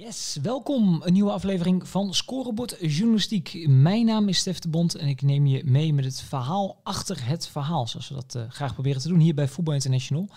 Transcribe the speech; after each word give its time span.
Yes, 0.00 0.38
welkom. 0.42 1.02
Een 1.04 1.12
nieuwe 1.12 1.30
aflevering 1.30 1.88
van 1.88 2.14
Scorebord 2.14 2.76
Journalistiek. 2.80 3.66
Mijn 3.68 4.06
naam 4.06 4.28
is 4.28 4.38
Stef 4.38 4.58
de 4.58 4.68
Bond 4.68 4.94
en 4.94 5.08
ik 5.08 5.22
neem 5.22 5.46
je 5.46 5.64
mee 5.64 5.94
met 5.94 6.04
het 6.04 6.20
verhaal 6.20 6.80
achter 6.82 7.26
het 7.26 7.48
verhaal. 7.48 7.86
Zoals 7.86 8.08
we 8.08 8.14
dat 8.14 8.34
uh, 8.36 8.42
graag 8.48 8.72
proberen 8.72 9.00
te 9.00 9.08
doen 9.08 9.18
hier 9.18 9.34
bij 9.34 9.48
Voetbal 9.48 9.74
International. 9.74 10.28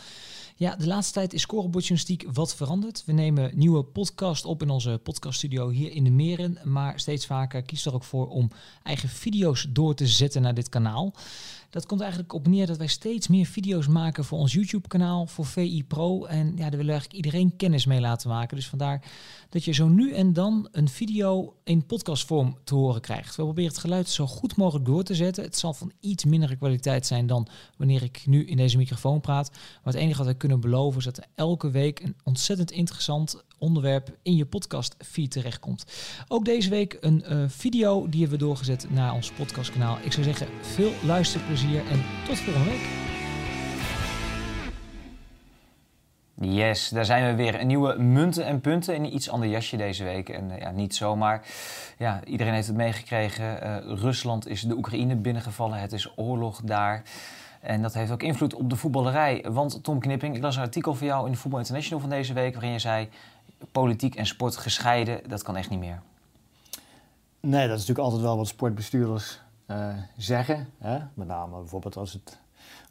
Ja, 0.55 0.76
de 0.76 0.88
laatste 0.88 1.13
tijd 1.13 1.34
is 1.34 1.41
Scorebord 1.41 1.86
Journalistiek 1.86 2.34
wat 2.34 2.55
veranderd. 2.55 3.04
We 3.05 3.12
nemen 3.12 3.52
nieuwe 3.55 3.84
podcast 3.84 4.46
op 4.46 4.62
in 4.62 4.70
onze 4.70 4.99
podcaststudio 5.04 5.70
hier 5.70 5.92
in 5.92 6.04
de 6.04 6.12
Meren. 6.12 6.58
Maar 6.64 7.00
steeds 7.00 7.26
vaker 7.26 7.62
kies 7.62 7.86
er 7.86 7.94
ook 7.94 8.04
voor 8.04 8.28
om 8.28 8.52
eigen 8.84 9.10
video's 9.10 9.68
door 9.70 9.96
te 9.96 10.08
zetten 10.08 10.42
naar 10.42 10.54
dit 10.54 10.70
kanaal. 10.70 11.14
Dat 11.74 11.85
komt 11.85 12.01
eigenlijk 12.01 12.33
op 12.33 12.47
neer 12.47 12.65
dat 12.67 12.78
wij 12.78 12.87
steeds 12.87 13.28
meer 13.28 13.46
video's 13.46 13.87
maken 13.87 14.26
voor 14.26 14.39
ons 14.39 14.53
YouTube-kanaal, 14.53 15.28
voor 15.28 15.46
VI 15.46 15.83
Pro. 15.83 16.26
En 16.26 16.48
ja, 16.48 16.55
daar 16.55 16.70
willen 16.70 16.85
we 16.85 16.91
eigenlijk 16.91 17.26
iedereen 17.26 17.55
kennis 17.55 17.85
mee 17.85 17.99
laten 17.99 18.30
maken. 18.30 18.55
Dus 18.55 18.67
vandaar 18.67 19.03
dat 19.49 19.63
je 19.63 19.71
zo 19.71 19.88
nu 19.88 20.12
en 20.12 20.34
dan 20.34 20.67
een 20.71 20.89
video 20.89 21.55
in 21.63 21.85
podcastvorm 21.85 22.57
te 22.63 22.75
horen 22.75 23.01
krijgt. 23.01 23.35
We 23.35 23.43
proberen 23.43 23.70
het 23.70 23.79
geluid 23.79 24.09
zo 24.09 24.27
goed 24.27 24.55
mogelijk 24.55 24.85
door 24.85 25.03
te 25.03 25.15
zetten. 25.15 25.43
Het 25.43 25.57
zal 25.57 25.73
van 25.73 25.91
iets 25.99 26.25
mindere 26.25 26.55
kwaliteit 26.55 27.05
zijn 27.05 27.27
dan 27.27 27.48
wanneer 27.77 28.03
ik 28.03 28.23
nu 28.26 28.45
in 28.45 28.57
deze 28.57 28.77
microfoon 28.77 29.21
praat. 29.21 29.51
Maar 29.51 29.93
het 29.93 30.01
enige 30.01 30.17
wat 30.17 30.27
we 30.27 30.34
kunnen 30.34 30.59
beloven 30.59 30.99
is 30.99 31.05
dat 31.05 31.17
er 31.17 31.26
elke 31.35 31.71
week 31.71 31.99
een 31.99 32.15
ontzettend 32.23 32.71
interessant 32.71 33.43
onderwerp 33.63 34.09
in 34.22 34.35
je 34.35 34.45
podcast 34.45 34.95
feed 35.05 35.31
terechtkomt. 35.31 35.85
Ook 36.27 36.45
deze 36.45 36.70
week 36.70 36.98
een 37.02 37.23
uh, 37.30 37.44
video 37.48 38.09
die 38.09 38.21
hebben 38.21 38.40
we 38.40 38.45
doorgezet 38.45 38.88
naar 38.90 39.13
ons 39.13 39.31
podcastkanaal. 39.31 39.98
Ik 40.02 40.12
zou 40.12 40.23
zeggen, 40.23 40.48
veel 40.62 40.91
luisterplezier 41.04 41.88
en 41.88 42.04
tot 42.27 42.38
volgende 42.38 42.70
week. 42.70 43.12
Yes, 46.35 46.90
daar 46.90 47.05
zijn 47.05 47.26
we 47.26 47.44
weer. 47.44 47.59
Een 47.59 47.68
nieuwe 47.68 47.98
munten 47.98 48.45
en 48.45 48.62
punten 48.62 48.95
in 48.95 49.04
een 49.04 49.16
iets 49.16 49.30
ander 49.30 49.49
jasje 49.49 49.77
deze 49.77 50.04
week. 50.04 50.30
En 50.30 50.49
uh, 50.49 50.57
ja, 50.57 50.71
niet 50.71 50.95
zomaar. 50.95 51.45
Ja, 51.98 52.26
iedereen 52.26 52.54
heeft 52.54 52.68
het 52.68 52.76
meegekregen. 52.76 53.63
Uh, 53.63 53.77
Rusland 53.99 54.48
is 54.48 54.62
de 54.62 54.76
Oekraïne 54.76 55.15
binnengevallen. 55.15 55.80
Het 55.80 55.93
is 55.93 56.13
oorlog 56.15 56.62
daar. 56.62 57.04
En 57.62 57.82
dat 57.82 57.93
heeft 57.93 58.12
ook 58.12 58.24
invloed 58.24 58.54
op 58.54 58.70
de 58.70 58.76
voetballerij. 58.76 59.46
Want 59.49 59.84
Tom 59.84 59.99
Knipping, 59.99 60.35
ik 60.35 60.41
las 60.41 60.55
een 60.55 60.62
artikel 60.62 60.93
van 60.93 61.07
jou 61.07 61.26
in 61.26 61.32
de 61.32 61.37
Voetbal 61.37 61.59
International 61.59 61.99
van 61.99 62.09
deze 62.09 62.34
week... 62.34 62.54
waarin 62.54 62.71
je 62.71 62.80
zei, 62.80 63.09
politiek 63.71 64.16
en 64.16 64.25
sport 64.25 64.58
gescheiden, 64.58 65.30
dat 65.30 65.44
kan 65.44 65.56
echt 65.56 65.69
niet 65.69 65.80
meer. 65.80 66.02
Nee, 67.39 67.67
dat 67.67 67.80
is 67.80 67.88
natuurlijk 67.88 68.00
altijd 68.00 68.22
wel 68.22 68.38
wat 68.38 68.47
sportbestuurders 68.47 69.39
uh, 69.67 69.95
zeggen. 70.17 70.67
Hè? 70.78 71.00
Met 71.14 71.28
name 71.28 71.58
bijvoorbeeld 71.58 71.97
als 71.97 72.14
het 72.14 72.39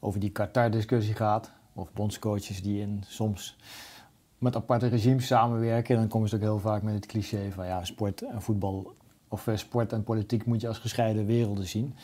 over 0.01 0.21
die 0.21 0.31
Qatar-discussie 0.31 1.15
gaat. 1.15 1.51
Of 1.73 1.93
bondscoaches 1.93 2.63
die 2.63 2.81
in, 2.81 3.05
soms 3.07 3.57
met 4.39 4.57
aparte 4.57 4.87
regimes 4.87 5.27
samenwerken. 5.27 5.97
Dan 5.97 6.09
komen 6.09 6.29
ze 6.29 6.35
ook 6.35 6.41
heel 6.41 6.59
vaak 6.59 6.83
met 6.83 6.95
het 6.95 7.07
cliché 7.07 7.51
van 7.51 7.67
ja, 7.67 7.85
sport 7.85 8.23
en 8.23 8.43
voetbal... 8.43 8.95
of 9.29 9.47
uh, 9.47 9.57
sport 9.57 9.93
en 9.93 10.05
politiek 10.05 10.45
moet 10.45 10.61
je 10.61 10.69
als 10.69 10.79
gescheiden 10.79 11.27
werelden 11.27 11.67
zien. 11.67 11.95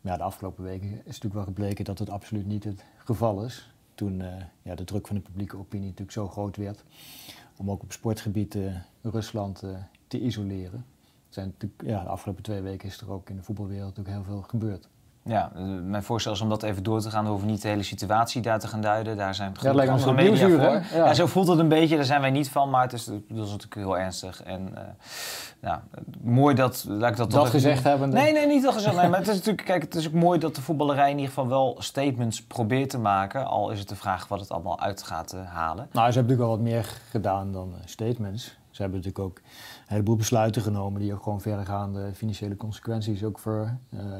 Maar 0.00 0.12
ja, 0.12 0.18
de 0.18 0.24
afgelopen 0.24 0.64
weken 0.64 0.90
is 0.90 1.04
natuurlijk 1.04 1.34
wel 1.34 1.44
gebleken 1.44 1.84
dat 1.84 1.98
het 1.98 2.10
absoluut 2.10 2.46
niet 2.46 2.64
het 2.64 2.84
geval 2.96 3.44
is. 3.44 3.70
Toen 3.94 4.20
uh, 4.20 4.34
ja, 4.62 4.74
de 4.74 4.84
druk 4.84 5.06
van 5.06 5.16
de 5.16 5.22
publieke 5.22 5.56
opinie 5.56 5.86
natuurlijk 5.86 6.12
zo 6.12 6.28
groot 6.28 6.56
werd 6.56 6.84
om 7.58 7.70
ook 7.70 7.82
op 7.82 7.92
sportgebied 7.92 8.58
Rusland 9.02 9.62
uh, 9.62 9.78
te 10.06 10.20
isoleren. 10.20 10.84
Zijn 11.28 11.54
ja, 11.84 12.02
de 12.02 12.08
afgelopen 12.08 12.42
twee 12.42 12.60
weken 12.60 12.88
is 12.88 13.00
er 13.00 13.10
ook 13.10 13.30
in 13.30 13.36
de 13.36 13.42
voetbalwereld 13.42 13.98
ook 13.98 14.06
heel 14.06 14.24
veel 14.24 14.42
gebeurd. 14.42 14.88
Ja, 15.28 15.50
mijn 15.84 16.02
voorstel 16.02 16.32
is 16.32 16.40
om 16.40 16.48
dat 16.48 16.62
even 16.62 16.82
door 16.82 17.00
te 17.00 17.10
gaan. 17.10 17.24
We 17.24 17.30
hoeven 17.30 17.48
niet 17.48 17.62
de 17.62 17.68
hele 17.68 17.82
situatie 17.82 18.42
daar 18.42 18.58
te 18.58 18.68
gaan 18.68 18.80
duiden. 18.80 19.16
Daar 19.16 19.34
zijn 19.34 19.52
ja, 19.60 19.74
lijkt 19.74 19.92
andere 19.92 20.12
media 20.12 20.48
voor. 20.48 20.98
Ja. 20.98 21.06
ja. 21.06 21.14
zo 21.14 21.26
voelt 21.26 21.48
het 21.48 21.58
een 21.58 21.68
beetje. 21.68 21.96
Daar 21.96 22.04
zijn 22.04 22.20
wij 22.20 22.30
niet 22.30 22.50
van, 22.50 22.70
maar 22.70 22.82
het 22.82 22.92
is, 22.92 23.04
dat 23.04 23.14
is 23.28 23.36
natuurlijk 23.36 23.74
heel 23.74 23.98
ernstig. 23.98 24.42
En 24.42 24.68
uh, 24.74 24.80
ja, 25.60 25.82
mooi 26.20 26.54
dat... 26.54 26.84
Laat 26.88 27.10
ik 27.10 27.16
dat 27.16 27.30
dat 27.30 27.48
gezegd 27.48 27.84
hebben? 27.84 28.08
Nee, 28.08 28.32
nee, 28.32 28.46
niet 28.46 28.62
dat 28.62 28.74
gezegd. 28.74 28.96
Nee, 28.96 29.08
maar 29.08 29.18
het 29.18 29.28
is 29.28 29.34
natuurlijk... 29.34 29.66
Kijk, 29.66 29.82
het 29.82 29.94
is 29.94 30.06
ook 30.06 30.12
mooi 30.12 30.38
dat 30.38 30.54
de 30.54 30.62
voetballerij 30.62 31.10
in 31.10 31.16
ieder 31.16 31.28
geval 31.28 31.48
wel 31.48 31.76
statements 31.78 32.42
probeert 32.42 32.90
te 32.90 32.98
maken. 32.98 33.46
Al 33.46 33.70
is 33.70 33.78
het 33.78 33.88
de 33.88 33.96
vraag 33.96 34.28
wat 34.28 34.40
het 34.40 34.50
allemaal 34.50 34.80
uit 34.80 35.02
gaat 35.02 35.34
uh, 35.34 35.40
halen. 35.46 35.88
Nou, 35.92 36.10
ze 36.10 36.18
hebben 36.18 36.36
natuurlijk 36.36 36.38
wel 36.38 36.48
wat 36.48 36.60
meer 36.60 37.00
gedaan 37.10 37.52
dan 37.52 37.68
uh, 37.68 37.74
statements. 37.84 38.44
Ze 38.70 38.82
hebben 38.82 39.00
natuurlijk 39.00 39.24
ook 39.24 39.36
een 39.36 39.42
heleboel 39.86 40.16
besluiten 40.16 40.62
genomen... 40.62 41.00
die 41.00 41.12
ook 41.12 41.22
gewoon 41.22 41.40
verregaande 41.40 42.10
financiële 42.14 42.56
consequenties 42.56 43.24
ook 43.24 43.38
voor 43.38 43.76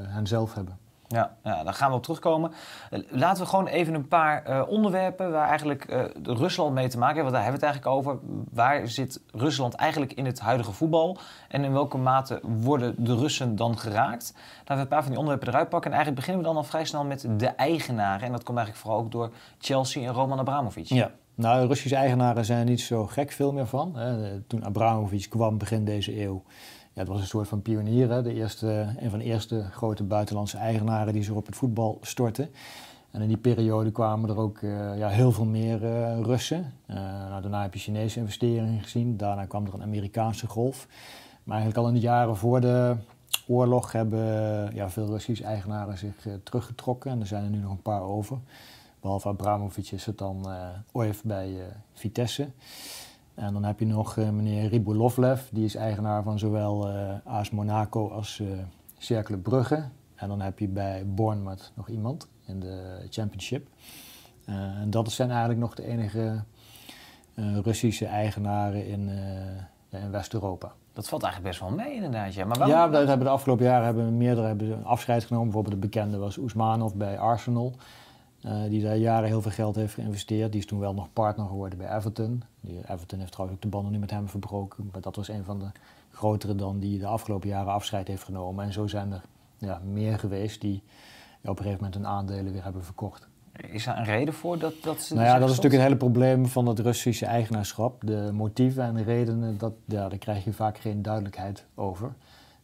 hen 0.08 0.26
zelf 0.26 0.54
hebben. 0.54 0.78
Ja, 1.08 1.36
ja, 1.44 1.64
daar 1.64 1.74
gaan 1.74 1.90
we 1.90 1.96
op 1.96 2.02
terugkomen. 2.02 2.52
Laten 3.08 3.42
we 3.42 3.48
gewoon 3.48 3.66
even 3.66 3.94
een 3.94 4.08
paar 4.08 4.48
uh, 4.48 4.62
onderwerpen 4.68 5.30
waar 5.32 5.48
eigenlijk 5.48 5.90
uh, 5.90 6.04
Rusland 6.22 6.74
mee 6.74 6.88
te 6.88 6.98
maken 6.98 7.14
heeft. 7.14 7.30
Want 7.30 7.36
daar 7.36 7.44
hebben 7.44 7.60
we 7.60 7.66
het 7.66 7.74
eigenlijk 7.76 8.08
over. 8.08 8.18
Waar 8.52 8.88
zit 8.88 9.20
Rusland 9.32 9.74
eigenlijk 9.74 10.12
in 10.12 10.26
het 10.26 10.40
huidige 10.40 10.72
voetbal? 10.72 11.18
En 11.48 11.64
in 11.64 11.72
welke 11.72 11.96
mate 11.96 12.40
worden 12.42 12.94
de 13.04 13.16
Russen 13.16 13.56
dan 13.56 13.78
geraakt? 13.78 14.34
Laten 14.58 14.74
we 14.74 14.80
een 14.80 14.88
paar 14.88 15.02
van 15.02 15.10
die 15.10 15.18
onderwerpen 15.18 15.48
eruit 15.48 15.68
pakken. 15.68 15.90
En 15.90 15.96
eigenlijk 15.96 16.26
beginnen 16.26 16.42
we 16.42 16.54
dan 16.54 16.62
al 16.62 16.68
vrij 16.68 16.84
snel 16.84 17.04
met 17.04 17.26
de 17.36 17.46
eigenaren. 17.46 18.26
En 18.26 18.32
dat 18.32 18.42
komt 18.42 18.58
eigenlijk 18.58 18.86
vooral 18.86 19.04
ook 19.04 19.12
door 19.12 19.30
Chelsea 19.58 20.08
en 20.08 20.14
Roman 20.14 20.38
Abramovic. 20.38 20.86
Ja, 20.86 21.10
nou, 21.34 21.66
Russische 21.66 21.96
eigenaren 21.96 22.44
zijn 22.44 22.58
er 22.58 22.64
niet 22.64 22.80
zo 22.80 23.06
gek 23.06 23.32
veel 23.32 23.52
meer 23.52 23.66
van. 23.66 23.96
Hè. 23.96 24.40
Toen 24.40 24.64
Abramovic 24.64 25.26
kwam 25.30 25.58
begin 25.58 25.84
deze 25.84 26.22
eeuw 26.22 26.42
het 26.98 27.08
was 27.08 27.20
een 27.20 27.26
soort 27.26 27.48
van 27.48 27.62
pionier. 27.62 28.22
De 28.22 28.34
eerste, 28.34 28.94
een 28.98 29.10
van 29.10 29.18
de 29.18 29.24
eerste 29.24 29.64
grote 29.70 30.02
buitenlandse 30.04 30.56
eigenaren 30.56 31.12
die 31.12 31.22
zich 31.22 31.34
op 31.34 31.46
het 31.46 31.56
voetbal 31.56 31.98
stortten. 32.02 32.50
En 33.10 33.22
in 33.22 33.28
die 33.28 33.36
periode 33.36 33.90
kwamen 33.90 34.30
er 34.30 34.38
ook 34.38 34.60
uh, 34.60 34.98
ja, 34.98 35.08
heel 35.08 35.32
veel 35.32 35.44
meer 35.44 35.82
uh, 35.82 36.20
Russen. 36.20 36.72
Uh, 36.90 36.96
nou, 36.96 37.42
daarna 37.42 37.62
heb 37.62 37.74
je 37.74 37.80
Chinese 37.80 38.18
investeringen 38.18 38.82
gezien. 38.82 39.16
Daarna 39.16 39.44
kwam 39.44 39.66
er 39.66 39.74
een 39.74 39.82
Amerikaanse 39.82 40.46
golf. 40.46 40.86
Maar 41.44 41.56
eigenlijk 41.56 41.86
al 41.86 41.88
in 41.88 42.00
de 42.00 42.06
jaren 42.06 42.36
voor 42.36 42.60
de 42.60 42.96
oorlog 43.46 43.92
hebben 43.92 44.18
ja, 44.74 44.90
veel 44.90 45.06
Russische 45.06 45.44
eigenaren 45.44 45.98
zich 45.98 46.26
teruggetrokken. 46.42 47.10
En 47.10 47.20
er 47.20 47.26
zijn 47.26 47.44
er 47.44 47.50
nu 47.50 47.58
nog 47.58 47.70
een 47.70 47.82
paar 47.82 48.02
over. 48.02 48.38
Behalve 49.00 49.28
Abramovic 49.28 49.90
is 49.90 50.06
het 50.06 50.18
dan 50.18 50.46
ooit 50.92 51.20
bij 51.24 51.56
Vitesse. 51.92 52.48
En 53.38 53.52
dan 53.52 53.64
heb 53.64 53.78
je 53.78 53.86
nog 53.86 54.16
uh, 54.16 54.28
meneer 54.28 54.68
Ribolovlev, 54.68 55.40
die 55.50 55.64
is 55.64 55.74
eigenaar 55.74 56.22
van 56.22 56.38
zowel 56.38 56.90
uh, 56.90 57.14
AS 57.24 57.50
Monaco 57.50 58.08
als 58.08 58.38
uh, 58.38 58.48
Cercle 58.96 59.36
Brugge. 59.36 59.84
En 60.14 60.28
dan 60.28 60.40
heb 60.40 60.58
je 60.58 60.68
bij 60.68 61.06
Bournemouth 61.06 61.72
nog 61.74 61.88
iemand 61.88 62.28
in 62.46 62.60
de 62.60 63.06
Championship. 63.10 63.68
en 64.44 64.90
dat 64.90 65.10
zijn 65.10 65.28
eigenlijk 65.30 65.60
nog 65.60 65.74
de 65.74 65.86
enige 65.86 66.42
Russische 67.34 68.06
eigenaren 68.06 68.86
in, 68.86 69.08
in 69.90 70.10
West-Europa. 70.10 70.72
Dat 70.92 71.08
valt 71.08 71.22
eigenlijk 71.22 71.52
best 71.56 71.68
wel 71.68 71.78
mee 71.78 71.94
inderdaad. 71.94 72.34
Ja, 72.34 72.44
maar 72.44 72.58
waarom... 72.58 72.76
ja 72.76 72.88
dat 72.88 73.08
hebben 73.08 73.26
de 73.26 73.32
afgelopen 73.32 73.64
jaren 73.64 73.84
hebben 73.84 74.16
meerdere 74.16 74.46
hebben 74.46 74.84
afscheid 74.84 75.24
genomen. 75.24 75.46
Bijvoorbeeld 75.46 75.82
de 75.82 75.88
bekende 75.88 76.16
was 76.16 76.36
Oesmanov 76.36 76.92
bij 76.92 77.18
Arsenal. 77.18 77.74
Uh, 78.44 78.62
die 78.68 78.82
daar 78.82 78.96
jaren 78.96 79.28
heel 79.28 79.42
veel 79.42 79.50
geld 79.50 79.76
heeft 79.76 79.94
geïnvesteerd. 79.94 80.52
Die 80.52 80.60
is 80.60 80.66
toen 80.66 80.78
wel 80.78 80.94
nog 80.94 81.12
partner 81.12 81.46
geworden 81.46 81.78
bij 81.78 81.96
Everton. 81.96 82.42
Die, 82.60 82.78
Everton 82.88 83.18
heeft 83.18 83.32
trouwens 83.32 83.58
ook 83.58 83.64
de 83.64 83.76
banden 83.76 83.92
nu 83.92 83.98
met 83.98 84.10
hem 84.10 84.28
verbroken. 84.28 84.88
Maar 84.92 85.00
dat 85.00 85.16
was 85.16 85.28
een 85.28 85.44
van 85.44 85.58
de 85.58 85.66
grotere 86.12 86.54
dan 86.54 86.78
die 86.78 86.98
de 86.98 87.06
afgelopen 87.06 87.48
jaren 87.48 87.72
afscheid 87.72 88.08
heeft 88.08 88.22
genomen. 88.22 88.64
En 88.64 88.72
zo 88.72 88.86
zijn 88.86 89.12
er 89.12 89.22
ja, 89.58 89.80
meer 89.84 90.18
geweest 90.18 90.60
die 90.60 90.82
op 91.42 91.58
een 91.58 91.64
gegeven 91.64 91.76
moment 91.76 91.94
hun 91.94 92.06
aandelen 92.06 92.52
weer 92.52 92.64
hebben 92.64 92.84
verkocht. 92.84 93.28
Is 93.70 93.84
daar 93.84 93.98
een 93.98 94.04
reden 94.04 94.34
voor 94.34 94.58
dat, 94.58 94.74
dat 94.82 95.00
ze. 95.00 95.14
Nou 95.14 95.26
ja, 95.26 95.38
dat 95.38 95.48
is 95.48 95.56
natuurlijk 95.56 95.82
het 95.82 95.82
hele 95.82 95.96
probleem 95.96 96.46
van 96.46 96.66
het 96.66 96.78
Russische 96.78 97.26
eigenaarschap. 97.26 98.06
De 98.06 98.30
motieven 98.32 98.82
en 98.82 98.94
de 98.94 99.02
redenen, 99.02 99.58
dat, 99.58 99.72
ja, 99.84 100.08
daar 100.08 100.18
krijg 100.18 100.44
je 100.44 100.52
vaak 100.52 100.78
geen 100.78 101.02
duidelijkheid 101.02 101.64
over. 101.74 102.12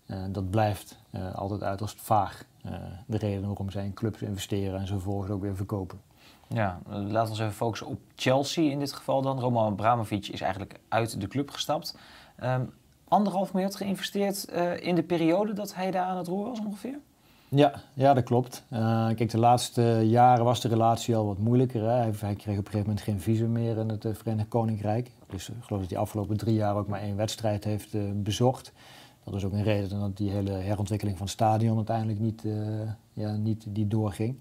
Uh, 0.06 0.16
dat 0.28 0.50
blijft 0.50 0.98
uh, 1.10 1.34
altijd 1.34 1.62
uiterst 1.62 2.00
vaag. 2.00 2.44
Uh, 2.66 2.72
de 3.06 3.16
reden 3.16 3.46
waarom 3.46 3.70
zij 3.70 3.84
in 3.84 3.94
clubs 3.94 4.22
investeren 4.22 4.80
en 4.80 4.86
zo 4.86 4.94
vervolgens 4.94 5.30
ook 5.30 5.42
weer 5.42 5.56
verkopen. 5.56 6.00
Ja, 6.48 6.78
laten 6.88 7.12
we 7.12 7.30
ons 7.30 7.38
even 7.38 7.52
focussen 7.52 7.86
op 7.86 8.00
Chelsea 8.16 8.70
in 8.70 8.78
dit 8.78 8.92
geval 8.92 9.22
dan. 9.22 9.40
Roman 9.40 9.72
Abramovic 9.72 10.28
is 10.28 10.40
eigenlijk 10.40 10.80
uit 10.88 11.20
de 11.20 11.28
club 11.28 11.50
gestapt. 11.50 11.98
Um, 12.42 12.72
anderhalf 13.08 13.52
miljard 13.52 13.76
geïnvesteerd 13.76 14.44
in 14.80 14.94
de 14.94 15.02
periode 15.02 15.52
dat 15.52 15.74
hij 15.74 15.90
daar 15.90 16.06
aan 16.06 16.16
het 16.16 16.26
roer 16.26 16.48
was 16.48 16.58
ongeveer? 16.58 16.98
Ja, 17.48 17.72
ja 17.94 18.14
dat 18.14 18.24
klopt. 18.24 18.64
Uh, 18.72 19.06
kijk, 19.06 19.30
de 19.30 19.38
laatste 19.38 20.00
jaren 20.04 20.44
was 20.44 20.60
de 20.60 20.68
relatie 20.68 21.16
al 21.16 21.26
wat 21.26 21.38
moeilijker. 21.38 21.80
Hè? 21.80 21.88
Hij, 21.88 22.12
hij, 22.18 22.34
kreeg 22.34 22.58
op 22.58 22.64
een 22.64 22.72
gegeven 22.72 22.78
moment 22.78 23.00
geen 23.00 23.20
visum 23.20 23.52
meer 23.52 23.78
in 23.78 23.88
het 23.88 24.06
Verenigd 24.12 24.48
Koninkrijk. 24.48 25.10
Dus 25.26 25.48
ik 25.48 25.54
geloof 25.60 25.80
dat 25.80 25.90
hij 25.90 25.98
afgelopen 25.98 26.36
drie 26.36 26.54
jaar 26.54 26.76
ook 26.76 26.88
maar 26.88 27.00
één 27.00 27.16
wedstrijd 27.16 27.64
heeft 27.64 28.22
bezocht. 28.22 28.72
Dat 29.24 29.34
is 29.34 29.44
ook 29.44 29.52
een 29.52 29.62
reden 29.62 30.00
dat 30.00 30.16
die 30.16 30.30
hele 30.30 30.50
herontwikkeling 30.50 31.16
van 31.16 31.26
het 31.26 31.34
stadion 31.34 31.76
uiteindelijk 31.76 32.18
niet, 32.18 32.44
uh, 32.44 32.56
ja, 33.12 33.36
niet 33.36 33.64
die 33.68 33.88
doorging. 33.88 34.36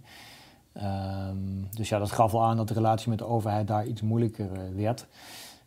Um, 0.78 1.68
dus 1.70 1.90
ja, 1.90 2.00
dat 2.00 2.12
gaf 2.12 2.34
al 2.34 2.44
aan 2.44 2.58
dat 2.58 2.68
de 2.68 2.74
relatie 2.74 3.10
met 3.10 3.18
de 3.18 3.26
overheid 3.26 3.68
daar 3.68 3.86
iets 3.86 4.02
moeilijker 4.02 4.50
uh, 4.52 4.60
werd. 4.76 5.08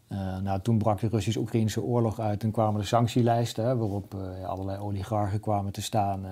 Uh, 0.08 0.38
nou, 0.38 0.60
toen 0.60 0.78
brak 0.78 1.00
de 1.00 1.08
Russisch-Oekraïnse 1.08 1.82
oorlog 1.82 2.20
uit 2.20 2.42
en 2.42 2.50
kwamen 2.50 2.80
de 2.80 2.86
sanctielijsten, 2.86 3.78
waarop 3.78 4.16
allerlei 4.46 4.78
oligarchen 4.78 5.40
kwamen 5.40 5.72
te 5.72 5.82
staan, 5.82 6.24
uh, 6.24 6.30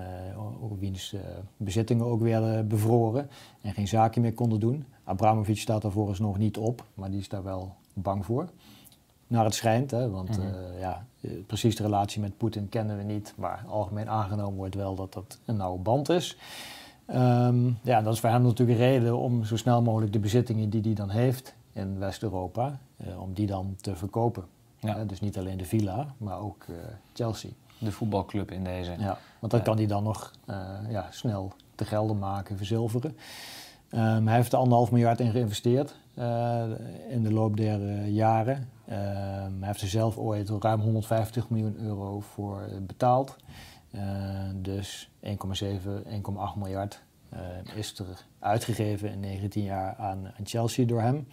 wiens 0.79 1.15
bezittingen 1.57 2.05
ook 2.05 2.21
werden 2.21 2.67
bevroren 2.67 3.29
en 3.61 3.73
geen 3.73 3.87
zaken 3.87 4.21
meer 4.21 4.33
konden 4.33 4.59
doen. 4.59 4.85
Abramovic 5.03 5.57
staat 5.57 5.83
eens 5.83 6.19
nog 6.19 6.37
niet 6.37 6.57
op, 6.57 6.85
maar 6.93 7.09
die 7.09 7.19
is 7.19 7.29
daar 7.29 7.43
wel 7.43 7.73
bang 7.93 8.25
voor. 8.25 8.49
Naar 9.27 9.45
het 9.45 9.53
schijnt. 9.55 9.91
Hè, 9.91 10.09
want 10.09 10.29
Mhm. 10.37 10.41
eh, 10.47 10.79
ja, 10.79 11.05
eh, 11.21 11.31
precies 11.47 11.75
de 11.75 11.83
relatie 11.83 12.21
met 12.21 12.37
Poetin 12.37 12.69
kennen 12.69 12.97
we 12.97 13.03
niet. 13.03 13.33
Maar 13.37 13.63
algemeen 13.67 14.09
aangenomen 14.09 14.55
wordt 14.57 14.75
wel 14.75 14.95
dat 14.95 15.13
dat 15.13 15.39
een 15.45 15.57
nauwe 15.57 15.79
band 15.79 16.09
is. 16.09 16.37
Ehm, 17.05 17.65
ja, 17.81 18.01
dat 18.01 18.13
is 18.13 18.19
voor 18.19 18.29
hem 18.29 18.41
natuurlijk 18.43 18.79
een 18.79 18.85
reden 18.85 19.17
om 19.17 19.43
zo 19.43 19.57
snel 19.57 19.81
mogelijk 19.81 20.13
de 20.13 20.19
bezittingen 20.19 20.69
die 20.69 20.81
hij 20.81 20.93
dan 20.93 21.09
heeft 21.09 21.55
in 21.73 21.99
West-Europa, 21.99 22.79
eh, 22.97 23.21
om 23.21 23.33
die 23.33 23.47
dan 23.47 23.75
te 23.81 23.95
verkopen. 23.95 24.43
Ja. 24.79 25.03
Dus 25.05 25.19
niet 25.19 25.37
alleen 25.37 25.57
de 25.57 25.65
villa, 25.65 26.07
maar 26.17 26.39
ook 26.39 26.65
Chelsea. 27.13 27.49
De 27.79 27.91
voetbalclub 27.91 28.51
in 28.51 28.63
deze. 28.63 28.95
Ja, 28.99 29.17
want 29.39 29.51
dat 29.51 29.61
kan 29.61 29.77
hij 29.77 29.85
dan 29.85 30.03
nog 30.03 30.31
ja, 30.89 31.07
snel 31.11 31.53
te 31.75 31.85
gelden 31.85 32.19
maken, 32.19 32.57
verzilveren. 32.57 33.17
Ehm, 33.89 34.25
hij 34.25 34.35
heeft 34.35 34.51
er 34.53 34.57
anderhalf 34.59 34.91
miljard 34.91 35.19
in 35.19 35.31
geïnvesteerd 35.31 35.95
in 37.09 37.23
de 37.23 37.31
loop 37.33 37.57
der 37.57 38.05
jaren. 38.05 38.69
Ehm, 38.87 39.57
hij 39.59 39.67
heeft 39.67 39.81
er 39.81 39.87
zelf 39.87 40.17
ooit 40.17 40.49
ruim 40.49 40.79
150 40.79 41.49
miljoen 41.49 41.77
euro 41.77 42.19
voor 42.19 42.61
eh, 42.61 42.77
betaald. 42.81 43.35
Eh, 43.91 44.49
dus 44.55 45.11
1,7, 45.21 46.03
1,8 46.05 46.55
miljard 46.55 47.03
eh, 47.29 47.75
is 47.75 47.99
er 47.99 48.25
uitgegeven 48.39 49.11
in 49.11 49.19
19 49.19 49.63
jaar 49.63 49.95
aan, 49.95 50.33
Chelsea 50.43 50.85
door 50.85 51.01
hem. 51.01 51.27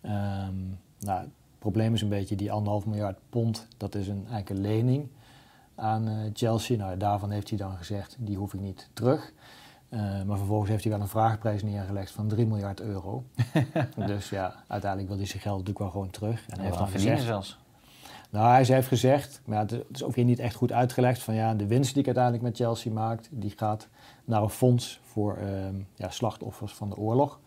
Ehm, 0.00 0.58
nou, 0.98 1.20
het 1.20 1.30
probleem 1.58 1.94
is 1.94 2.02
een 2.02 2.08
beetje 2.08 2.36
die 2.36 2.52
anderhalf 2.52 2.86
miljard 2.86 3.18
pond, 3.28 3.66
dat 3.76 3.94
is 3.94 4.08
een, 4.08 4.16
eigenlijk 4.16 4.50
een 4.50 4.60
lening 4.60 5.08
aan 5.74 6.08
eh, 6.08 6.30
Chelsea. 6.32 6.76
Nou, 6.76 6.96
daarvan 6.96 7.30
heeft 7.30 7.48
hij 7.48 7.58
dan 7.58 7.76
gezegd, 7.76 8.16
die 8.18 8.36
hoef 8.36 8.54
ik 8.54 8.60
niet 8.60 8.88
terug. 8.92 9.32
Eh, 9.90 10.22
maar 10.22 10.36
vervolgens 10.36 10.70
heeft 10.70 10.84
hij 10.84 10.92
wel 10.92 11.00
een 11.00 11.08
vraagprijs 11.08 11.62
neergelegd 11.62 12.10
van 12.10 12.28
3 12.28 12.46
miljard 12.46 12.80
euro. 12.80 13.24
dus 14.06 14.30
ja, 14.30 14.54
uiteindelijk 14.66 15.10
wil 15.10 15.18
hij 15.18 15.26
zijn 15.26 15.42
geld 15.42 15.58
natuurlijk 15.58 15.78
wel 15.78 15.90
gewoon 15.90 16.10
terug. 16.10 16.46
En 16.48 16.54
hij 16.54 16.64
heeft 16.64 16.78
dan 16.78 16.86
dan 16.86 16.94
gezegd, 16.94 17.22
zelfs. 17.22 17.58
nou, 18.30 18.48
hij 18.48 18.64
heeft 18.64 18.88
gezegd, 18.88 19.40
maar 19.44 19.58
het 19.58 19.84
is 19.92 20.02
ook 20.02 20.14
weer 20.14 20.24
niet 20.24 20.38
echt 20.38 20.54
goed 20.54 20.72
uitgelegd, 20.72 21.22
van 21.22 21.34
ja, 21.34 21.54
de 21.54 21.66
winst 21.66 21.90
die 21.90 22.00
ik 22.00 22.06
uiteindelijk 22.06 22.44
met 22.44 22.56
Chelsea 22.56 22.92
maakt, 22.92 23.28
die 23.32 23.52
gaat 23.56 23.88
naar 24.24 24.42
een 24.42 24.50
fonds 24.50 25.00
voor 25.02 25.36
ehm, 25.36 25.74
ja, 25.94 26.10
slachtoffers 26.10 26.74
van 26.74 26.88
de 26.88 26.96
oorlog. 26.96 27.40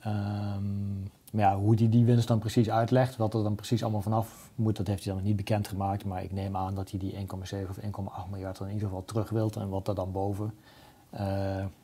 Ehm, 0.00 1.00
maar 1.32 1.42
ja, 1.42 1.56
hoe 1.56 1.74
hij 1.74 1.88
die 1.88 2.04
winst 2.04 2.28
dan 2.28 2.38
precies 2.38 2.70
uitlegt, 2.70 3.16
wat 3.16 3.34
er 3.34 3.42
dan 3.42 3.54
precies 3.54 3.82
allemaal 3.82 4.02
vanaf 4.02 4.50
moet, 4.54 4.76
dat 4.76 4.86
heeft 4.86 5.04
hij 5.04 5.12
dan 5.12 5.22
nog 5.22 5.28
niet 5.28 5.36
bekendgemaakt. 5.36 6.04
Maar 6.04 6.22
ik 6.22 6.32
neem 6.32 6.56
aan 6.56 6.74
dat 6.74 6.90
hij 6.90 7.00
die 7.00 7.12
1,7 7.12 7.68
of 7.68 7.76
1,8 7.76 8.30
miljard 8.30 8.58
er 8.58 8.66
in 8.66 8.72
ieder 8.72 8.88
geval 8.88 9.04
terug 9.04 9.30
wilt. 9.30 9.56
En 9.56 9.68
wat 9.68 9.88
er 9.88 9.94
dan 9.94 10.12
boven 10.12 10.52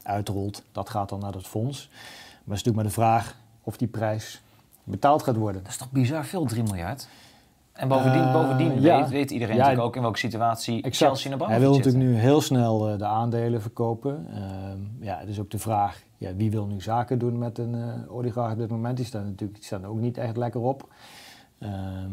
uitrolt, 0.02 0.62
dat 0.73 0.88
gaat 0.90 1.08
dan 1.08 1.20
naar 1.20 1.32
dat 1.32 1.46
fonds. 1.46 1.88
Maar 1.88 2.56
het 2.56 2.56
is 2.56 2.64
natuurlijk 2.64 2.76
maar 2.76 2.84
de 2.84 2.90
vraag 2.90 3.37
of 3.62 3.76
die 3.76 3.88
prijs 3.88 4.43
betaald 4.84 5.23
gaat 5.23 5.37
worden. 5.37 5.62
Dat 5.62 5.70
is 5.70 5.78
toch 5.78 5.90
bizar 5.90 6.25
veel, 6.25 6.44
3 6.44 6.62
miljard? 6.62 7.08
En 7.73 7.88
bovendien, 7.88 8.23
Eh, 8.23 8.32
bovendien 8.32 8.81
ja. 8.81 9.00
weet, 9.00 9.08
weet 9.08 9.31
iedereen 9.31 9.55
Ja, 9.55 9.61
natuurlijk 9.61 9.88
ook 9.88 9.96
in 9.96 10.02
welke 10.02 10.19
situatie 10.19 10.82
Exact. 10.82 10.96
Chelsea 10.96 11.31
naar 11.31 11.38
Hij 11.38 11.49
boven 11.49 11.62
wil 11.62 11.75
zit. 11.75 11.84
natuurlijk 11.84 12.12
nu 12.12 12.19
heel 12.20 12.40
snel 12.40 12.88
eh, 12.88 12.99
de 12.99 13.06
aandelen 13.06 13.61
verkopen. 13.62 14.26
Ehm, 14.31 14.78
ja, 15.05 15.19
het 15.19 15.28
is 15.28 15.40
ook 15.40 15.50
de 15.50 15.58
vraag, 15.58 16.02
ja, 16.19 16.34
wie 16.34 16.50
wil 16.50 16.67
nu 16.67 16.81
zaken 16.81 17.19
doen 17.19 17.38
met 17.38 17.58
een 17.58 17.75
eh 17.75 18.14
oligarch 18.14 18.52
op 18.52 18.58
dit 18.58 18.70
moment? 18.70 18.96
Die 18.96 19.06
staan 19.06 19.23
natuurlijk 19.25 19.55
die 19.55 19.64
staan 19.67 19.84
ook 19.87 19.99
niet 19.99 20.19
echt 20.19 20.37
lekker 20.37 20.61
op. 20.61 20.88
Ehm, 21.58 22.11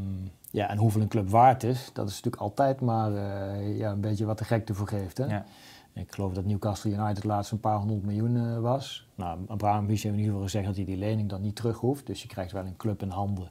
ja, 0.51 0.69
en 0.69 0.77
hoeveel 0.77 1.01
een 1.01 1.07
club 1.07 1.29
waard 1.29 1.63
is, 1.63 1.89
dat 1.93 2.07
is 2.09 2.15
natuurlijk 2.15 2.41
altijd 2.43 2.81
maar 2.81 3.15
eh, 3.15 3.77
ja, 3.77 3.91
een 3.91 4.01
beetje 4.01 4.25
wat 4.25 4.37
de 4.37 4.43
gek 4.45 4.69
ervoor 4.69 4.87
geeft. 4.87 5.17
Hè? 5.17 5.25
Ja. 5.25 5.45
Ik 5.93 6.11
geloof 6.11 6.33
dat 6.33 6.45
Newcastle 6.45 6.91
United 6.91 7.23
laatst 7.23 7.51
een 7.51 7.59
paar 7.59 7.77
honderd 7.77 8.03
miljoen 8.03 8.37
eh, 8.37 8.59
was. 8.59 9.07
Nou, 9.15 9.39
Abrahamovic 9.47 9.89
heeft 9.89 10.03
in 10.03 10.11
ieder 10.11 10.25
geval 10.25 10.43
gezegd 10.43 10.65
dat 10.65 10.75
hij 10.75 10.85
die 10.85 10.97
lening 10.97 11.29
dan 11.29 11.41
niet 11.41 11.55
terug 11.55 11.77
hoeft. 11.77 12.05
Dus 12.07 12.21
je 12.21 12.27
krijgt 12.27 12.51
wel 12.51 12.65
een 12.65 12.77
club 12.77 13.01
in 13.01 13.09
handen 13.09 13.47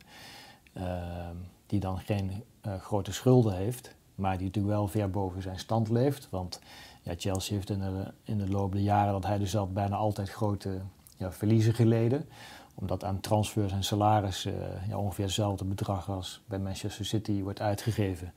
ehm, 0.73 1.37
die 1.67 1.81
dan 1.81 1.99
geen 1.99 2.45
eh, 2.61 2.81
grote 2.81 3.13
schulden 3.13 3.57
heeft. 3.57 3.95
Maar 4.15 4.37
die 4.37 4.47
natuurlijk 4.47 4.75
wel 4.75 4.89
ver 4.89 5.11
boven 5.11 5.43
zijn 5.43 5.59
stand 5.59 5.89
leeft. 5.89 6.31
Want 6.31 6.61
ja, 7.03 7.15
Chelsea 7.17 7.55
heeft 7.55 7.71
in 7.71 7.79
de, 7.79 8.13
in 8.25 8.39
de 8.39 8.49
loop 8.49 8.73
der 8.73 8.81
jaren 8.81 9.13
dat 9.13 9.27
hij 9.27 9.39
dus 9.39 9.51
zat 9.51 9.75
bijna 9.75 9.97
altijd 9.97 10.31
grote 10.31 10.81
ja, 11.17 11.33
verliezen 11.33 11.75
geleden. 11.75 12.29
Omdat 12.75 13.05
aan 13.05 13.21
transfers 13.21 13.73
en 13.73 13.85
salaris 13.85 14.45
eh, 14.45 14.55
ja, 14.89 14.97
ongeveer 14.99 15.25
hetzelfde 15.25 15.65
bedrag 15.65 16.11
als 16.11 16.43
bij 16.47 16.59
Manchester 16.59 17.05
City 17.05 17.43
wordt 17.43 17.61
uitgegeven. 17.61 18.33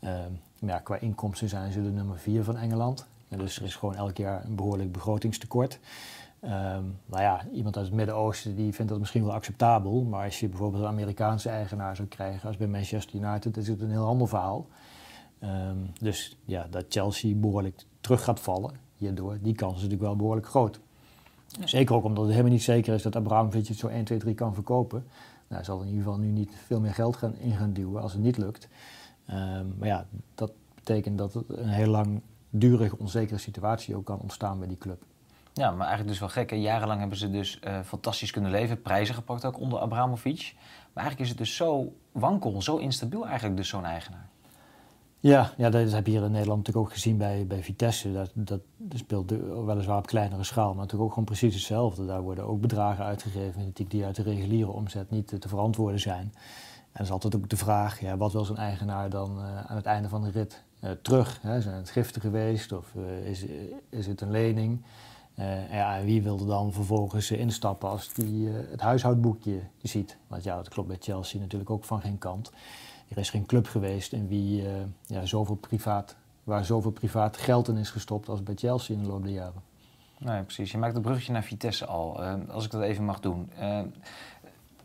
Ehm, 0.00 0.30
maar 0.60 0.70
ja, 0.70 0.78
qua 0.78 0.96
inkomsten 0.96 1.48
zijn 1.48 1.72
ze 1.72 1.82
de 1.82 1.90
nummer 1.90 2.18
vier 2.18 2.44
van 2.44 2.56
Engeland. 2.56 3.06
Dus 3.36 3.56
er 3.56 3.64
is 3.64 3.76
gewoon 3.76 3.94
elk 3.94 4.16
jaar 4.16 4.44
een 4.44 4.56
behoorlijk 4.56 4.92
begrotingstekort. 4.92 5.78
Ehm, 6.40 6.84
nou 7.06 7.22
ja, 7.22 7.46
iemand 7.52 7.76
uit 7.76 7.86
het 7.86 7.94
Midden-Oosten 7.94 8.56
die 8.56 8.72
vindt 8.72 8.90
dat 8.90 9.00
misschien 9.00 9.24
wel 9.24 9.32
acceptabel. 9.32 10.02
Maar 10.02 10.24
als 10.24 10.40
je 10.40 10.48
bijvoorbeeld 10.48 10.82
een 10.82 10.88
Amerikaanse 10.88 11.48
eigenaar 11.48 11.96
zou 11.96 12.08
krijgen 12.08 12.48
als 12.48 12.56
bij 12.56 12.66
Manchester 12.66 13.20
United, 13.20 13.56
is 13.56 13.68
het 13.68 13.80
een 13.80 13.90
heel 13.90 14.06
ander 14.06 14.28
verhaal. 14.28 14.66
Ehm, 15.38 15.76
dus 16.00 16.36
ja, 16.44 16.66
dat 16.70 16.84
Chelsea 16.88 17.34
behoorlijk 17.34 17.84
terug 18.00 18.24
gaat 18.24 18.40
vallen 18.40 18.72
hierdoor, 18.96 19.38
die 19.40 19.54
kans 19.54 19.74
is 19.74 19.82
natuurlijk 19.82 20.08
wel 20.08 20.16
behoorlijk 20.16 20.46
groot. 20.46 20.80
Zeker 21.64 21.94
ook 21.94 22.04
omdat 22.04 22.22
het 22.22 22.32
helemaal 22.32 22.52
niet 22.52 22.62
zeker 22.62 22.94
is 22.94 23.02
dat 23.02 23.16
Abramovic 23.16 23.66
het 23.66 23.78
zo 23.78 23.86
1, 23.86 24.04
2, 24.04 24.18
3 24.18 24.34
kan 24.34 24.54
verkopen. 24.54 24.98
Nou, 24.98 25.54
hij 25.54 25.64
zal 25.64 25.80
in 25.80 25.88
ieder 25.88 26.02
geval 26.02 26.18
nu 26.18 26.30
niet 26.30 26.50
veel 26.66 26.80
meer 26.80 26.94
geld 26.94 27.16
gaan, 27.16 27.36
in 27.36 27.52
gaan 27.52 27.72
duwen 27.72 28.02
als 28.02 28.12
het 28.12 28.22
niet 28.22 28.36
lukt. 28.36 28.68
Ehm, 29.26 29.66
maar 29.78 29.88
ja, 29.88 30.06
dat 30.34 30.52
betekent 30.74 31.18
dat 31.18 31.34
het 31.34 31.48
een 31.48 31.68
heel 31.68 31.86
langdurige 32.52 32.98
onzekere 32.98 33.38
situatie 33.38 33.96
ook 33.96 34.04
kan 34.04 34.18
ontstaan 34.18 34.58
bij 34.58 34.68
die 34.68 34.78
club. 34.78 35.04
Ja, 35.52 35.70
maar 35.70 35.86
eigenlijk 35.86 36.08
dus 36.08 36.18
wel 36.18 36.28
gek. 36.28 36.50
Hè? 36.50 36.56
Jarenlang 36.56 37.00
hebben 37.00 37.18
ze 37.18 37.30
dus 37.30 37.60
eh, 37.60 37.80
fantastisch 37.80 38.30
kunnen 38.30 38.50
leven. 38.50 38.82
Prijzen 38.82 39.14
gepakt 39.14 39.44
ook 39.44 39.58
onder 39.58 39.78
Abramovic. 39.78 40.54
Maar 40.92 41.04
eigenlijk 41.04 41.20
is 41.20 41.28
het 41.28 41.38
dus 41.38 41.56
zo 41.56 41.92
wankel, 42.12 42.62
zo 42.62 42.76
instabiel 42.76 43.26
eigenlijk 43.26 43.56
dus 43.56 43.68
zo'n 43.68 43.84
eigenaar. 43.84 44.30
Ja, 45.20 45.52
ja, 45.56 45.70
dat 45.70 45.92
heb 45.92 46.06
je 46.06 46.12
hier 46.12 46.24
in 46.24 46.30
Nederland 46.30 46.58
natuurlijk 46.58 46.86
ook 46.86 46.92
gezien 46.92 47.16
bij, 47.16 47.46
bij 47.46 47.62
Vitesse. 47.62 48.12
Dat, 48.12 48.30
dat, 48.34 48.60
dat 48.76 48.98
speelt 48.98 49.30
weliswaar 49.66 49.98
op 49.98 50.06
kleinere 50.06 50.44
schaal, 50.44 50.68
maar 50.68 50.76
natuurlijk 50.76 51.02
ook 51.02 51.10
gewoon 51.10 51.24
precies 51.24 51.54
hetzelfde. 51.54 52.06
Daar 52.06 52.22
worden 52.22 52.44
ook 52.44 52.60
bedragen 52.60 53.04
uitgegeven 53.04 53.72
die 53.88 54.04
uit 54.04 54.16
de 54.16 54.22
reguliere 54.22 54.70
omzet 54.70 55.10
niet 55.10 55.40
te, 55.40 55.48
verantwoorden 55.48 56.00
zijn. 56.00 56.32
En 56.92 56.98
er 56.98 57.00
is 57.00 57.10
altijd 57.10 57.36
ook 57.36 57.48
de 57.48 57.56
vraag, 57.56 58.00
ja, 58.00 58.16
wat 58.16 58.32
wil 58.32 58.44
zo'n 58.44 58.56
eigenaar 58.56 59.10
dan 59.10 59.38
eh, 59.38 59.64
aan 59.64 59.76
het 59.76 59.86
einde 59.86 60.08
van 60.08 60.22
de 60.22 60.30
rit 60.30 60.64
terug? 61.02 61.38
Hè? 61.42 61.60
Zijn 61.60 61.74
het 61.74 61.90
giften 61.90 62.20
geweest 62.20 62.72
of 62.72 62.92
eh, 62.96 63.26
is, 63.26 63.44
is 63.88 64.06
het 64.06 64.20
een 64.20 64.30
lening? 64.30 64.82
Eh, 65.34 65.72
ja, 65.72 65.96
en 65.98 66.04
wie 66.04 66.22
wil 66.22 66.38
er 66.38 66.46
dan 66.46 66.72
vervolgens 66.72 67.30
eh, 67.30 67.38
instappen 67.38 67.88
als 67.88 68.12
die 68.14 68.48
eh, 68.48 68.54
het 68.70 68.80
huishoudboekje 68.80 69.60
ziet? 69.82 70.16
Want 70.26 70.44
ja, 70.44 70.56
dat 70.56 70.68
klopt 70.68 70.88
bij 70.88 70.96
Chelsea 71.00 71.40
natuurlijk 71.40 71.70
ook 71.70 71.84
van 71.84 72.00
geen 72.00 72.18
kant. 72.18 72.52
Er 73.12 73.18
is 73.18 73.30
geen 73.30 73.46
club 73.46 73.66
geweest 73.66 74.12
in 74.12 74.28
wie 74.28 74.66
eh, 74.66 74.74
ja, 75.06 75.26
zoveel 75.26 75.54
privaat, 75.54 76.16
waar 76.44 76.64
zoveel 76.64 76.90
privaat 76.90 77.36
geld 77.36 77.68
in 77.68 77.76
is 77.76 77.90
gestopt 77.90 78.28
als 78.28 78.42
bij 78.42 78.54
Chelsea 78.54 78.96
in 78.96 79.02
de 79.02 79.08
loop 79.08 79.22
der 79.22 79.32
jaren. 79.32 79.62
Nee, 80.18 80.42
precies. 80.42 80.72
Je 80.72 80.78
maakt 80.78 80.94
het 80.94 81.02
bruggetje 81.02 81.32
naar 81.32 81.42
Vitesse 81.42 81.86
al. 81.86 82.22
Eh, 82.22 82.34
als 82.48 82.64
ik 82.64 82.70
dat 82.70 82.82
even 82.82 83.04
mag 83.04 83.20
doen. 83.20 83.50
Eh, 83.58 83.80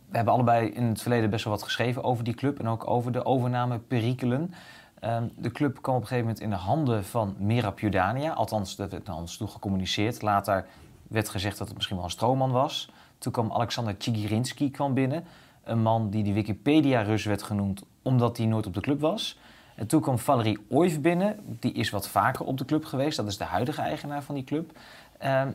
we 0.10 0.16
hebben 0.16 0.34
allebei 0.34 0.70
in 0.70 0.84
het 0.84 1.02
verleden 1.02 1.30
best 1.30 1.44
wel 1.44 1.54
wat 1.54 1.64
geschreven 1.64 2.04
over 2.04 2.24
die 2.24 2.34
club 2.34 2.60
en 2.60 2.68
ook 2.68 2.88
over 2.88 3.12
de 3.12 3.26
overnameperikelen. 3.26 4.54
Eh, 5.00 5.18
de 5.36 5.52
club 5.52 5.82
kwam 5.82 5.96
op 5.96 6.02
een 6.02 6.08
gegeven 6.08 6.28
moment 6.28 6.44
in 6.44 6.50
de 6.50 6.56
handen 6.56 7.06
van 7.06 7.36
Merab 7.40 7.80
Jordania. 7.80 8.34
Althans, 8.34 8.76
dat 8.76 8.92
werd 8.92 9.06
naar 9.06 9.16
ons 9.16 9.38
toe 9.38 9.48
gecommuniceerd. 9.48 10.22
Later 10.22 10.66
werd 11.08 11.30
gezegd 11.30 11.58
dat 11.58 11.68
het 11.68 11.76
misschien 11.76 11.96
wel 11.98 12.06
een 12.06 12.12
stroomman 12.12 12.52
was. 12.52 12.92
Toen 13.18 13.32
kwam 13.32 13.52
Alexander 13.52 13.98
Tjigirinski 13.98 14.72
kwam 14.72 14.94
binnen. 14.94 15.24
Een 15.64 15.82
man 15.82 16.10
die 16.10 16.24
de 16.24 16.34
Wikipedia-Rus 16.34 17.26
werd 17.26 17.44
genoemd 17.44 17.84
omdat 18.02 18.38
hij 18.38 18.46
nooit 18.46 18.66
op 18.66 18.74
de 18.74 18.82
club 18.82 19.00
was. 19.00 19.40
En 19.76 19.88
toen 19.88 20.02
kwam 20.02 20.20
Valerie 20.20 20.60
Oijf 20.70 21.02
binnen. 21.02 21.58
Die 21.60 21.72
is 21.72 21.90
wat 21.90 22.08
vaker 22.08 22.46
op 22.46 22.58
de 22.58 22.66
club 22.66 22.86
geweest. 22.86 23.18
Dat 23.18 23.28
is 23.28 23.38
de 23.38 23.44
huidige 23.44 23.82
eigenaar 23.82 24.24
van 24.24 24.36
die 24.36 24.44
club. 24.44 24.78
Ehm, 25.18 25.52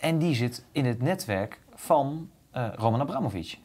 en 0.00 0.18
die 0.18 0.34
zit 0.34 0.64
in 0.72 0.84
het 0.84 1.02
netwerk 1.02 1.60
van 1.74 2.30
eh, 2.50 2.68
Roman 2.74 3.00
Abramovic. 3.00 3.58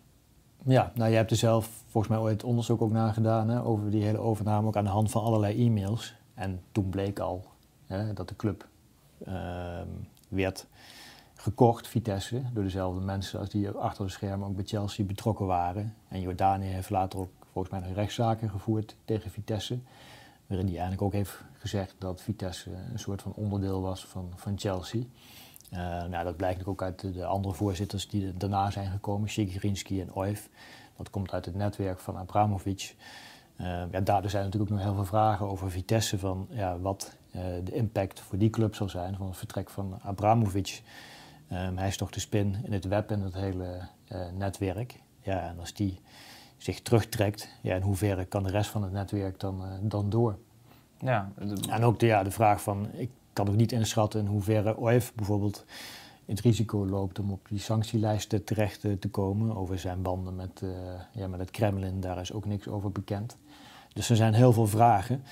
Ja, 0.65 0.91
nou, 0.95 1.09
je 1.09 1.15
hebt 1.15 1.31
er 1.31 1.37
zelf 1.37 1.83
volgens 1.87 2.13
mij 2.13 2.21
ooit 2.21 2.43
onderzoek 2.43 2.81
ook 2.81 2.91
naar 2.91 3.13
gedaan 3.13 3.49
hè, 3.49 3.63
over 3.63 3.91
die 3.91 4.03
hele 4.03 4.17
overname, 4.17 4.67
ook 4.67 4.75
aan 4.75 4.83
de 4.83 4.89
hand 4.89 5.11
van 5.11 5.23
allerlei 5.23 5.65
e-mails. 5.65 6.15
En 6.33 6.61
toen 6.71 6.89
bleek 6.89 7.19
al 7.19 7.45
hè, 7.85 8.13
dat 8.13 8.29
de 8.29 8.35
club 8.35 8.67
ehm, 9.25 9.87
werd 10.27 10.67
gekocht, 11.35 11.87
Vitesse, 11.87 12.41
door 12.53 12.63
dezelfde 12.63 13.01
mensen 13.01 13.39
als 13.39 13.49
die 13.49 13.69
achter 13.69 14.05
de 14.05 14.11
schermen 14.11 14.47
ook 14.47 14.55
bij 14.55 14.65
Chelsea 14.65 15.05
betrokken 15.05 15.45
waren. 15.45 15.95
En 16.07 16.21
Jordanië 16.21 16.67
heeft 16.67 16.89
later 16.89 17.19
ook 17.19 17.31
volgens 17.51 17.73
mij 17.73 17.87
nog 17.87 17.95
rechtszaken 17.95 18.49
gevoerd 18.49 18.95
tegen 19.05 19.31
Vitesse, 19.31 19.79
waarin 20.47 20.67
hij 20.67 20.75
eigenlijk 20.75 21.01
ook 21.01 21.13
heeft 21.13 21.43
gezegd 21.57 21.95
dat 21.97 22.21
Vitesse 22.21 22.71
een 22.91 22.99
soort 22.99 23.21
van 23.21 23.33
onderdeel 23.33 23.81
was 23.81 24.05
van, 24.05 24.31
van 24.35 24.59
Chelsea. 24.59 25.03
Eh, 25.71 25.79
nou, 26.03 26.23
dat 26.23 26.37
blijkt 26.37 26.65
ook 26.65 26.81
uit 26.81 26.99
de, 26.99 27.11
de 27.11 27.25
andere 27.25 27.53
voorzitters 27.53 28.07
die 28.07 28.37
daarna 28.37 28.71
zijn 28.71 28.91
gekomen, 28.91 29.29
Sigirinski 29.29 30.01
en 30.01 30.13
Oif. 30.13 30.49
Dat 30.97 31.09
komt 31.09 31.31
uit 31.31 31.45
het 31.45 31.55
netwerk 31.55 31.99
van 31.99 32.17
Abramovic. 32.17 32.95
Eh, 33.55 33.83
ja, 33.91 33.99
daardoor 33.99 34.29
zijn 34.29 34.43
natuurlijk 34.43 34.71
ook 34.71 34.77
nog 34.77 34.87
heel 34.87 34.95
veel 34.95 35.05
vragen 35.05 35.49
over 35.49 35.71
Vitesse, 35.71 36.19
van 36.19 36.47
ja, 36.49 36.79
wat 36.79 37.15
eh, 37.31 37.41
de 37.63 37.71
impact 37.71 38.19
voor 38.19 38.37
die 38.37 38.49
club 38.49 38.75
zal 38.75 38.89
zijn 38.89 39.15
van 39.15 39.27
het 39.27 39.37
vertrek 39.37 39.69
van 39.69 39.99
Abramovic. 40.01 40.81
Ehm, 41.47 41.77
hij 41.77 41.87
is 41.87 41.97
toch 41.97 42.11
de 42.11 42.19
spin 42.19 42.55
in 42.63 42.73
het 42.73 42.85
web 42.85 43.11
en 43.11 43.21
het 43.21 43.33
hele 43.33 43.87
netwerk. 44.37 45.01
Ja, 45.21 45.47
en 45.49 45.59
als 45.59 45.73
die 45.73 46.01
zich 46.57 46.81
terugtrekt, 46.81 47.49
ja, 47.61 47.75
in 47.75 47.81
hoeverre 47.81 48.25
kan 48.25 48.43
de 48.43 48.49
rest 48.49 48.69
van 48.69 48.83
het 48.83 48.91
netwerk 48.91 49.39
dan, 49.39 49.63
dan 49.81 50.09
door? 50.09 50.37
Ja. 50.99 51.31
En 51.69 51.83
ook 51.83 51.99
de, 51.99 52.05
ja, 52.05 52.23
de 52.23 52.31
vraag 52.31 52.61
van, 52.61 52.89
ik 52.93 53.09
kan 53.33 53.47
ook 53.50 53.55
niet 53.55 53.71
inschatten 53.71 54.19
in 54.19 54.25
hoeverre 54.25 54.77
OIF 54.77 55.13
bijvoorbeeld 55.15 55.65
het 56.25 56.39
risico 56.39 56.88
loopt 56.88 57.19
om 57.19 57.31
op 57.31 57.47
die 57.50 57.59
sanctielijsten 57.59 58.43
terecht 58.43 58.81
te 58.81 59.09
komen 59.11 59.55
over 59.55 59.79
zijn 59.79 60.01
banden 60.01 60.35
met, 60.35 60.63
ja, 61.13 61.27
met 61.27 61.39
het 61.39 61.51
Kremlin. 61.51 62.00
Daar 62.00 62.19
is 62.19 62.33
ook 62.33 62.45
niks 62.45 62.67
over 62.67 62.91
bekend. 62.91 63.38
Dus 63.93 64.09
er 64.09 64.15
zijn 64.15 64.33
heel 64.33 64.53
veel 64.53 64.67
vragen. 64.67 65.23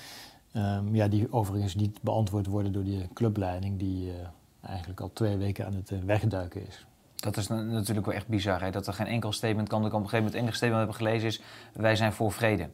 Um, 0.56 0.94
ja, 0.94 1.08
die 1.08 1.32
overigens 1.32 1.74
niet 1.74 2.02
beantwoord 2.02 2.46
worden 2.46 2.72
door 2.72 2.84
die 2.84 3.08
clubleiding, 3.14 3.78
die 3.78 4.06
uh, 4.06 4.12
eigenlijk 4.60 5.00
al 5.00 5.10
twee 5.12 5.36
weken 5.36 5.66
aan 5.66 5.74
het 5.74 6.04
wegduiken 6.04 6.66
is. 6.66 6.86
Dat 7.16 7.36
is 7.36 7.48
natuurlijk 7.48 8.06
wel 8.06 8.14
echt 8.14 8.26
bizar, 8.26 8.60
hè? 8.62 8.70
dat 8.70 8.86
er 8.86 8.92
geen 8.92 9.06
enkel 9.06 9.32
statement 9.32 9.68
kan. 9.68 9.86
Ik 9.86 9.86
op 9.86 9.92
een 9.92 10.08
gegeven 10.08 10.24
moment 10.24 10.34
het 10.34 10.42
enige 10.42 10.56
statement 10.56 10.82
hebben 10.82 11.06
gelezen 11.06 11.28
is: 11.28 11.40
wij 11.72 11.96
zijn 11.96 12.12
voor 12.12 12.32
vrede. 12.32 12.68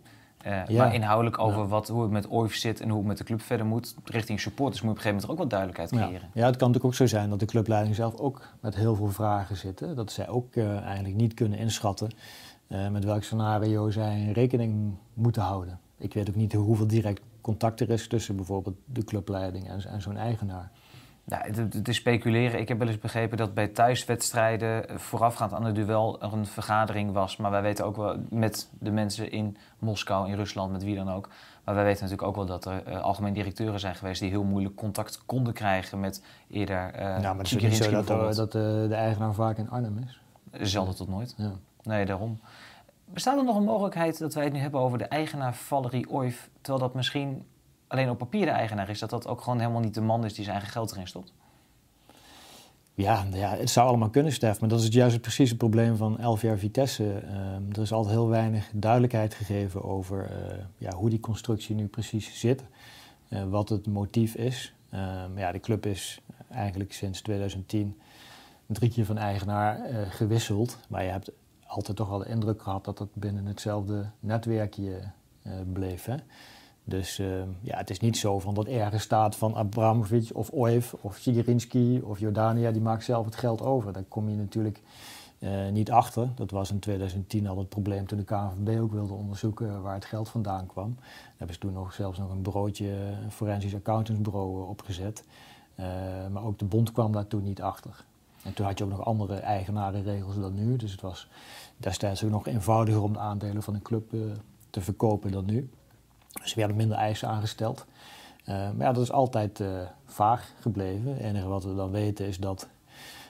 Uh, 0.47 0.67
ja. 0.67 0.85
Maar 0.85 0.95
inhoudelijk 0.95 1.38
over 1.38 1.61
ja. 1.61 1.67
wat, 1.67 1.88
hoe 1.88 2.03
het 2.03 2.11
met 2.11 2.29
OIF 2.29 2.55
zit 2.55 2.81
en 2.81 2.88
hoe 2.88 2.99
het 2.99 3.07
met 3.07 3.19
de 3.19 3.25
club 3.25 3.41
verder 3.41 3.67
moet, 3.67 3.95
richting 4.05 4.41
supporters, 4.41 4.83
moet 4.83 4.91
je 4.93 4.99
op 4.99 5.05
een 5.07 5.12
gegeven 5.12 5.29
moment 5.29 5.31
ook 5.31 5.38
wat 5.38 5.50
duidelijkheid 5.50 5.91
creëren. 5.91 6.29
Ja. 6.35 6.41
ja, 6.41 6.47
het 6.47 6.57
kan 6.57 6.67
natuurlijk 6.67 6.85
ook 6.85 6.95
zo 6.95 7.07
zijn 7.07 7.31
dat 7.31 7.41
de 7.41 7.47
clubleiding 7.47 7.95
zelf 7.95 8.15
ook 8.15 8.49
met 8.61 8.75
heel 8.75 8.95
veel 8.95 9.11
vragen 9.11 9.57
zitten. 9.57 9.97
Dat 9.97 10.12
zij 10.12 10.29
ook 10.29 10.57
eigenlijk 10.57 11.15
niet 11.15 11.35
kunnen 11.35 11.59
inschatten 11.59 12.11
met 12.91 13.05
welk 13.05 13.23
scenario 13.23 13.91
zij 13.91 14.31
rekening 14.33 14.95
moeten 15.15 15.43
houden. 15.43 15.79
Ik 15.99 16.15
weet 16.15 16.29
ook 16.29 16.35
niet 16.35 16.53
hoeveel 16.53 16.87
direct 16.87 17.23
contact 17.41 17.81
er 17.81 17.91
is 17.91 18.09
tussen 18.09 18.37
bijvoorbeeld 18.37 18.76
de 18.85 19.05
clubleiding 19.05 19.69
en, 19.69 19.85
en 19.85 20.03
zo'n 20.03 20.17
eigenaar. 20.17 20.71
Ja, 21.28 21.40
het, 21.42 21.56
het, 21.56 21.88
is 21.88 21.97
speculeren. 21.97 22.61
Ik 22.61 22.68
heb 22.68 22.78
wel 22.78 22.88
eens 22.88 22.99
begrepen 22.99 23.37
dat 23.37 23.54
bij 23.54 23.68
thuiswedstrijden 23.68 25.00
voorafgaand 25.00 25.52
aan 25.52 25.64
het 25.64 25.75
duel 25.75 26.23
er 26.23 26.33
een 26.33 26.47
vergadering 26.47 27.12
was. 27.12 27.37
Maar 27.37 27.50
wij 27.50 27.62
weten 27.62 27.85
ook 27.85 27.97
wel 27.97 28.16
met 28.30 28.71
de 28.78 28.90
mensen 28.90 29.30
in 29.30 29.56
Moskou, 29.78 30.28
in 30.28 30.35
Rusland, 30.35 30.73
met 30.73 30.83
wie 30.83 30.95
dan 30.97 31.11
ook. 31.11 31.28
Maar 31.64 31.75
wij 31.75 31.85
weten 31.85 32.02
natuurlijk 32.02 32.28
ook 32.28 32.37
wel 32.37 32.47
dat 32.47 32.64
er 32.64 32.83
uh, 32.88 33.00
algemeen 33.00 33.33
directeuren 33.33 33.80
zijn 33.80 33.95
geweest 33.95 34.21
die 34.21 34.30
heel 34.30 34.45
moeilijk 34.45 34.75
contact 34.75 35.23
konden 35.26 35.52
krijgen 35.52 36.00
met 36.00 36.23
eerder. 36.50 36.95
Uh, 36.95 37.00
ja, 37.00 37.18
maar 37.18 37.45
het 37.45 37.52
is 37.52 37.62
niet 37.62 37.76
zo 37.76 37.90
dat, 38.02 38.37
dat 38.37 38.52
de, 38.52 38.87
de 38.88 38.95
eigenaar 38.95 39.35
vaak 39.35 39.59
in 39.59 39.71
Arnhem 39.71 39.99
is. 40.06 40.21
Zelden 40.73 40.97
tot 40.97 41.09
nooit. 41.09 41.35
Ja. 41.37 41.52
Nee, 41.83 42.06
daarom. 42.06 42.40
Bestaat 43.04 43.38
er 43.38 43.45
nog 43.45 43.56
een 43.56 43.64
mogelijkheid 43.64 44.18
dat 44.18 44.35
wij 44.35 44.45
het 44.45 44.52
nu 44.52 44.59
hebben 44.59 44.80
over 44.80 44.99
de 44.99 45.04
eigenaar 45.04 45.54
Valerie 45.54 46.11
Oif, 46.11 46.50
terwijl 46.61 46.85
dat 46.85 46.95
misschien 46.95 47.47
alleen 47.87 48.11
op 48.11 48.19
papier 48.19 48.45
de 48.45 48.50
eigenaar 48.50 48.88
is, 48.88 48.99
dat 48.99 49.11
dat 49.11 49.26
ook 49.26 49.40
gewoon 49.40 49.59
helemaal 49.59 49.81
niet 49.81 49.95
de 49.95 50.00
man 50.00 50.25
is 50.25 50.35
die 50.35 50.45
zijn 50.45 50.57
eigen 50.57 50.73
geld 50.73 50.93
erin 50.93 51.07
stopt? 51.07 51.33
Ja, 52.97 53.26
ja, 53.33 53.57
het 53.57 53.71
zou 53.71 53.88
allemaal 53.88 54.11
kunnen, 54.11 54.33
Stef. 54.33 54.61
Maar 54.61 54.69
dat 54.69 54.78
is 54.78 54.85
het 54.85 54.95
juist 54.95 55.12
het 55.12 55.23
precieze 55.23 55.57
probleem 55.57 55.97
van 55.97 56.19
elf 56.19 56.43
jaar 56.43 56.59
Vitesse. 56.59 57.05
Uh, 57.05 57.76
er 57.76 57.83
is 57.83 57.93
altijd 57.93 58.14
heel 58.14 58.28
weinig 58.28 58.71
duidelijkheid 58.75 59.35
gegeven 59.35 59.85
over 59.85 60.31
uh, 60.31 60.59
ja, 60.78 60.95
hoe 60.95 61.11
die 61.11 61.21
constructie 61.21 61.75
nu 61.75 61.87
precies 61.87 62.40
zit. 62.40 62.64
Uh, 63.28 63.45
wat 63.45 63.69
het 63.69 63.87
motief 63.87 64.35
is. 64.35 64.75
Ehm, 64.90 65.38
ja, 65.38 65.52
de 65.52 65.61
club 65.61 65.87
is 65.87 66.21
eigenlijk 66.50 66.93
sinds 66.93 67.21
2010 67.21 67.99
drie 68.66 68.90
keer 68.90 69.05
van 69.05 69.19
eigenaar 69.19 69.81
gewisseld. 70.11 70.78
Maar 70.88 71.02
je 71.02 71.11
hebt 71.11 71.31
altijd 71.66 71.97
toch 71.97 72.09
wel 72.09 72.19
de 72.19 72.28
indruk 72.28 72.62
gehad 72.62 72.85
dat 72.85 72.99
het 72.99 73.14
binnen 73.14 73.47
hetzelfde 73.47 74.11
netwerkje 74.21 75.00
bleef. 75.73 76.05
Hè? 76.05 76.16
Dus 76.88 77.19
uh, 77.19 77.43
ja, 77.61 77.76
het 77.76 77.90
is 77.90 78.00
niet 78.00 78.16
zo 78.16 78.38
van 78.38 78.55
dat 78.55 78.66
ergens 78.66 79.02
staat 79.02 79.37
van 79.37 79.55
Abramovic 79.55 80.31
of 80.33 80.50
Oev 80.52 80.93
of 81.00 81.16
Sigirinski 81.16 82.00
of 82.00 82.19
Jordania, 82.19 82.71
die 82.71 82.83
maakt 82.83 83.05
zelf 83.05 83.25
het 83.25 83.37
geld 83.37 83.62
over. 83.62 83.93
Daar 83.93 84.02
kom 84.02 84.28
je 84.28 84.37
natuurlijk 84.37 84.83
uh, 85.38 85.69
niet 85.69 85.90
achter. 85.90 86.28
Dat 86.35 86.50
was 86.50 86.71
in 86.71 86.78
2010 86.78 87.47
al 87.47 87.59
het 87.59 87.69
probleem 87.69 88.07
toen 88.07 88.19
de 88.19 88.25
KNVB 88.25 88.81
ook 88.81 88.93
wilde 88.93 89.12
onderzoeken 89.12 89.83
waar 89.83 89.95
het 89.95 90.05
geld 90.05 90.28
vandaan 90.28 90.66
kwam. 90.66 90.95
Daar 90.99 91.35
hebben 91.37 91.55
ze 91.55 91.61
toen 91.61 91.73
nog 91.73 91.93
zelfs 91.93 92.19
nog 92.19 92.31
een 92.31 92.43
broodje, 92.43 92.95
forensisch 93.31 93.75
accountantsbureau 93.75 94.69
opgezet. 94.69 95.25
maar 96.33 96.45
ook 96.45 96.59
de 96.59 96.64
bond 96.64 96.93
kwam 96.93 97.12
daar 97.12 97.26
toen 97.26 97.43
niet 97.43 97.62
achter. 97.62 98.05
En 98.43 98.55
toen 98.55 98.66
had 98.66 98.78
je 98.78 98.85
ook 98.85 98.90
nog 98.90 99.05
andere 99.05 99.35
eigenarenregels 99.35 100.38
dan 100.40 100.55
nu. 100.55 100.76
Dus 100.76 100.93
het 100.93 101.00
was 101.00 101.28
destijds 101.76 102.25
ook 102.25 102.31
nog 102.31 102.47
eenvoudiger 102.47 103.02
om 103.02 103.12
de 103.12 103.19
aandelen 103.19 103.62
van 103.62 103.75
een 103.75 103.83
club 103.83 104.14
te 104.71 104.81
verkopen 104.81 105.33
dan 105.33 105.45
nu. 105.45 105.71
Dus 106.40 106.50
er 106.50 106.59
werden 106.59 106.76
minder 106.76 106.97
eisen 106.97 107.28
aangesteld. 107.28 107.87
Uh, 108.49 108.55
maar 108.55 108.87
ja, 108.87 108.93
dat 108.93 109.02
is 109.02 109.12
altijd 109.12 109.61
uh, 109.61 109.81
vaag 110.05 110.52
gebleven. 110.61 111.11
Het 111.11 111.21
enige 111.21 111.47
wat 111.47 111.64
we 111.64 111.75
dan 111.75 111.90
weten 111.90 112.26
is 112.26 112.38
dat 112.38 112.69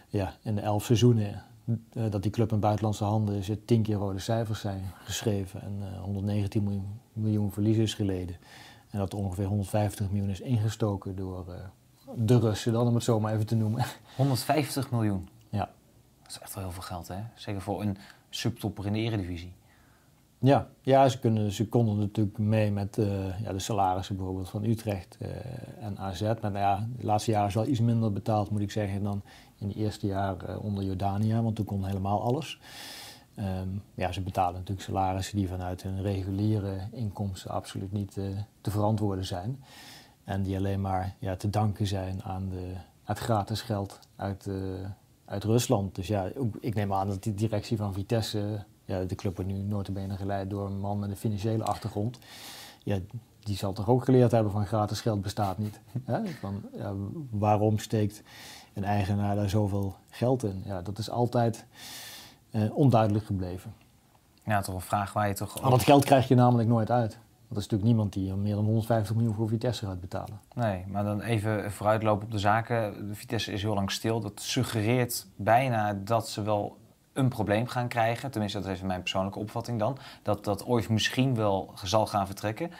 ja, 0.09 0.35
in 0.43 0.55
de 0.55 0.61
elf 0.61 0.85
seizoenen 0.85 1.43
dat 1.91 2.23
die 2.23 2.31
club 2.31 2.53
in 2.53 2.61
buitenlandse 2.61 3.05
handen 3.05 3.35
is, 3.35 3.49
er 3.49 3.65
tien 3.65 3.83
keer 3.83 3.97
rode 3.97 4.19
cijfers 4.19 4.61
zijn 4.61 4.83
geschreven 5.05 5.63
en 5.63 5.99
119 6.01 6.63
miljoen, 6.63 7.01
miljoen 7.13 7.53
verlies 7.53 7.77
is 7.77 7.95
geleden. 7.95 8.37
En 8.91 8.99
dat 8.99 9.13
er 9.13 9.19
ongeveer 9.19 9.47
150 9.47 10.11
miljoen 10.11 10.31
is 10.31 10.41
ingestoken 10.41 11.17
door 11.17 11.45
de 12.15 12.39
Russen, 12.39 12.73
dan 12.73 12.87
om 12.87 12.95
het 12.95 13.05
zo 13.05 13.21
maar 13.21 13.33
even 13.33 13.47
te 13.47 13.55
noemen. 13.55 13.85
150 14.17 14.91
miljoen? 14.91 15.29
Ja. 15.49 15.71
Dat 16.23 16.31
is 16.31 16.39
echt 16.39 16.55
wel 16.55 16.63
heel 16.63 16.73
veel 16.73 16.83
geld, 16.83 17.09
hè? 17.09 17.21
Zeker 17.35 17.61
voor 17.61 17.83
een 17.83 17.97
subtopper 18.31 18.87
in 18.87 18.93
de 18.93 18.99
eredivisie. 18.99 19.53
Ja, 20.39 20.69
ja 20.81 21.09
ze, 21.09 21.19
kunnen, 21.19 21.53
ze 21.53 21.69
konden 21.69 21.99
natuurlijk 21.99 22.39
mee 22.39 22.71
met 22.73 22.97
uh, 22.97 23.41
ja, 23.41 23.53
de 23.53 23.59
salarissen 23.59 24.17
bijvoorbeeld 24.17 24.49
van 24.49 24.65
Utrecht 24.65 25.19
uh, 25.23 25.29
en 25.81 25.99
AZ. 25.99 26.21
Maar 26.21 26.39
nou 26.41 26.59
ja, 26.59 26.89
de 26.97 27.07
laatste 27.07 27.31
jaren 27.31 27.49
is 27.49 27.55
wel 27.55 27.67
iets 27.67 27.81
minder 27.81 28.13
betaald, 28.13 28.51
moet 28.51 28.61
ik 28.61 28.71
zeggen, 28.71 29.03
dan 29.03 29.23
in 29.59 29.69
het 29.69 29.77
eerste 29.77 30.07
jaar 30.07 30.37
uh, 30.49 30.65
onder 30.65 30.85
Jordania, 30.85 31.43
want 31.43 31.57
toen 31.57 31.65
kon 31.65 31.85
helemaal 31.85 32.23
alles. 32.23 32.61
Um, 33.39 33.83
ja, 33.95 34.13
ze 34.13 34.21
betalen 34.21 34.55
natuurlijk 34.55 34.87
salarissen 34.87 35.37
die 35.37 35.49
vanuit 35.49 35.83
hun 35.83 36.03
reguliere 36.03 36.79
inkomsten 36.93 37.51
absoluut 37.51 37.93
niet 37.93 38.13
te 38.61 38.71
verantwoorden 38.71 39.25
zijn. 39.25 39.65
En 40.25 40.43
die 40.43 40.57
alleen 40.57 40.81
maar 40.81 41.15
ja, 41.19 41.37
te 41.37 41.51
danken 41.51 41.87
zijn 41.87 42.23
aan 42.23 42.49
de, 42.49 42.73
het 43.05 43.19
gratis 43.19 43.61
geld 43.61 43.99
uit, 44.17 44.51
uit 45.25 45.45
Rusland. 45.45 45.95
Dus 45.95 46.07
ja, 46.07 46.31
ik 46.61 46.75
neem 46.75 46.93
aan 46.93 47.09
dat 47.09 47.23
die 47.23 47.35
directie 47.35 47.77
van 47.77 47.93
Vitesse, 47.93 48.65
ja, 48.87 49.05
de 49.05 49.15
club 49.15 49.37
wordt 49.37 49.51
nu 49.51 49.59
notabene 49.59 50.17
geleid 50.17 50.51
door 50.51 50.67
een 50.67 50.81
man 50.81 50.99
met 50.99 51.11
een 51.11 51.17
financiële 51.17 51.65
achtergrond. 51.65 52.19
Ja, 52.83 52.99
die 53.41 53.57
zal 53.57 53.73
toch 53.73 53.89
ook 53.89 54.05
geleerd 54.05 54.31
hebben 54.31 54.53
van 54.53 54.67
gratis 54.67 55.01
geld 55.01 55.23
bestaat 55.23 55.59
niet. 55.59 55.81
Hè? 56.05 56.27
Van, 56.27 56.63
ja, 56.75 56.95
waarom 57.31 57.79
steekt 57.79 58.23
een 58.75 58.85
eigenaar 58.85 59.37
daar 59.37 59.49
zoveel 59.49 59.97
geld 60.11 60.45
in? 60.45 60.63
Ja, 60.65 60.83
dat 60.83 60.99
is 60.99 61.11
altijd 61.11 61.67
uh, 62.51 62.77
onduidelijk 62.77 63.25
gebleven. 63.25 63.75
Ja, 64.45 64.61
toch 64.61 64.75
een 64.75 64.81
vraag 64.81 65.13
waar 65.13 65.29
je 65.29 65.35
toch... 65.35 65.63
Al 65.63 65.71
dat 65.71 65.83
geld 65.83 66.05
krijg 66.05 66.29
je 66.29 66.35
namelijk 66.35 66.69
nooit 66.69 66.91
uit. 66.91 67.19
Dat 67.49 67.59
is 67.59 67.63
natuurlijk 67.63 67.83
niemand 67.83 68.13
die 68.13 68.35
meer 68.35 68.55
dan 68.55 68.65
150 68.65 69.15
miljoen 69.15 69.35
voor 69.35 69.49
Vitesse 69.49 69.87
gaat 69.87 70.01
betalen. 70.01 70.41
Nee, 70.55 70.85
maar 70.89 71.05
dan 71.05 71.21
even 71.21 71.73
vooruitlopen 71.73 72.25
op 72.25 72.33
de 72.33 72.39
zaken. 72.39 73.09
De 73.09 73.15
Vitesse 73.15 73.53
is 73.53 73.63
heel 73.63 73.75
lang 73.75 73.91
stil. 73.91 74.21
Dat 74.21 74.41
suggereert 74.41 75.27
bijna 75.37 75.93
dat 76.05 76.29
ze 76.29 76.43
wel 76.43 76.77
een 77.17 77.29
probleem 77.29 77.67
gaan 77.67 77.89
krijgen. 77.89 78.31
Tenminste, 78.31 78.59
dat 78.59 78.69
is 78.69 78.75
even 78.75 78.87
mijn 78.87 79.01
persoonlijke 79.01 79.39
opvatting 79.39 79.79
dan. 79.79 79.99
Dat, 80.23 80.45
dat 80.45 80.67
ooit 80.67 80.89
misschien 80.89 81.35
wel 81.35 81.73
zal 81.85 82.07
gaan 82.07 82.27
vertrekken. 82.27 82.71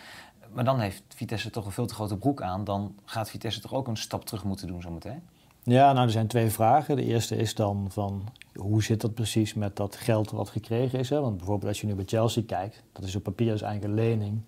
Maar 0.53 0.65
dan 0.65 0.81
heeft 0.81 1.03
Vitesse 1.09 1.51
toch 1.51 1.67
een 1.67 1.73
veel 1.73 1.87
te 1.87 1.95
grote 1.95 2.17
broek 2.17 2.43
aan. 2.43 2.65
Dan 2.65 2.95
gaat 3.05 3.31
Vitesse 3.31 3.61
toch 3.61 3.75
ook 3.75 3.89
een 3.89 3.97
stap 3.97 4.25
terug 4.25 4.45
moeten 4.45 4.67
doen 4.67 4.83
zometeen? 4.83 5.23
Ja, 5.63 5.93
nou 5.93 6.07
er 6.07 6.13
zijn 6.13 6.27
twee 6.27 6.51
vragen. 6.51 6.97
De 6.97 7.05
eerste 7.05 7.37
is 7.37 7.55
dan 7.55 7.87
van 7.91 8.29
hoe 8.55 8.83
zit 8.83 9.01
dat 9.01 9.15
precies 9.15 9.55
met 9.55 9.77
dat 9.77 9.97
geld 9.97 10.31
wat 10.31 10.49
gekregen 10.49 10.99
is? 10.99 11.11
Hè? 11.11 11.21
Want 11.21 11.37
bijvoorbeeld 11.37 11.69
als 11.69 11.81
je 11.81 11.87
nu 11.87 11.95
bij 11.95 12.05
Chelsea 12.05 12.43
kijkt, 12.47 12.83
dat 12.93 13.05
is 13.05 13.17
op 13.17 13.23
papier 13.23 13.53
dus 13.53 13.63
eigenlijk 13.63 13.93
een 13.93 14.05
lening 14.09 14.43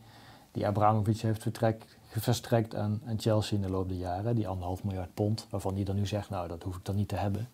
die 0.53 0.67
Abramovic 0.67 1.21
heeft 1.21 1.49
verstrekt 2.09 2.75
aan, 2.75 3.01
aan, 3.07 3.21
Chelsea 3.21 3.57
in 3.57 3.63
de 3.63 3.71
loop 3.71 3.89
der 3.89 3.99
jaren. 3.99 4.35
Die 4.35 4.49
anderhalf 4.49 4.85
miljard 4.85 5.15
pond, 5.15 5.47
waarvan 5.51 5.75
hij 5.75 5.85
dan 5.85 5.97
nu 5.97 6.07
zegt, 6.07 6.31
nou 6.31 6.49
dat 6.49 6.63
hoef 6.63 6.77
ik 6.77 6.85
dan 6.85 6.97
niet 6.97 7.09
te 7.09 7.17
hebben. 7.17 7.49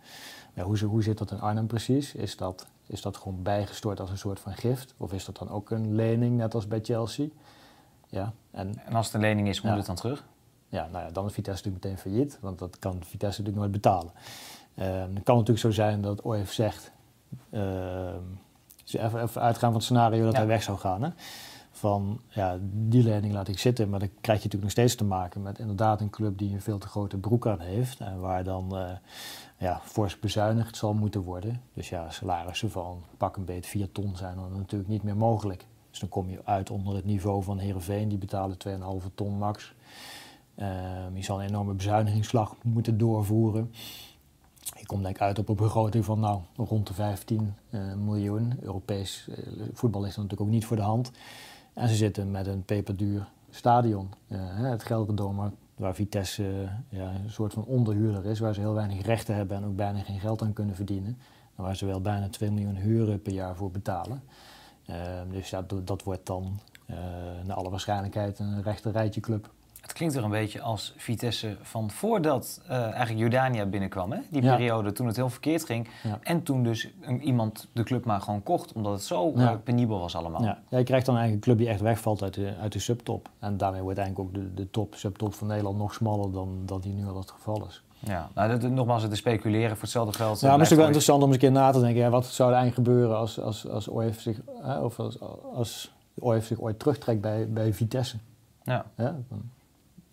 Ja, 0.55 0.63
hoe, 0.63 0.85
hoe 0.85 1.03
zit 1.03 1.19
dat 1.19 1.31
in 1.31 1.41
Arnhem 1.41 1.67
precies? 1.67 2.15
Is 2.15 2.37
dat, 2.37 2.67
is 2.87 3.03
dat 3.03 3.17
gewoon 3.17 3.43
bijgestort 3.43 4.01
als 4.01 4.11
een 4.11 4.19
soort 4.19 4.41
van 4.41 4.55
gift? 4.55 4.95
Of 4.97 5.13
is 5.13 5.25
dat 5.25 5.39
dan 5.39 5.51
ook 5.51 5.71
een 5.71 5.95
lening, 5.95 6.37
net 6.37 6.55
als 6.55 6.67
bij 6.67 6.81
Chelsea? 6.83 7.29
Ja, 8.09 8.33
en, 8.51 8.87
en 8.87 8.95
als 8.95 9.07
het 9.07 9.15
een 9.15 9.21
lening 9.21 9.49
is, 9.49 9.61
moet 9.61 9.71
ja, 9.71 9.77
het 9.77 9.87
dan 9.87 9.97
terug? 9.97 10.25
Ja, 10.69 10.89
nou 10.93 11.05
ja, 11.05 11.11
dan 11.11 11.27
is 11.27 11.33
Vitesse 11.33 11.65
natuurlijk 11.65 11.85
meteen 11.85 12.13
failliet, 12.13 12.39
want 12.41 12.59
dat 12.59 12.79
kan 12.79 12.93
Vitesse 12.93 13.43
natuurlijk 13.43 13.57
nooit 13.57 13.83
betalen. 13.83 14.13
Uh, 14.75 14.87
het 15.15 15.23
kan 15.23 15.35
natuurlijk 15.35 15.59
zo 15.59 15.71
zijn 15.71 16.01
dat 16.01 16.23
OF 16.23 16.53
zegt, 16.53 16.91
uh, 17.51 17.61
even, 18.85 19.23
even 19.23 19.41
uitgaan 19.41 19.71
van 19.71 19.75
het 19.75 19.83
scenario 19.83 20.25
dat 20.25 20.33
ja. 20.33 20.39
hij 20.39 20.47
weg 20.47 20.63
zou 20.63 20.79
gaan. 20.79 21.03
Hè? 21.03 21.11
van 21.77 22.21
ja, 22.29 22.59
die 22.63 23.03
lening 23.03 23.33
laat 23.33 23.49
ik 23.49 23.59
zitten. 23.59 23.89
Maar 23.89 23.99
dan 23.99 24.09
krijg 24.09 24.39
je 24.39 24.45
natuurlijk 24.45 24.63
nog 24.63 24.71
steeds 24.71 24.95
te 24.95 25.05
maken 25.05 25.43
met 25.43 25.59
inderdaad 25.59 26.01
een 26.01 26.11
club 26.11 26.39
die 26.39 26.53
een 26.53 26.61
veel 26.61 26.79
te 26.79 26.87
grote 26.87 27.17
broek 27.17 27.47
aan 27.47 27.61
heeft. 27.61 28.01
En 28.01 28.21
waar 28.21 28.45
dan 28.45 28.71
uh, 28.73 28.91
ja, 29.65 29.81
fors 29.85 30.19
bezuinigd 30.19 30.77
zal 30.77 30.95
moeten 30.95 31.21
worden. 31.21 31.61
Dus 31.75 31.89
ja, 31.89 32.11
salarissen 32.11 32.71
van 32.71 33.03
pak 33.17 33.37
een 33.37 33.45
beet 33.45 33.67
4 33.67 33.93
ton 33.93 34.17
zijn 34.17 34.37
dan 34.37 34.53
natuurlijk 34.57 34.91
niet 34.91 35.03
meer 35.03 35.17
mogelijk. 35.17 35.67
Dus 35.91 35.99
dan 35.99 36.09
kom 36.09 36.31
je 36.31 36.41
uit 36.45 36.71
onder 36.71 36.95
het 36.95 37.05
niveau 37.05 37.43
van 37.43 37.59
Herenveen, 37.59 38.09
die 38.09 38.19
betalen 38.19 38.57
2,5 39.03 39.15
ton 39.15 39.39
max. 39.39 39.75
Uh, 40.57 40.67
je 41.15 41.23
zal 41.23 41.43
een 41.43 41.49
enorme 41.49 41.73
bezuinigingsslag 41.73 42.57
moeten 42.63 42.99
doorvoeren. 42.99 43.73
Je 44.79 44.87
komt 44.87 45.03
denk 45.03 45.15
ik 45.15 45.23
uit 45.23 45.39
op 45.39 45.49
een 45.49 45.57
begroting 45.57 46.05
van 46.05 46.21
nou, 46.21 46.41
rond 46.57 46.87
de 46.87 46.95
15 46.95 47.55
miljoen. 47.97 48.59
Europees 48.61 49.29
voetbal 49.73 50.05
is 50.05 50.15
dan 50.15 50.25
natuurlijk 50.25 50.51
ook 50.51 50.55
niet 50.55 50.67
voor 50.67 50.77
de 50.77 50.83
hand. 50.83 51.11
En 51.75 51.89
ze 51.89 51.95
zitten 51.95 52.31
met 52.31 52.47
een 52.47 52.65
peperduur 52.65 53.29
stadion, 53.51 54.11
het 54.29 54.83
Gelredome, 54.83 55.51
waar 55.77 55.95
Vitesse 55.95 56.69
ja, 56.89 57.15
een 57.15 57.31
soort 57.31 57.53
van 57.53 57.65
onderhuurder 57.65 58.27
is, 58.27 58.39
waar 58.39 58.55
ze 58.55 58.61
heel 58.61 58.75
weinig 58.75 59.03
rechten 59.03 59.35
hebben 59.35 59.57
en 59.57 59.65
ook 59.65 59.77
bijna 59.77 59.99
geen 59.99 60.21
geld 60.21 60.43
aan 60.43 60.53
kunnen 60.53 60.75
verdienen. 60.75 61.19
En 61.57 61.63
waar 61.63 61.77
ze 61.77 61.87
wel 61.87 62.01
bijna 62.01 62.29
2 62.29 62.51
miljoen 62.51 62.77
huren 62.77 63.23
per 63.23 63.33
jaar 63.33 63.57
voor 63.57 63.71
betalen. 63.71 64.23
Ehm, 64.87 65.29
dus 65.31 65.51
ja, 65.51 65.63
dat 65.85 66.03
wordt 66.03 66.27
dan 66.27 66.61
uh, 66.91 66.97
naar 67.45 67.57
alle 67.57 67.71
waarschijnlijkheid 67.71 68.39
een 68.39 68.63
rechte 68.63 68.91
rijtje 68.91 69.21
club. 69.21 69.54
Het 69.85 69.93
klinkt 69.93 70.15
er 70.15 70.25
een 70.25 70.31
beetje 70.31 70.61
als 70.61 70.95
Vitesse 70.97 71.57
van 71.63 71.91
voordat 71.91 72.61
uh, 72.65 72.77
eigenlijk 72.77 73.19
Jordania 73.19 73.67
binnenkwam. 73.67 74.13
Hè? 74.13 74.19
Die 74.31 74.41
periode 74.41 74.93
toen 74.93 75.07
het 75.07 75.17
heel 75.17 75.31
verkeerd 75.31 75.65
ging. 75.65 75.89
En 76.23 76.43
toen 76.43 76.63
dus 76.63 76.89
iemand 77.21 77.69
de 77.73 77.83
club 77.83 78.05
maar 78.05 78.21
gewoon 78.21 78.43
kocht. 78.43 78.73
Omdat 78.73 78.93
het 78.93 79.03
zo 79.03 79.33
ja. 79.37 79.51
Eh, 79.51 79.57
penibel 79.65 79.99
was 79.99 80.17
allemaal. 80.17 80.43
Ja. 80.43 80.59
je 80.69 80.83
krijgt 80.83 81.07
dan 81.07 81.17
eigenlijk 81.17 81.47
een 81.47 81.53
club 81.53 81.59
die 81.59 81.69
echt 81.69 81.81
wegvalt 81.81 82.23
uit 82.23 82.35
de, 82.35 82.55
uit 82.61 82.73
de 82.73 82.79
subtop. 82.79 83.29
En 83.39 83.57
daarmee 83.57 83.83
wordt 83.83 83.99
eigenlijk 83.99 84.29
ook 84.29 84.35
de, 84.35 84.55
de 84.55 84.71
top, 84.71 84.95
subtop 84.95 85.35
van 85.35 85.47
Nederland 85.47 85.79
nog 85.79 85.95
smaller 85.95 86.33
dan 86.33 86.63
dat 86.65 86.83
die 86.83 86.93
nu 86.93 87.07
al 87.07 87.17
het 87.17 87.31
geval 87.31 87.67
is. 87.67 87.83
Ja, 87.99 88.29
nou, 88.35 88.59
dat, 88.59 88.71
nogmaals, 88.71 89.03
het 89.03 89.11
te 89.11 89.17
speculeren 89.17 89.71
voor 89.71 89.81
hetzelfde 89.81 90.13
geld. 90.13 90.41
Ja, 90.41 90.49
maar 90.49 90.59
het 90.59 90.67
is 90.67 90.73
ook 90.73 90.79
wel 90.79 90.87
interessant 90.87 91.23
om 91.23 91.27
eens 91.27 91.35
een 91.37 91.41
keer 91.41 91.53
na 91.53 91.71
te 91.71 91.81
denken. 91.81 92.01
Ja, 92.01 92.11
wat 92.11 92.27
zou 92.27 92.51
er 92.51 92.57
eigenlijk 92.57 92.89
gebeuren 92.89 93.17
als, 93.17 93.41
als, 93.41 93.69
als 93.69 93.89
OF 93.89 94.21
zich, 94.21 94.41
of 94.83 94.99
als, 95.01 95.21
als 95.55 95.95
OF 96.19 96.45
zich 96.45 96.61
ooit 96.61 96.79
terugtrekt 96.79 97.21
bij, 97.21 97.49
bij 97.49 97.73
Vitesse? 97.73 98.17
Ja. 98.63 98.85
ja 98.97 99.17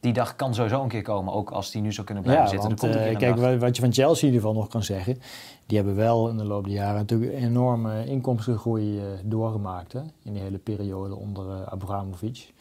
die 0.02 0.14
dag 0.14 0.36
kan 0.36 0.54
sowieso 0.54 0.82
een 0.84 0.90
keer 0.90 1.02
komen, 1.02 1.34
ook 1.34 1.52
als 1.52 1.72
die 1.72 1.82
nu 1.82 1.94
zou 1.94 2.06
kunnen 2.06 2.24
blijven 2.24 2.50
zitten. 2.50 2.70
Want, 2.70 2.84
uh, 2.84 3.18
kijk, 3.18 3.60
wat 3.60 3.76
je 3.76 3.82
van 3.82 3.94
Chelsea 3.94 4.28
in 4.28 4.34
ieder 4.34 4.48
geval 4.48 4.62
nog 4.62 4.72
kan 4.72 4.84
zeggen, 4.84 5.18
die 5.66 5.78
hebben 5.78 5.96
wel 5.96 6.30
in 6.30 6.38
de 6.38 6.46
loop 6.46 6.64
der 6.64 6.74
jaren 6.74 6.96
natuurlijk 6.96 7.34
een 7.34 7.44
enorme 7.44 8.06
inkomstengroei 8.06 8.98
uh, 8.98 9.04
doorgemaakt 9.24 9.94
hè, 9.94 10.02
in 10.24 10.34
die 10.34 10.42
hele 10.42 10.58
periode 10.58 11.16
onder 11.16 11.46
uh, 11.46 11.62
Abramovic. 11.62 12.54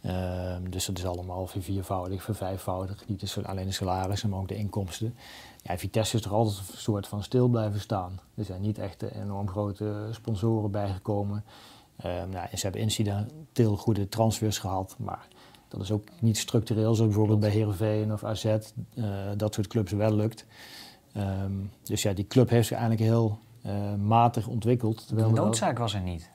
Ehm, 0.00 0.70
dus 0.70 0.86
dat 0.86 0.98
is 0.98 1.06
allemaal 1.06 1.46
viervoudig, 1.46 2.22
vervijfvoudig. 2.22 3.08
Niet 3.08 3.20
dus 3.20 3.44
alleen 3.44 3.66
de 3.66 3.72
salarissen, 3.72 4.28
maar 4.28 4.38
ook 4.38 4.48
de 4.48 4.56
inkomsten. 4.56 5.14
Ja, 5.62 5.78
Vitesse 5.78 6.16
is 6.16 6.24
er 6.24 6.30
altijd 6.30 6.58
een 6.58 6.78
soort 6.78 7.08
van 7.08 7.22
stil 7.22 7.48
blijven 7.48 7.80
staan. 7.80 8.20
Er 8.34 8.44
zijn 8.44 8.60
niet 8.60 8.78
echt 8.78 9.02
enorm 9.02 9.48
grote 9.48 10.08
sponsoren 10.10 10.70
bijgekomen. 10.70 11.44
Um, 12.04 12.28
nou, 12.28 12.46
ze 12.56 12.62
hebben 12.62 12.80
incidenteel 12.80 13.76
goede 13.76 14.08
transfers 14.08 14.58
gehad, 14.58 14.96
maar 14.98 15.28
dat 15.68 15.80
is 15.80 15.90
ook 15.90 16.08
niet 16.20 16.38
structureel, 16.38 16.94
zoals 16.94 17.10
bijvoorbeeld 17.10 17.40
bij 17.40 17.50
Heerenveen 17.50 18.12
of 18.12 18.24
AZ, 18.24 18.44
uh, 18.44 19.04
dat 19.36 19.54
soort 19.54 19.66
clubs 19.66 19.92
wel 19.92 20.14
lukt. 20.14 20.46
Um, 21.16 21.70
dus 21.82 22.02
ja, 22.02 22.12
die 22.12 22.26
club 22.26 22.48
heeft 22.48 22.66
zich 22.66 22.76
eigenlijk 22.78 23.10
heel 23.10 23.38
uh, 23.66 23.94
matig 23.94 24.46
ontwikkeld. 24.46 25.08
De 25.08 25.14
noodzaak 25.14 25.78
was 25.78 25.94
er 25.94 26.00
niet. 26.00 26.30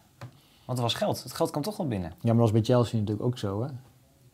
Want 0.66 0.78
er 0.78 0.84
was 0.84 0.94
geld. 0.94 1.24
Het 1.24 1.34
geld 1.34 1.50
kwam 1.50 1.64
toch 1.64 1.78
wel 1.78 1.88
binnen. 1.88 2.10
Ja, 2.10 2.16
maar 2.22 2.32
dat 2.32 2.42
was 2.42 2.52
bij 2.52 2.62
Chelsea 2.62 3.00
natuurlijk 3.00 3.28
ook 3.28 3.38
zo, 3.38 3.62
hè? 3.62 3.68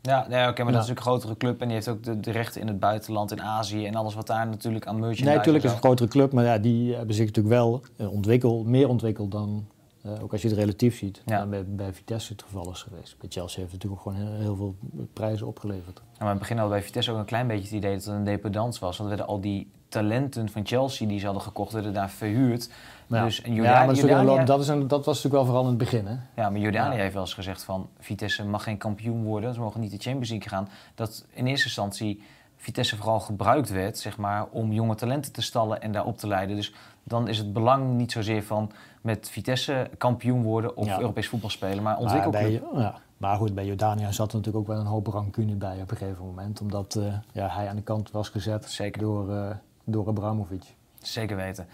Ja, 0.01 0.27
nee, 0.27 0.48
oké, 0.48 0.63
maar 0.63 0.74
dat 0.74 0.84
is 0.84 0.88
natuurlijk 0.88 1.00
een 1.00 1.04
grotere 1.04 1.38
club 1.38 1.62
en 1.62 1.66
die 1.66 1.75
heeft 1.75 1.88
ook 1.88 2.04
de, 2.04 2.20
de, 2.20 2.32
rechten 2.32 2.62
in 2.62 2.68
het 2.68 2.80
buitenland, 2.80 3.32
in 3.32 3.42
Azië 3.42 3.86
en 3.86 3.96
alles 3.96 4.16
wat 4.16 4.27
daar 4.27 4.48
natuurlijk 4.48 4.88
aan 4.88 4.94
merchandise... 4.94 5.24
Nee, 5.24 5.36
natuurlijk 5.36 5.63
is 5.63 5.72
het 5.72 5.80
een 5.80 5.86
grotere 5.86 6.10
club, 6.10 6.32
maar 6.32 6.44
ja, 6.44 6.58
die 6.58 6.96
hebben 6.96 7.16
zich 7.16 7.25
natuurlijk 7.25 7.56
wel 7.56 7.82
uh, 7.98 8.12
ontwikkeld, 8.12 8.66
meer 8.66 8.89
ontwikkeld 8.89 9.32
dan 9.32 9.68
uh, 10.07 10.23
ook 10.23 10.31
als 10.31 10.41
je 10.41 10.47
het 10.47 10.57
relatief 10.57 10.97
ziet, 10.97 11.21
ja. 11.25 11.45
bij, 11.45 11.65
bij 11.65 11.93
Vitesse 11.93 12.31
het 12.31 12.41
geval 12.41 12.71
is 12.71 12.81
geweest. 12.81 13.17
Bij 13.19 13.29
Chelsea 13.29 13.59
heeft 13.59 13.71
het 13.71 13.83
natuurlijk 13.83 14.07
ook 14.07 14.13
gewoon 14.13 14.31
heel, 14.31 14.39
heel 14.41 14.55
veel 14.55 14.75
prijzen 15.13 15.47
opgeleverd. 15.47 16.01
Maar 16.17 16.21
in 16.21 16.27
het 16.27 16.39
begin 16.39 16.57
hadden 16.57 16.77
bij 16.77 16.85
Vitesse 16.85 17.11
ook 17.11 17.17
een 17.17 17.25
klein 17.25 17.47
beetje 17.47 17.63
het 17.63 17.71
idee 17.71 17.93
dat 17.93 18.05
het 18.05 18.13
een 18.13 18.23
dependance 18.23 18.79
was. 18.79 18.97
Want 18.97 19.09
er 19.09 19.15
werden 19.17 19.35
al 19.35 19.41
die 19.41 19.71
talenten 19.89 20.49
van 20.49 20.65
Chelsea 20.65 21.07
die 21.07 21.19
ze 21.19 21.25
hadden 21.25 21.43
gekocht, 21.43 21.73
werden 21.73 21.93
daar 21.93 22.09
verhuurd. 22.09 22.69
Ja. 23.07 23.23
Dus, 23.23 23.41
en 23.41 23.53
ja, 23.53 23.85
maar 23.85 24.45
dat, 24.45 24.59
is 24.59 24.67
een, 24.67 24.87
dat 24.87 25.05
was 25.05 25.15
natuurlijk 25.15 25.33
wel 25.33 25.45
vooral 25.45 25.63
in 25.63 25.69
het 25.69 25.77
begin. 25.77 26.05
Hè? 26.05 26.15
Ja, 26.35 26.49
maar 26.49 26.59
Jordanië 26.59 26.97
heeft 26.97 27.13
wel 27.13 27.21
eens 27.21 27.33
gezegd 27.33 27.63
van 27.63 27.89
Vitesse 27.99 28.45
mag 28.45 28.63
geen 28.63 28.77
kampioen 28.77 29.23
worden. 29.23 29.53
Ze 29.53 29.59
mogen 29.59 29.81
niet 29.81 29.91
de 29.91 29.97
Champions 29.97 30.29
League 30.29 30.49
gaan. 30.49 30.69
Dat 30.95 31.25
in 31.33 31.47
eerste 31.47 31.65
instantie 31.65 32.21
Vitesse 32.57 32.95
vooral 32.95 33.19
gebruikt 33.19 33.70
werd 33.70 33.98
zeg 33.98 34.17
maar, 34.17 34.46
om 34.51 34.72
jonge 34.72 34.96
talenten 34.96 35.31
te 35.31 35.41
stallen 35.41 35.81
en 35.81 35.91
daar 35.91 36.05
op 36.05 36.17
te 36.17 36.27
leiden. 36.27 36.55
Dus 36.55 36.74
dan 37.03 37.27
is 37.27 37.37
het 37.37 37.53
belang 37.53 37.93
niet 37.93 38.11
zozeer 38.11 38.43
van 38.43 38.72
met 39.07 39.29
Vitesse 39.29 39.89
kampioen 39.98 40.43
worden 40.43 40.77
of 40.77 40.98
Europees 40.98 41.27
voetbal 41.27 41.50
spelen, 41.50 41.83
maar 41.83 41.98
ontwikkelclub. 41.98 42.72
Maar, 42.72 42.81
ja. 42.81 42.96
maar 43.17 43.37
goed, 43.37 43.55
bij 43.55 43.65
Jordania 43.65 44.11
zat 44.11 44.31
er 44.31 44.37
natuurlijk 44.37 44.63
ook 44.63 44.75
wel 44.75 44.79
een 44.79 44.91
hoop 44.91 45.07
rancune 45.07 45.55
bij 45.55 45.81
op 45.81 45.91
een 45.91 45.98
gegeven 45.98 46.25
moment. 46.25 46.61
Omdat 46.61 46.96
uh, 46.96 47.13
ja, 47.31 47.48
hij 47.48 47.70
aan 47.70 47.75
de 47.75 47.81
kant 47.81 48.11
was 48.11 48.29
gezet 48.29 48.65
Zeker. 48.70 49.01
door, 49.01 49.29
uh, 49.29 49.50
door 49.83 50.07
Abramovic. 50.07 50.63
Zeker 51.01 51.35
weten. 51.35 51.67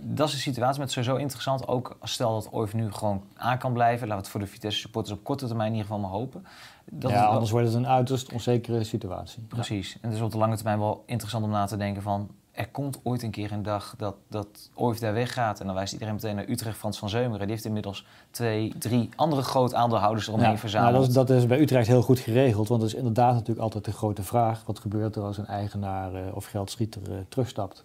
Dat 0.00 0.28
is 0.28 0.34
de 0.34 0.40
situatie 0.40 0.80
met 0.80 0.90
sowieso 0.90 1.16
interessant. 1.16 1.68
Ook 1.68 1.96
stel 2.02 2.32
dat 2.32 2.48
Oiv 2.50 2.72
nu 2.72 2.92
gewoon 2.92 3.22
aan 3.36 3.58
kan 3.58 3.72
blijven. 3.72 4.08
Laten 4.08 4.16
we 4.16 4.22
het 4.22 4.28
voor 4.28 4.40
de 4.40 4.46
Vitesse 4.46 4.80
supporters 4.80 5.18
op 5.18 5.24
korte 5.24 5.46
termijn 5.46 5.72
in 5.72 5.76
ieder 5.76 5.90
geval 5.90 6.08
maar 6.08 6.18
hopen. 6.18 6.46
Dat 6.84 7.10
ja, 7.10 7.24
anders 7.24 7.50
wordt 7.50 7.66
het 7.66 7.76
een 7.76 7.86
uiterst 7.86 8.32
onzekere 8.32 8.84
situatie. 8.84 9.42
Precies. 9.42 9.92
En 10.00 10.08
het 10.08 10.18
is 10.18 10.24
op 10.24 10.30
de 10.30 10.38
lange 10.38 10.56
termijn 10.56 10.78
wel 10.78 11.02
interessant 11.06 11.44
om 11.44 11.50
na 11.50 11.66
te 11.66 11.76
denken 11.76 12.02
van 12.02 12.30
er 12.58 12.68
komt 12.68 13.00
ooit 13.02 13.22
een 13.22 13.30
keer 13.30 13.52
een 13.52 13.62
dag 13.62 13.94
dat, 13.96 14.14
dat 14.28 14.70
Ooif 14.74 14.98
daar 14.98 15.12
weggaat. 15.12 15.60
En 15.60 15.66
dan 15.66 15.74
wijst 15.74 15.92
iedereen 15.92 16.14
meteen 16.14 16.34
naar 16.34 16.48
Utrecht, 16.48 16.78
Frans 16.78 16.98
van 16.98 17.08
Zeumeren. 17.08 17.40
Die 17.40 17.50
heeft 17.50 17.64
inmiddels 17.64 18.06
twee, 18.30 18.74
drie 18.78 19.08
andere 19.16 19.42
groot 19.42 19.74
aandeelhouders 19.74 20.28
eromheen 20.28 20.50
ja, 20.50 20.56
verzameld. 20.56 20.90
Nou, 20.90 21.04
dat, 21.04 21.08
is, 21.08 21.28
dat 21.28 21.36
is 21.36 21.46
bij 21.46 21.60
Utrecht 21.60 21.86
heel 21.86 22.02
goed 22.02 22.18
geregeld. 22.18 22.68
Want 22.68 22.80
dat 22.80 22.90
is 22.90 22.96
inderdaad 22.96 23.32
natuurlijk 23.32 23.60
altijd 23.60 23.84
de 23.84 23.92
grote 23.92 24.22
vraag. 24.22 24.62
Wat 24.66 24.78
gebeurt 24.78 25.16
er 25.16 25.22
als 25.22 25.38
een 25.38 25.46
eigenaar 25.46 26.14
uh, 26.14 26.20
of 26.36 26.44
geldschieter 26.44 27.02
uh, 27.10 27.16
terugstapt? 27.28 27.84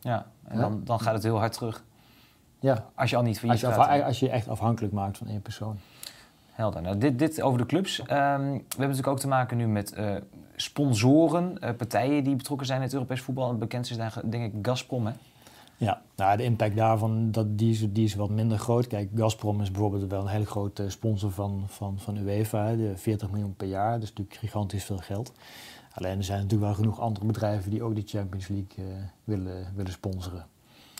Ja, 0.00 0.26
en 0.44 0.60
Dan, 0.60 0.80
dan 0.84 1.00
gaat 1.00 1.14
het 1.14 1.22
heel 1.22 1.38
hard 1.38 1.52
terug. 1.52 1.82
Ja. 2.60 2.84
Als 2.94 3.10
je 3.10 3.16
al 3.16 3.22
niet 3.22 3.38
failliet 3.38 3.64
als 3.64 3.74
je, 3.74 3.80
gaat. 3.80 4.02
Als 4.02 4.20
je 4.20 4.28
echt 4.28 4.48
afhankelijk 4.48 4.92
maakt 4.92 5.18
van 5.18 5.28
één 5.28 5.42
persoon. 5.42 5.78
Helder. 6.56 6.82
Nou, 6.82 6.98
dit, 6.98 7.18
dit 7.18 7.42
over 7.42 7.58
de 7.58 7.66
clubs. 7.66 7.98
Um, 7.98 8.06
we 8.06 8.14
hebben 8.14 8.62
natuurlijk 8.78 9.06
ook 9.06 9.18
te 9.18 9.28
maken 9.28 9.56
nu 9.56 9.66
met 9.66 9.94
uh, 9.98 10.14
sponsoren, 10.56 11.56
uh, 11.60 11.70
partijen 11.76 12.24
die 12.24 12.36
betrokken 12.36 12.66
zijn 12.66 12.78
in 12.78 12.84
het 12.84 12.94
Europees 12.94 13.20
voetbal. 13.20 13.50
En 13.50 13.58
bekend 13.58 13.90
is 13.90 13.96
daar 13.96 14.20
denk 14.24 14.54
ik 14.54 14.66
Gazprom, 14.66 15.06
hè? 15.06 15.12
Ja, 15.76 16.02
nou, 16.16 16.36
de 16.36 16.42
impact 16.42 16.76
daarvan 16.76 17.30
dat, 17.30 17.58
die, 17.58 17.70
is, 17.70 17.92
die 17.92 18.04
is 18.04 18.14
wat 18.14 18.30
minder 18.30 18.58
groot. 18.58 18.86
Kijk, 18.86 19.10
Gazprom 19.14 19.60
is 19.60 19.70
bijvoorbeeld 19.70 20.10
wel 20.10 20.20
een 20.20 20.26
hele 20.26 20.46
grote 20.46 20.90
sponsor 20.90 21.30
van, 21.30 21.64
van, 21.66 21.98
van 21.98 22.16
UEFA, 22.16 22.74
de 22.74 22.92
40 22.96 23.30
miljoen 23.30 23.54
per 23.54 23.68
jaar. 23.68 23.92
Dat 23.92 24.02
is 24.02 24.08
natuurlijk 24.08 24.36
gigantisch 24.36 24.84
veel 24.84 24.98
geld. 24.98 25.32
Alleen 25.92 26.18
er 26.18 26.24
zijn 26.24 26.40
natuurlijk 26.40 26.70
wel 26.70 26.74
genoeg 26.74 27.00
andere 27.00 27.26
bedrijven 27.26 27.70
die 27.70 27.82
ook 27.82 27.94
de 27.94 28.02
Champions 28.04 28.48
League 28.48 28.84
uh, 28.84 28.94
willen, 29.24 29.72
willen 29.74 29.92
sponsoren. 29.92 30.46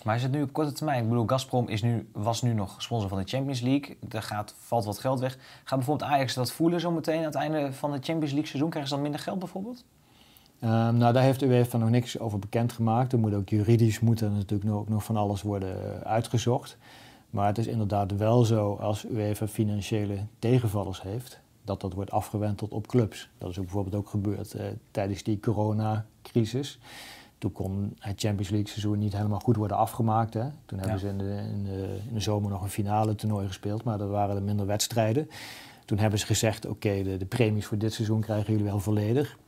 Maar 0.07 0.17
is 0.17 0.23
het 0.23 0.33
nu 0.33 0.43
op 0.43 0.53
korte 0.53 0.73
termijn? 0.73 1.03
Ik 1.03 1.09
bedoel, 1.09 1.27
Gazprom 1.27 1.69
is 1.69 1.83
nu, 1.83 2.09
was 2.13 2.43
nu 2.43 2.53
nog 2.53 2.83
sponsor 2.83 3.09
van 3.09 3.19
de 3.19 3.29
Champions 3.29 3.61
League. 3.61 3.97
Er 4.09 4.23
gaat, 4.23 4.55
valt 4.59 4.85
wat 4.85 4.99
geld 4.99 5.21
weg. 5.21 5.39
Gaat 5.65 5.79
bijvoorbeeld 5.79 6.11
Ajax 6.11 6.35
dat 6.35 6.53
voelen 6.53 6.81
zo 6.81 6.91
meteen 6.91 7.19
aan 7.19 7.25
het 7.25 7.35
einde 7.35 7.73
van 7.73 7.93
het 7.93 8.05
Champions 8.05 8.31
League 8.31 8.49
seizoen? 8.49 8.71
Krijgen 8.71 8.91
ze 8.91 8.95
dan 8.95 9.03
minder 9.03 9.21
geld 9.21 9.39
bijvoorbeeld? 9.39 9.85
Um, 10.61 10.97
nou, 10.97 11.13
daar 11.13 11.23
heeft 11.23 11.41
de 11.41 11.47
UEFA 11.47 11.79
nog 11.79 11.91
niks 11.91 12.19
over 12.19 12.39
bekendgemaakt. 12.39 13.13
Er 13.13 13.19
moet 13.19 13.35
ook 13.35 13.49
juridisch 13.49 14.01
moet 14.01 14.21
natuurlijk 14.21 14.89
nog, 14.89 15.05
van 15.05 15.17
alles 15.17 15.43
worden 15.43 16.05
uitgezocht. 16.05 16.77
Maar 17.31 17.47
het 17.47 17.59
is 17.59 17.67
inderdaad 17.67 18.17
wel 18.17 18.45
zo 18.45 18.75
als 18.75 19.07
UEFA 19.07 19.49
financiële 19.49 20.19
tegenvallers 20.39 21.03
heeft, 21.03 21.41
dat 21.65 21.81
dat 21.81 21.93
wordt 21.93 22.11
afgewenteld 22.11 22.73
op 22.73 22.87
clubs. 22.87 23.29
Dat 23.39 23.51
is 23.51 23.59
ook 23.59 23.65
bijvoorbeeld 23.65 23.95
ook 23.95 24.09
gebeurd 24.09 24.55
eh, 24.55 24.67
tijdens 24.91 25.23
die 25.23 25.41
coronacrisis. 25.41 26.79
Toen 27.39 27.53
kon 27.53 27.97
het 27.99 28.21
Champions 28.21 28.49
League 28.49 28.69
seizoen 28.69 28.99
niet 28.99 29.13
helemaal 29.13 29.41
goed 29.41 29.57
worden 29.57 29.77
afgemaakt. 29.77 30.35
Hè. 30.35 30.45
Toen 30.67 30.79
hebben 30.79 30.99
ze 30.99 31.09
in 31.09 31.19
de, 31.19 31.49
in, 31.53 31.65
de, 31.65 31.99
in 32.09 32.15
de, 32.15 32.21
zomer 32.21 32.51
nog 32.51 32.63
een 32.63 32.69
finale 32.69 33.15
toernooi 33.15 33.47
gespeeld, 33.47 33.85
maar 33.85 34.01
er 34.01 34.09
waren 34.09 34.37
er 34.37 34.43
minder 34.43 34.67
wedstrijden. 34.67 35.29
Toen 35.85 35.99
hebben 35.99 36.19
ze 36.19 36.27
gezegd, 36.27 36.67
oké, 36.67 37.03
de, 37.03 37.17
de, 37.17 37.27
premies 37.27 37.67
voor 37.67 37.79
dit 37.79 37.93
seizoen 37.93 38.21
krijgen 38.21 38.53
jullie 38.53 38.67
wel 38.67 38.81
volledig. 38.81 39.39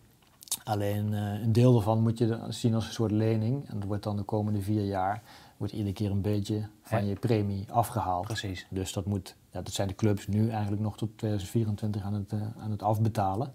Alleen 0.65 1.13
uh, 1.13 1.43
een 1.43 1.53
deel 1.53 1.73
daarvan 1.73 2.03
moet 2.03 2.19
je 2.19 2.39
zien 2.49 2.75
als 2.75 2.87
een 2.87 2.93
soort 2.93 3.11
lening. 3.11 3.69
En 3.69 3.79
dat 3.79 3.89
wordt 3.89 4.03
dan 4.03 4.17
de 4.17 4.23
komende 4.23 4.63
vier 4.63 4.85
jaar 4.85 5.23
wordt 5.59 5.73
iedere 5.73 5.93
keer 5.93 6.11
een 6.11 6.21
beetje 6.21 6.69
van 6.83 7.07
je 7.07 7.15
premie 7.15 7.65
afgehaald. 7.71 8.27
Precies. 8.27 8.67
Dus 8.71 8.93
dat, 8.93 9.07
moet, 9.07 9.37
ja, 9.51 9.63
dat 9.63 9.73
zijn 9.73 9.89
de 9.89 9.95
clubs 9.95 10.27
nu 10.27 10.49
eigenlijk 10.51 10.83
nog 10.83 10.97
tot 10.97 11.19
2024 11.19 12.03
aan 12.03 12.15
het, 12.15 12.33
uh, 12.33 12.41
aan 12.59 12.71
het 12.71 12.83
afbetalen. 12.83 13.53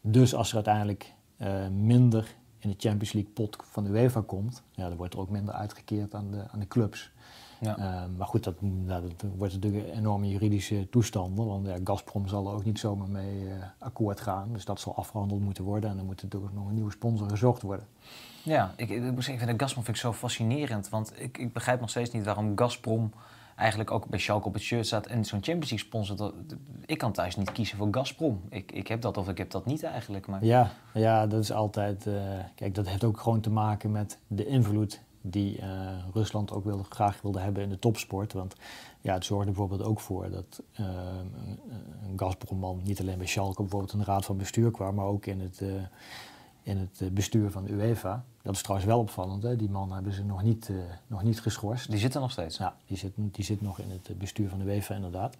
Dus 0.00 0.34
als 0.34 0.48
er 0.48 0.54
uiteindelijk 0.54 1.14
uh, 1.38 1.68
minder 1.68 2.34
in 2.62 2.70
de 2.70 2.76
Champions 2.78 3.12
League 3.12 3.32
pot 3.32 3.56
van 3.70 3.84
de 3.84 3.90
UEFA 3.90 4.22
komt, 4.26 4.62
ja, 4.70 4.88
dan 4.88 4.96
wordt 4.96 5.14
er 5.14 5.20
ook 5.20 5.30
minder 5.30 5.54
uitgekeerd 5.54 6.14
aan 6.14 6.30
de, 6.30 6.44
aan 6.50 6.60
de 6.60 6.68
clubs. 6.68 7.12
Ja. 7.60 7.78
Uh, 7.78 8.02
maar 8.16 8.26
goed, 8.26 8.44
dat, 8.44 8.54
nou, 8.60 9.02
dat 9.16 9.30
wordt 9.36 9.52
natuurlijk 9.52 9.88
een 9.88 9.98
enorme 9.98 10.28
juridische 10.28 10.88
toestanden. 10.90 11.46
Want 11.46 11.66
ja, 11.66 11.76
Gazprom 11.84 12.28
zal 12.28 12.46
er 12.46 12.54
ook 12.54 12.64
niet 12.64 12.78
zomaar 12.78 13.08
mee 13.08 13.42
uh, 13.42 13.52
akkoord 13.78 14.20
gaan. 14.20 14.52
Dus 14.52 14.64
dat 14.64 14.80
zal 14.80 14.96
afgehandeld 14.96 15.40
moeten 15.40 15.64
worden. 15.64 15.90
En 15.90 15.96
dan 15.96 16.06
moet 16.06 16.18
er 16.18 16.24
natuurlijk 16.24 16.54
nog 16.54 16.66
een 16.66 16.74
nieuwe 16.74 16.90
sponsor 16.90 17.28
gezocht 17.28 17.62
worden. 17.62 17.86
Ja, 18.42 18.74
ik, 18.76 18.90
ik, 18.90 19.04
ik 19.04 19.22
vind 19.22 19.40
Gazprom 19.40 19.84
vind 19.84 19.96
ik 19.96 20.02
zo 20.02 20.12
fascinerend. 20.12 20.88
Want 20.88 21.12
ik, 21.20 21.38
ik 21.38 21.52
begrijp 21.52 21.80
nog 21.80 21.90
steeds 21.90 22.10
niet 22.10 22.24
waarom 22.24 22.58
Gazprom 22.58 23.12
eigenlijk 23.62 23.90
ook 23.90 24.06
bij 24.06 24.18
Schalke 24.18 24.46
op 24.46 24.52
het 24.52 24.62
shirt 24.62 24.86
staat 24.86 25.06
en 25.06 25.24
zo'n 25.24 25.42
Champions 25.42 25.70
League 25.70 25.88
sponsor. 25.88 26.16
Dat, 26.16 26.34
ik 26.86 26.98
kan 26.98 27.12
thuis 27.12 27.36
niet 27.36 27.52
kiezen 27.52 27.76
voor 27.76 27.88
Gazprom. 27.90 28.40
Ik, 28.48 28.72
ik 28.72 28.88
heb 28.88 29.00
dat 29.00 29.16
of 29.16 29.28
ik 29.28 29.38
heb 29.38 29.50
dat 29.50 29.66
niet 29.66 29.82
eigenlijk. 29.82 30.26
Maar... 30.26 30.44
Ja, 30.44 30.70
ja, 30.94 31.26
dat 31.26 31.42
is 31.42 31.52
altijd. 31.52 32.06
Uh, 32.06 32.14
kijk, 32.54 32.74
dat 32.74 32.88
heeft 32.88 33.04
ook 33.04 33.20
gewoon 33.20 33.40
te 33.40 33.50
maken 33.50 33.92
met 33.92 34.18
de 34.26 34.46
invloed 34.46 35.00
die 35.20 35.60
Rusland 36.12 36.52
ook 36.52 36.64
wil, 36.64 36.86
graag 36.88 37.22
wilde 37.22 37.40
hebben 37.40 37.62
in 37.62 37.68
de 37.68 37.78
topsport. 37.78 38.32
Want 38.32 38.54
ja, 39.00 39.14
het 39.14 39.24
zorgde 39.24 39.50
bijvoorbeeld 39.50 39.82
ook 39.82 40.00
voor 40.00 40.30
dat 40.30 40.62
een, 40.72 40.86
een 42.08 42.12
Gazpromman 42.16 42.80
niet 42.84 43.00
alleen 43.00 43.18
bij 43.18 43.26
Schalke 43.26 43.62
bijvoorbeeld 43.62 43.98
de 43.98 44.04
raad 44.04 44.24
van 44.24 44.36
bestuur 44.36 44.70
kwam, 44.70 44.94
maar 44.94 45.06
ook 45.06 45.26
in 45.26 45.40
het 45.40 45.62
in 46.62 46.78
het 46.78 47.00
eh, 47.00 47.08
bestuur 47.10 47.50
van 47.50 47.64
de 47.64 47.72
UEFA. 47.72 48.24
Dat 48.42 48.54
is 48.54 48.62
trouwens 48.62 48.90
wel 48.90 48.98
opvallend. 48.98 49.42
Hè? 49.42 49.56
Die 49.56 49.70
man 49.70 49.92
hebben 49.92 50.12
ze 50.12 50.24
nog 50.24 50.42
niet, 50.42 50.68
uh, 50.68 50.76
nog 51.06 51.22
niet 51.22 51.40
geschorst. 51.40 51.90
Die 51.90 51.98
zit 51.98 52.14
er 52.14 52.20
nog 52.20 52.30
steeds? 52.30 52.56
Ja, 52.56 52.76
die 52.86 52.96
zit, 52.96 53.12
die 53.16 53.44
zit 53.44 53.60
nog 53.60 53.78
in 53.78 53.90
het 53.90 54.08
eh, 54.08 54.16
bestuur 54.16 54.48
van 54.48 54.58
de 54.58 54.64
UEFA 54.64 54.94
inderdaad. 54.94 55.36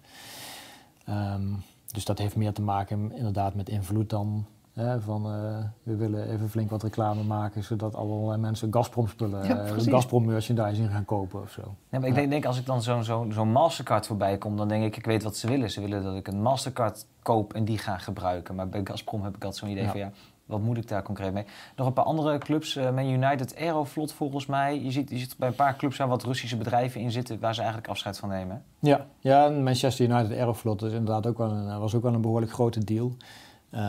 Um, 1.09 1.63
dus 1.91 2.05
dat 2.05 2.17
heeft 2.17 2.35
meer 2.35 2.53
te 2.53 2.61
maken 2.61 3.11
inderdaad 3.15 3.55
met 3.55 3.69
invloed 3.69 4.09
dan 4.09 4.45
hè, 4.73 5.01
van 5.01 5.35
uh, 5.35 5.57
we 5.83 5.95
willen 5.95 6.29
even 6.29 6.49
flink 6.49 6.69
wat 6.69 6.83
reclame 6.83 7.23
maken 7.23 7.63
zodat 7.63 7.95
allerlei 7.95 8.37
mensen 8.37 8.73
Gazprom 8.73 9.07
spullen, 9.07 9.47
ja, 9.47 9.65
Gazprom 9.77 10.25
merchandising 10.25 10.89
gaan 10.91 11.05
kopen 11.05 11.41
of 11.41 11.51
zo. 11.51 11.75
Ja, 11.89 11.99
maar 11.99 12.07
ik 12.07 12.15
denk, 12.15 12.29
denk 12.29 12.45
als 12.45 12.59
ik 12.59 12.65
dan 12.65 12.81
zo'n 12.81 13.03
zo, 13.03 13.27
zo 13.31 13.45
Mastercard 13.45 14.07
voorbij 14.07 14.37
kom, 14.37 14.57
dan 14.57 14.67
denk 14.67 14.83
ik, 14.83 14.97
ik 14.97 15.05
weet 15.05 15.23
wat 15.23 15.37
ze 15.37 15.47
willen. 15.47 15.71
Ze 15.71 15.81
willen 15.81 16.03
dat 16.03 16.15
ik 16.15 16.27
een 16.27 16.41
Mastercard 16.41 17.05
koop 17.21 17.53
en 17.53 17.65
die 17.65 17.77
ga 17.77 17.97
gebruiken. 17.97 18.55
Maar 18.55 18.69
bij 18.69 18.81
Gazprom 18.83 19.23
heb 19.23 19.35
ik 19.35 19.43
altijd 19.43 19.55
zo'n 19.55 19.69
idee 19.69 19.87
van 19.87 19.99
ja, 19.99 20.11
wat 20.45 20.61
moet 20.61 20.77
ik 20.77 20.87
daar 20.87 21.03
concreet 21.03 21.33
mee? 21.33 21.45
Nog 21.75 21.87
een 21.87 21.93
paar 21.93 22.05
andere 22.05 22.37
clubs. 22.37 22.75
Uh, 22.75 22.91
Man 22.91 23.09
United, 23.09 23.55
Aeroflot 23.57 24.13
volgens 24.13 24.45
mij. 24.45 24.81
Je 24.81 24.91
ziet, 24.91 25.09
je 25.09 25.17
ziet 25.17 25.35
bij 25.37 25.47
een 25.47 25.55
paar 25.55 25.75
clubs 25.75 25.97
waar 25.97 26.07
wat 26.07 26.23
Russische 26.23 26.57
bedrijven 26.57 27.01
in 27.01 27.11
zitten... 27.11 27.39
waar 27.39 27.53
ze 27.53 27.59
eigenlijk 27.59 27.89
afscheid 27.89 28.17
van 28.17 28.29
nemen. 28.29 28.63
Ja, 28.79 29.07
ja 29.19 29.49
Manchester 29.49 30.09
United, 30.09 30.37
Aeroflot 30.37 30.81
is 30.81 30.91
inderdaad 30.91 31.27
ook 31.27 31.37
wel 31.37 31.51
een, 31.51 31.79
was 31.79 31.95
ook 31.95 32.03
wel 32.03 32.13
een 32.13 32.21
behoorlijk 32.21 32.51
grote 32.51 32.83
deal. 32.83 33.15
Uh, 33.73 33.79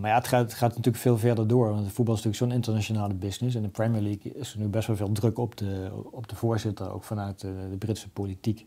maar 0.00 0.10
ja, 0.10 0.14
het 0.14 0.28
gaat, 0.28 0.42
het 0.42 0.54
gaat, 0.54 0.68
natuurlijk 0.68 0.96
veel 0.96 1.18
verder 1.18 1.46
door. 1.46 1.68
Want 1.68 1.92
voetbal 1.92 2.14
is 2.14 2.22
natuurlijk 2.22 2.36
zo'n 2.36 2.52
internationale 2.52 3.14
business. 3.14 3.56
En 3.56 3.62
de 3.62 3.68
Premier 3.68 4.00
League 4.00 4.32
is 4.32 4.52
er 4.52 4.58
nu 4.58 4.68
best 4.68 4.86
wel 4.86 4.96
veel 4.96 5.12
druk 5.12 5.38
op 5.38 5.56
de, 5.56 5.90
op 6.10 6.28
de 6.28 6.36
voorzitter, 6.36 6.92
ook 6.92 7.04
vanuit 7.04 7.40
de, 7.40 7.54
de 7.70 7.76
Britse 7.76 8.08
politiek. 8.08 8.66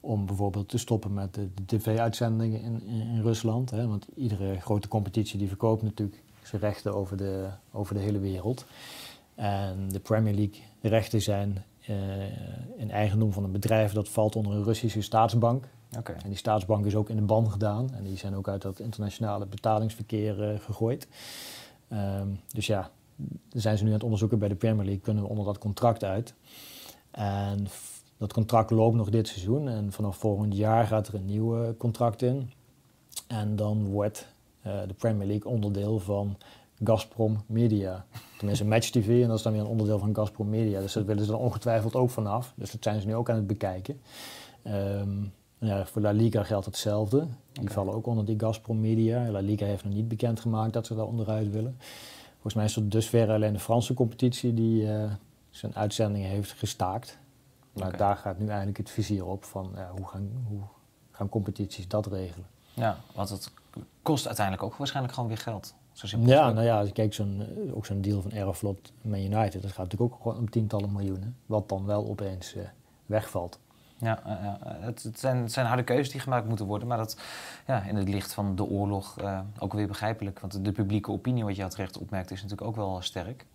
Om 0.00 0.26
bijvoorbeeld 0.26 0.68
te 0.68 0.78
stoppen 0.78 1.14
met 1.14 1.34
de, 1.34 1.48
de 1.54 1.76
tv-uitzendingen 1.76 2.62
in, 2.62 2.82
in, 2.86 3.00
in, 3.00 3.22
Rusland. 3.22 3.70
Hè? 3.70 3.86
Want 3.86 4.06
iedere 4.14 4.60
grote 4.60 4.88
competitie 4.88 5.38
die 5.38 5.48
verkoopt 5.48 5.82
natuurlijk 5.82 6.22
zijn 6.50 6.62
rechten 6.62 6.94
over 6.94 7.16
de, 7.16 7.48
over 7.72 7.94
de 7.94 8.00
hele 8.00 8.18
wereld. 8.18 8.64
En 9.34 9.88
de 9.88 10.00
Premier 10.00 10.34
League 10.34 10.62
rechten 10.80 11.22
zijn 11.22 11.64
uh, 11.90 11.96
in 12.76 12.90
eigendom 12.90 13.32
van 13.32 13.44
een 13.44 13.52
bedrijf 13.52 13.92
dat 13.92 14.08
valt 14.08 14.36
onder 14.36 14.52
een 14.52 14.64
Russische 14.64 15.02
staatsbank. 15.02 15.68
Okay. 15.98 16.16
En 16.16 16.28
die 16.28 16.38
staatsbank 16.38 16.86
is 16.86 16.94
ook 16.94 17.08
in 17.08 17.16
de 17.16 17.22
ban 17.22 17.50
gedaan. 17.50 17.94
En 17.94 18.04
die 18.04 18.16
zijn 18.16 18.36
ook 18.36 18.48
uit 18.48 18.62
dat 18.62 18.80
internationale 18.80 19.46
betalingsverkeer 19.46 20.52
uh, 20.52 20.58
gegooid. 20.60 21.08
Um, 21.92 22.40
dus 22.52 22.66
ja, 22.66 22.90
zijn 23.48 23.76
ze 23.76 23.82
nu 23.82 23.88
aan 23.88 23.94
het 23.94 24.04
onderzoeken 24.04 24.38
bij 24.38 24.48
de 24.48 24.54
Premier 24.54 24.84
League. 24.84 25.02
Kunnen 25.02 25.22
we 25.22 25.28
onder 25.28 25.44
dat 25.44 25.58
contract 25.58 26.04
uit? 26.04 26.34
En 27.10 27.66
dat 28.16 28.32
contract 28.32 28.70
loopt 28.70 28.96
nog 28.96 29.10
dit 29.10 29.28
seizoen. 29.28 29.68
En 29.68 29.92
vanaf 29.92 30.16
volgend 30.16 30.56
jaar 30.56 30.86
gaat 30.86 31.08
er 31.08 31.14
een 31.14 31.26
nieuw 31.26 31.76
contract 31.76 32.22
in. 32.22 32.52
En 33.26 33.56
dan 33.56 33.84
wordt 33.84 34.28
de 34.62 34.94
Premier 34.98 35.26
League 35.26 35.50
onderdeel 35.50 35.98
van 35.98 36.36
Gazprom 36.84 37.42
Media. 37.46 38.04
Tenminste, 38.36 38.64
Match 38.64 38.90
TV 38.90 39.22
en 39.22 39.28
dat 39.28 39.36
is 39.36 39.42
dan 39.42 39.52
weer 39.52 39.60
een 39.60 39.66
onderdeel 39.66 39.98
van 39.98 40.14
Gazprom 40.14 40.48
Media. 40.48 40.80
Dus 40.80 40.92
dat 40.92 41.04
willen 41.04 41.24
ze 41.24 41.30
dan 41.30 41.40
ongetwijfeld 41.40 41.94
ook 41.94 42.10
vanaf. 42.10 42.52
Dus 42.56 42.70
dat 42.70 42.82
zijn 42.82 43.00
ze 43.00 43.06
nu 43.06 43.14
ook 43.14 43.30
aan 43.30 43.36
het 43.36 43.46
bekijken. 43.46 44.00
Um, 44.64 45.32
ja, 45.58 45.86
voor 45.86 46.02
La 46.02 46.10
Liga 46.10 46.42
geldt 46.42 46.66
hetzelfde. 46.66 47.26
Die 47.52 47.70
vallen 47.70 47.94
ook 47.94 48.06
onder 48.06 48.24
die 48.24 48.38
Gazprom 48.38 48.80
Media. 48.80 49.30
La 49.30 49.40
Liga 49.40 49.64
heeft 49.64 49.84
nog 49.84 49.92
niet 49.92 50.08
bekendgemaakt 50.08 50.72
dat 50.72 50.86
ze 50.86 50.94
daar 50.94 51.06
onderuit 51.06 51.50
willen. 51.50 51.76
Volgens 52.32 52.54
mij 52.54 52.64
is 52.64 52.74
het 52.74 52.90
dusver 52.90 53.30
alleen 53.30 53.52
de 53.52 53.58
Franse 53.58 53.94
competitie 53.94 54.54
die 54.54 54.82
uh, 54.82 55.12
zijn 55.50 55.74
uitzendingen 55.74 56.30
heeft 56.30 56.52
gestaakt. 56.52 57.18
Maar 57.72 57.96
daar 57.96 58.16
gaat 58.16 58.38
nu 58.38 58.46
eigenlijk 58.46 58.78
het 58.78 58.90
vizier 58.90 59.26
op 59.26 59.44
van 59.44 59.78
hoe, 59.96 60.06
gaan, 60.06 60.30
hoe 60.48 60.60
gaan 61.10 61.28
competities 61.28 61.88
dat 61.88 62.06
regelen. 62.06 62.46
Ja, 62.74 62.98
want 63.14 63.28
het 63.28 63.50
kost 64.02 64.26
uiteindelijk 64.26 64.66
ook 64.66 64.76
waarschijnlijk 64.76 65.14
gewoon 65.14 65.28
weer 65.28 65.38
geld. 65.38 65.74
Zo 65.92 66.18
ja, 66.18 66.50
nou 66.50 66.66
ja, 66.66 66.86
kijk, 66.92 67.14
zo'n, 67.14 67.46
eh, 67.66 67.76
ook 67.76 67.86
zo'n 67.86 68.00
deal 68.00 68.22
van 68.22 68.32
Aeroflot 68.32 68.92
met 69.02 69.20
United, 69.20 69.62
dat 69.62 69.72
gaat 69.72 69.84
natuurlijk 69.84 70.12
ook 70.12 70.22
gewoon 70.22 70.38
om 70.38 70.50
tientallen 70.50 70.92
miljoenen. 70.92 71.36
Wat 71.46 71.68
dan 71.68 71.86
wel 71.86 72.06
opeens 72.06 72.54
uh, 72.54 72.62
wegvalt. 73.06 73.58
Ja, 73.98 74.22
uh, 74.26 74.32
het, 74.84 75.02
het, 75.02 75.18
zijn, 75.18 75.36
het, 75.36 75.52
zijn, 75.52 75.66
harde 75.66 75.82
keuzes 75.82 76.10
die 76.10 76.20
gemaakt 76.20 76.48
moeten 76.48 76.66
worden. 76.66 76.88
Maar 76.88 76.96
dat 76.96 77.20
ja, 77.66 77.82
in 77.82 77.96
het 77.96 78.08
licht 78.08 78.34
van 78.34 78.56
de 78.56 78.64
oorlog 78.64 79.16
ook 79.58 79.72
weer 79.72 79.86
begrijpelijk. 79.86 80.40
Want 80.40 80.64
de 80.64 80.72
publieke 80.72 81.10
opinie, 81.10 81.44
wat 81.44 81.56
je 81.56 81.62
had 81.62 81.74
recht 81.74 81.98
opmerkt, 81.98 82.30
is 82.30 82.42
natuurlijk 82.42 82.68
ook 82.68 82.76
wel 82.76 83.00
sterk. 83.00 83.46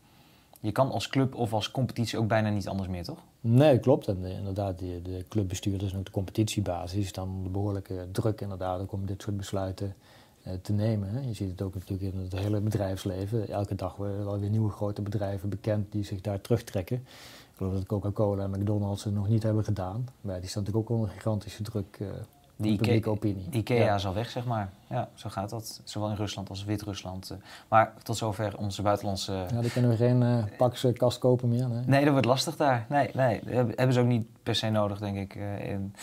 Je 0.65 0.71
kan 0.71 0.91
als 0.91 1.07
club 1.07 1.35
of 1.35 1.53
als 1.53 1.71
competitie 1.71 2.19
ook 2.19 2.27
bijna 2.27 2.49
niet 2.49 2.67
anders 2.67 2.89
meer, 2.89 3.03
toch? 3.03 3.17
Nee, 3.41 3.79
klopt. 3.79 4.07
En 4.07 4.25
inderdaad, 4.25 4.79
de, 4.79 5.01
de 5.03 5.25
clubbestuurders 5.29 5.91
en 5.91 5.97
ook 5.97 6.05
de 6.05 6.11
competitiebasis, 6.11 7.11
dan 7.11 7.43
de 7.43 7.49
behoorlijke 7.49 8.07
druk 8.11 8.41
inderdaad 8.41 8.89
om 8.89 9.05
dit 9.05 9.21
soort 9.21 9.37
besluiten 9.37 9.95
eh, 10.43 10.53
te 10.61 10.73
nemen. 10.73 11.27
Je 11.27 11.33
ziet 11.33 11.49
het 11.49 11.61
ook 11.61 11.73
natuurlijk 11.73 12.13
in 12.13 12.19
het 12.19 12.33
hele 12.33 12.61
bedrijfsleven. 12.61 13.47
Elke 13.49 13.75
dag 13.75 13.95
worden 13.95 14.27
er 14.27 14.39
weer 14.39 14.49
nieuwe 14.49 14.71
grote 14.71 15.01
bedrijven 15.01 15.49
bekend 15.49 15.91
die 15.91 16.03
zich 16.03 16.21
daar 16.21 16.41
terugtrekken. 16.41 16.95
Ik 16.95 17.57
geloof 17.57 17.73
dat 17.73 17.85
Coca-Cola 17.85 18.43
en 18.43 18.49
McDonald's 18.49 19.03
het 19.03 19.13
nog 19.13 19.27
niet 19.27 19.43
hebben 19.43 19.63
gedaan. 19.63 20.07
Maar 20.21 20.39
die 20.39 20.49
staan 20.49 20.63
natuurlijk 20.63 20.91
ook 20.91 20.97
onder 20.97 21.13
gigantische 21.13 21.63
druk 21.63 21.97
uh, 22.01 22.07
die 22.55 22.77
publieke 22.77 23.09
opinie. 23.09 23.49
Die 23.49 23.59
IKEA 23.59 23.85
ja. 23.85 23.95
is 23.95 24.05
al 24.05 24.13
weg, 24.13 24.29
zeg 24.29 24.45
maar. 24.45 24.69
Ja, 24.89 25.09
zo 25.13 25.29
gaat 25.29 25.49
dat. 25.49 25.81
Zowel 25.83 26.09
in 26.09 26.15
Rusland 26.15 26.49
als 26.49 26.63
Wit-Rusland. 26.63 27.29
Eh. 27.29 27.37
Maar 27.67 27.93
tot 28.03 28.17
zover 28.17 28.57
onze 28.57 28.81
buitenlandse... 28.81 29.31
Ja, 29.31 29.61
dan 29.61 29.71
kunnen 29.71 29.91
we 29.91 29.97
geen 29.97 30.21
uh, 30.21 30.43
Pax 30.57 30.87
kast 30.93 31.17
kopen 31.17 31.49
meer. 31.49 31.67
Nee. 31.67 31.83
nee, 31.85 32.03
dat 32.03 32.11
wordt 32.11 32.27
lastig 32.27 32.55
daar. 32.55 32.85
Nee, 32.89 33.09
nee. 33.13 33.41
Dat 33.43 33.67
hebben 33.67 33.93
ze 33.93 33.99
ook 33.99 34.07
niet 34.07 34.27
per 34.43 34.55
se 34.55 34.69
nodig, 34.69 34.99
denk 34.99 35.17
ik. 35.17 35.35
in... 35.59 35.95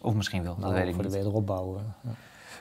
Of 0.00 0.14
misschien 0.14 0.42
wel, 0.42 0.54
dat 0.54 0.64
nou, 0.64 0.74
weet 0.74 0.86
ik 0.88 0.94
voor 0.94 1.02
niet. 1.02 1.12
de 1.12 1.18
wederopbouw. 1.18 1.80
Ja. 2.00 2.10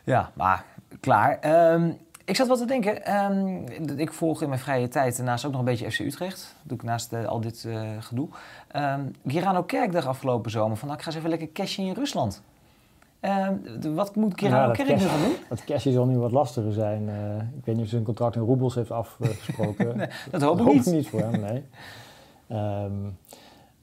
ja, 0.04 0.32
maar 0.34 0.66
klaar. 1.00 1.40
Ehm, 1.40 1.92
ik 2.26 2.36
zat 2.36 2.48
wat 2.48 2.58
te 2.58 2.66
denken. 2.66 3.06
Ehm, 3.06 4.00
ik 4.00 4.14
volg 4.14 4.42
in 4.42 4.50
mijn 4.50 4.62
vrije 4.62 4.88
tijd 4.88 5.18
daarnaast 5.18 5.46
ook 5.46 5.52
nog 5.52 5.60
een 5.60 5.66
beetje 5.66 5.92
FC 5.92 6.00
Utrecht. 6.00 6.42
Dat 6.42 6.70
doe 6.70 6.78
ik 6.78 6.84
naast 6.84 7.14
uh, 7.14 7.26
al 7.26 7.42
dit 7.42 7.64
uh, 7.64 7.90
gedoe. 8.00 8.28
Um, 8.76 9.16
Girano 9.28 9.64
Kerk 9.64 9.96
afgelopen 9.96 10.52
zomer 10.52 10.78
van... 10.78 10.88
Nou, 10.88 11.00
ik 11.00 11.06
ga 11.06 11.10
eens 11.10 11.20
even 11.20 11.30
lekker 11.30 11.52
cashen 11.52 11.86
in 11.86 11.94
Rusland. 11.94 12.42
Wat 13.94 14.16
moet 14.16 14.40
ja, 14.40 14.72
Kerk 14.72 14.88
nu 14.88 14.98
gaan 14.98 15.22
doen? 15.22 15.36
Dat 15.50 15.64
cashen 15.64 15.94
zal 15.94 16.06
nu 16.06 16.18
wat 16.18 16.32
lastiger 16.32 16.74
zijn. 16.74 17.08
Uh, 17.08 17.36
ik 17.58 17.66
weet 17.66 17.76
niet 17.76 17.84
of 17.84 17.90
ze 17.90 17.98
een 17.98 18.04
contract 18.04 18.36
in 18.36 18.42
roebels 18.42 18.76
heeft 18.76 18.92
afgesproken. 18.92 19.96
nee, 19.98 20.08
dat 20.32 20.42
hoop 20.42 20.60
ik 20.60 20.66
niet. 20.66 20.86
niet 20.86 21.08
voor 21.08 21.20
hem, 21.20 21.40
nee. 21.40 21.64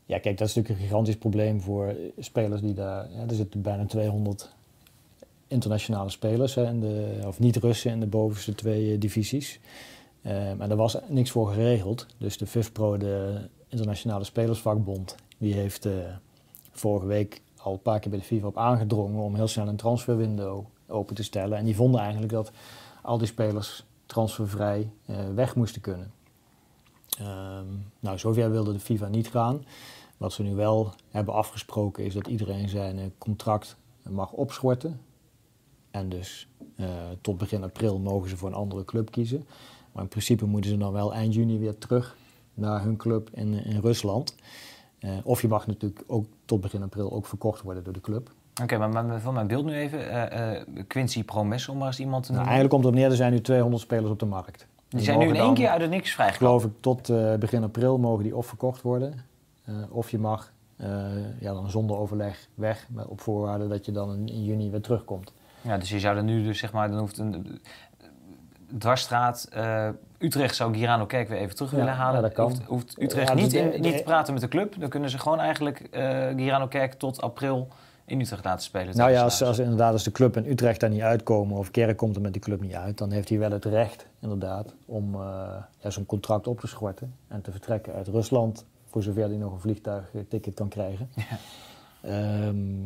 ja, 0.05 0.19
kijk, 0.19 0.39
dat 0.39 0.49
is 0.49 0.55
natuurlijk 0.55 0.69
een 0.69 0.87
gigantisch 0.87 1.17
probleem 1.17 1.61
voor 1.61 1.95
spelers 2.19 2.61
die 2.61 2.75
daar... 2.75 3.07
Ja, 3.11 3.21
er 3.29 3.35
zitten 3.35 3.63
bijna 3.63 3.87
200 3.87 4.55
internationale 5.51 6.11
spelers, 6.11 6.55
hè, 6.55 6.79
de, 6.79 7.19
of 7.27 7.39
niet-Russen 7.39 7.91
in 7.91 8.01
de 8.01 8.07
bovenste 8.07 8.55
twee 8.55 8.93
eh, 8.93 9.01
divisies. 9.01 9.61
Uh, 10.23 10.49
en 10.49 10.69
daar 10.69 10.77
was 10.77 10.97
niks 11.09 11.31
voor 11.31 11.49
geregeld. 11.49 12.07
Dus 12.19 12.39
de 12.39 12.47
FIFPro, 12.47 12.97
de 12.97 13.49
Internationale 13.69 14.25
Spelersvakbond, 14.25 15.15
die 15.39 15.55
heeft 15.55 15.87
uh, 15.87 15.93
vorige 16.73 17.07
week 17.07 17.43
al 17.63 17.73
een 17.73 17.83
paar 17.83 18.01
keer 18.01 18.11
bij 18.11 18.19
de 18.19 18.25
FIFA 18.25 18.47
op 18.47 18.59
aangedrongen 18.59 19.23
om 19.23 19.35
heel 19.35 19.49
snel 19.49 19.69
een 19.69 19.77
transferwindow 19.77 20.65
open 20.87 21.15
te 21.15 21.23
stellen. 21.23 21.59
En 21.59 21.65
die 21.65 21.77
vonden 21.77 22.01
eigenlijk 22.01 22.33
dat 22.33 22.51
al 23.03 23.19
die 23.19 23.27
spelers 23.27 23.85
transfervrij 24.07 24.91
uh, 25.07 25.17
weg 25.35 25.55
moesten 25.55 25.81
kunnen. 25.81 26.13
Um, 27.21 27.93
nou, 28.01 28.19
zover 28.19 28.51
wilde 28.51 28.73
de 28.73 28.81
FIFA 28.81 29.09
niet 29.09 29.29
gaan. 29.29 29.65
Wat 30.17 30.33
ze 30.33 30.43
nu 30.43 30.55
wel 30.55 30.93
hebben 31.11 31.35
afgesproken 31.35 32.05
is 32.05 32.15
dat 32.15 32.27
iedereen 32.27 32.69
zijn 32.69 33.13
contract 33.19 33.77
mag 34.03 34.33
opschorten. 34.33 35.01
En 35.91 36.09
dus 36.09 36.49
uh, 36.77 36.87
tot 37.21 37.39
begin 37.39 37.63
april 37.63 37.99
mogen 37.99 38.29
ze 38.29 38.37
voor 38.37 38.49
een 38.49 38.55
andere 38.55 38.85
club 38.85 39.11
kiezen. 39.11 39.47
Maar 39.93 40.03
in 40.03 40.09
principe 40.09 40.45
moeten 40.45 40.71
ze 40.71 40.77
dan 40.77 40.93
wel 40.93 41.15
eind 41.15 41.35
juni 41.35 41.59
weer 41.59 41.79
terug 41.79 42.17
naar 42.55 42.83
hun 42.83 42.97
club 42.97 43.31
in, 43.33 43.65
in 43.65 43.81
Rusland. 43.81 44.35
Uh, 45.01 45.11
of 45.23 45.43
je 45.43 45.49
mag 45.49 45.67
natuurlijk 45.67 46.03
ook 46.07 46.25
tot 46.45 46.61
begin 46.61 46.83
april 46.83 47.13
ook 47.13 47.27
verkocht 47.27 47.63
worden 47.63 47.85
door 47.85 47.93
de 47.93 48.01
club. 48.01 48.31
Oké, 48.63 48.75
okay, 48.75 48.89
maar 48.89 49.21
van 49.21 49.35
mijn 49.35 49.47
beeld 49.47 49.65
nu 49.65 49.75
even. 49.75 49.99
Uh, 50.79 50.85
Quincy 50.87 51.25
Promes, 51.25 51.69
om 51.69 51.79
maar 51.79 51.87
eens 51.87 52.01
iemand 52.01 52.25
te 52.25 52.33
nou, 52.33 52.45
Eigenlijk 52.45 52.71
komt 52.71 52.85
het 52.85 52.93
op 52.93 52.99
neer, 52.99 53.11
er 53.11 53.17
zijn 53.17 53.33
nu 53.33 53.41
200 53.41 53.83
spelers 53.83 54.11
op 54.11 54.19
de 54.19 54.27
markt. 54.27 54.67
Die, 54.89 55.01
zijn 55.01 55.19
nu 55.19 55.27
in 55.27 55.37
één 55.37 55.55
keer 55.55 55.69
uit 55.69 55.81
het 55.81 55.91
niks 55.91 56.13
vrijgekomen? 56.13 56.61
Geloof 56.61 56.75
ik, 56.75 56.83
tot 56.83 57.39
begin 57.41 57.63
april 57.63 57.99
mogen 57.99 58.23
die 58.23 58.37
of 58.37 58.47
verkocht 58.47 58.83
worden. 58.83 59.25
of 59.91 60.11
je 60.11 60.19
mag 60.19 60.53
ja, 61.39 61.53
dan 61.53 61.71
zonder 61.71 61.97
overleg 61.97 62.49
weg, 62.55 62.87
maar 62.91 63.07
op 63.07 63.21
voorwaarde 63.21 63.69
dat 63.69 63.85
je 63.85 63.93
dan 63.93 64.13
in, 64.13 64.29
in 64.29 64.45
juni 64.45 64.71
weer 64.71 64.81
terugkomt. 64.81 65.33
Ja, 65.61 65.79
dus 65.79 65.89
je 65.89 65.99
zou 65.99 66.17
er 66.17 66.25
nu 66.25 66.43
dus 66.43 66.59
zeg 66.59 66.73
maar, 66.73 66.91
dan 66.91 66.99
hoeft 66.99 67.19
een 67.19 67.61
dwarsstraat, 68.79 69.49
uh, 69.57 69.89
Utrecht 70.19 70.55
zou 70.55 70.75
Girano 70.75 71.07
Kerk 71.07 71.29
weer 71.29 71.39
even 71.39 71.57
terug 71.57 71.71
willen 71.71 71.93
halen. 71.93 72.15
Ja, 72.15 72.21
dat 72.21 72.33
kan. 72.33 72.45
Hoeft, 72.45 72.65
hoeft 72.65 73.03
Utrecht 73.03 73.35
niet, 73.35 73.53
in, 73.53 73.81
niet 73.81 73.97
te 73.97 74.03
praten 74.03 74.33
met 74.33 74.43
de 74.43 74.49
club. 74.49 74.75
Dan 74.79 74.89
kunnen 74.89 75.11
ze 75.11 75.19
gewoon 75.19 75.41
eigenlijk 75.41 75.89
uh, 75.91 76.01
Girano 76.37 76.67
Kerk 76.67 76.93
tot 76.93 77.21
april 77.21 77.69
in 78.05 78.21
Utrecht 78.21 78.45
laten 78.45 78.65
spelen. 78.65 78.97
Nou 78.97 79.11
ja, 79.11 79.23
als, 79.23 79.43
als, 79.43 79.59
inderdaad 79.59 79.93
als 79.93 80.05
de 80.05 80.13
club 80.13 80.37
in 80.37 80.47
Utrecht 80.47 80.81
daar 80.81 80.91
niet 80.91 81.01
uitkomen 81.01 81.57
of 81.57 81.71
Kerk 81.71 81.97
komt 81.97 82.17
er 82.17 82.23
met 82.23 82.33
die 82.33 82.43
club 82.43 82.61
niet 82.61 82.75
uit, 82.75 82.99
dan 82.99 83.11
heeft 83.11 83.29
hij 83.29 83.39
wel 83.39 83.51
het 83.51 83.65
recht 83.65 84.07
inderdaad 84.21 84.75
om 84.87 85.15
uh, 85.15 85.21
ja, 85.79 85.91
zo'n 85.91 86.07
contract 86.07 86.47
op 86.47 86.61
te 86.61 86.67
schorten 86.67 87.15
en 87.29 87.43
te 87.43 87.51
vertrekken 87.51 87.95
uit 87.95 88.09
Rusland 88.09 88.65
Voor 88.87 89.03
zover 89.03 89.29
hij 89.29 89.37
nog 89.37 89.53
een 89.53 89.61
vliegtuigticket 89.61 90.55
kan 90.55 90.69
krijgen. 90.69 91.11
Ja. 91.15 91.23
Ehm, 92.03 92.83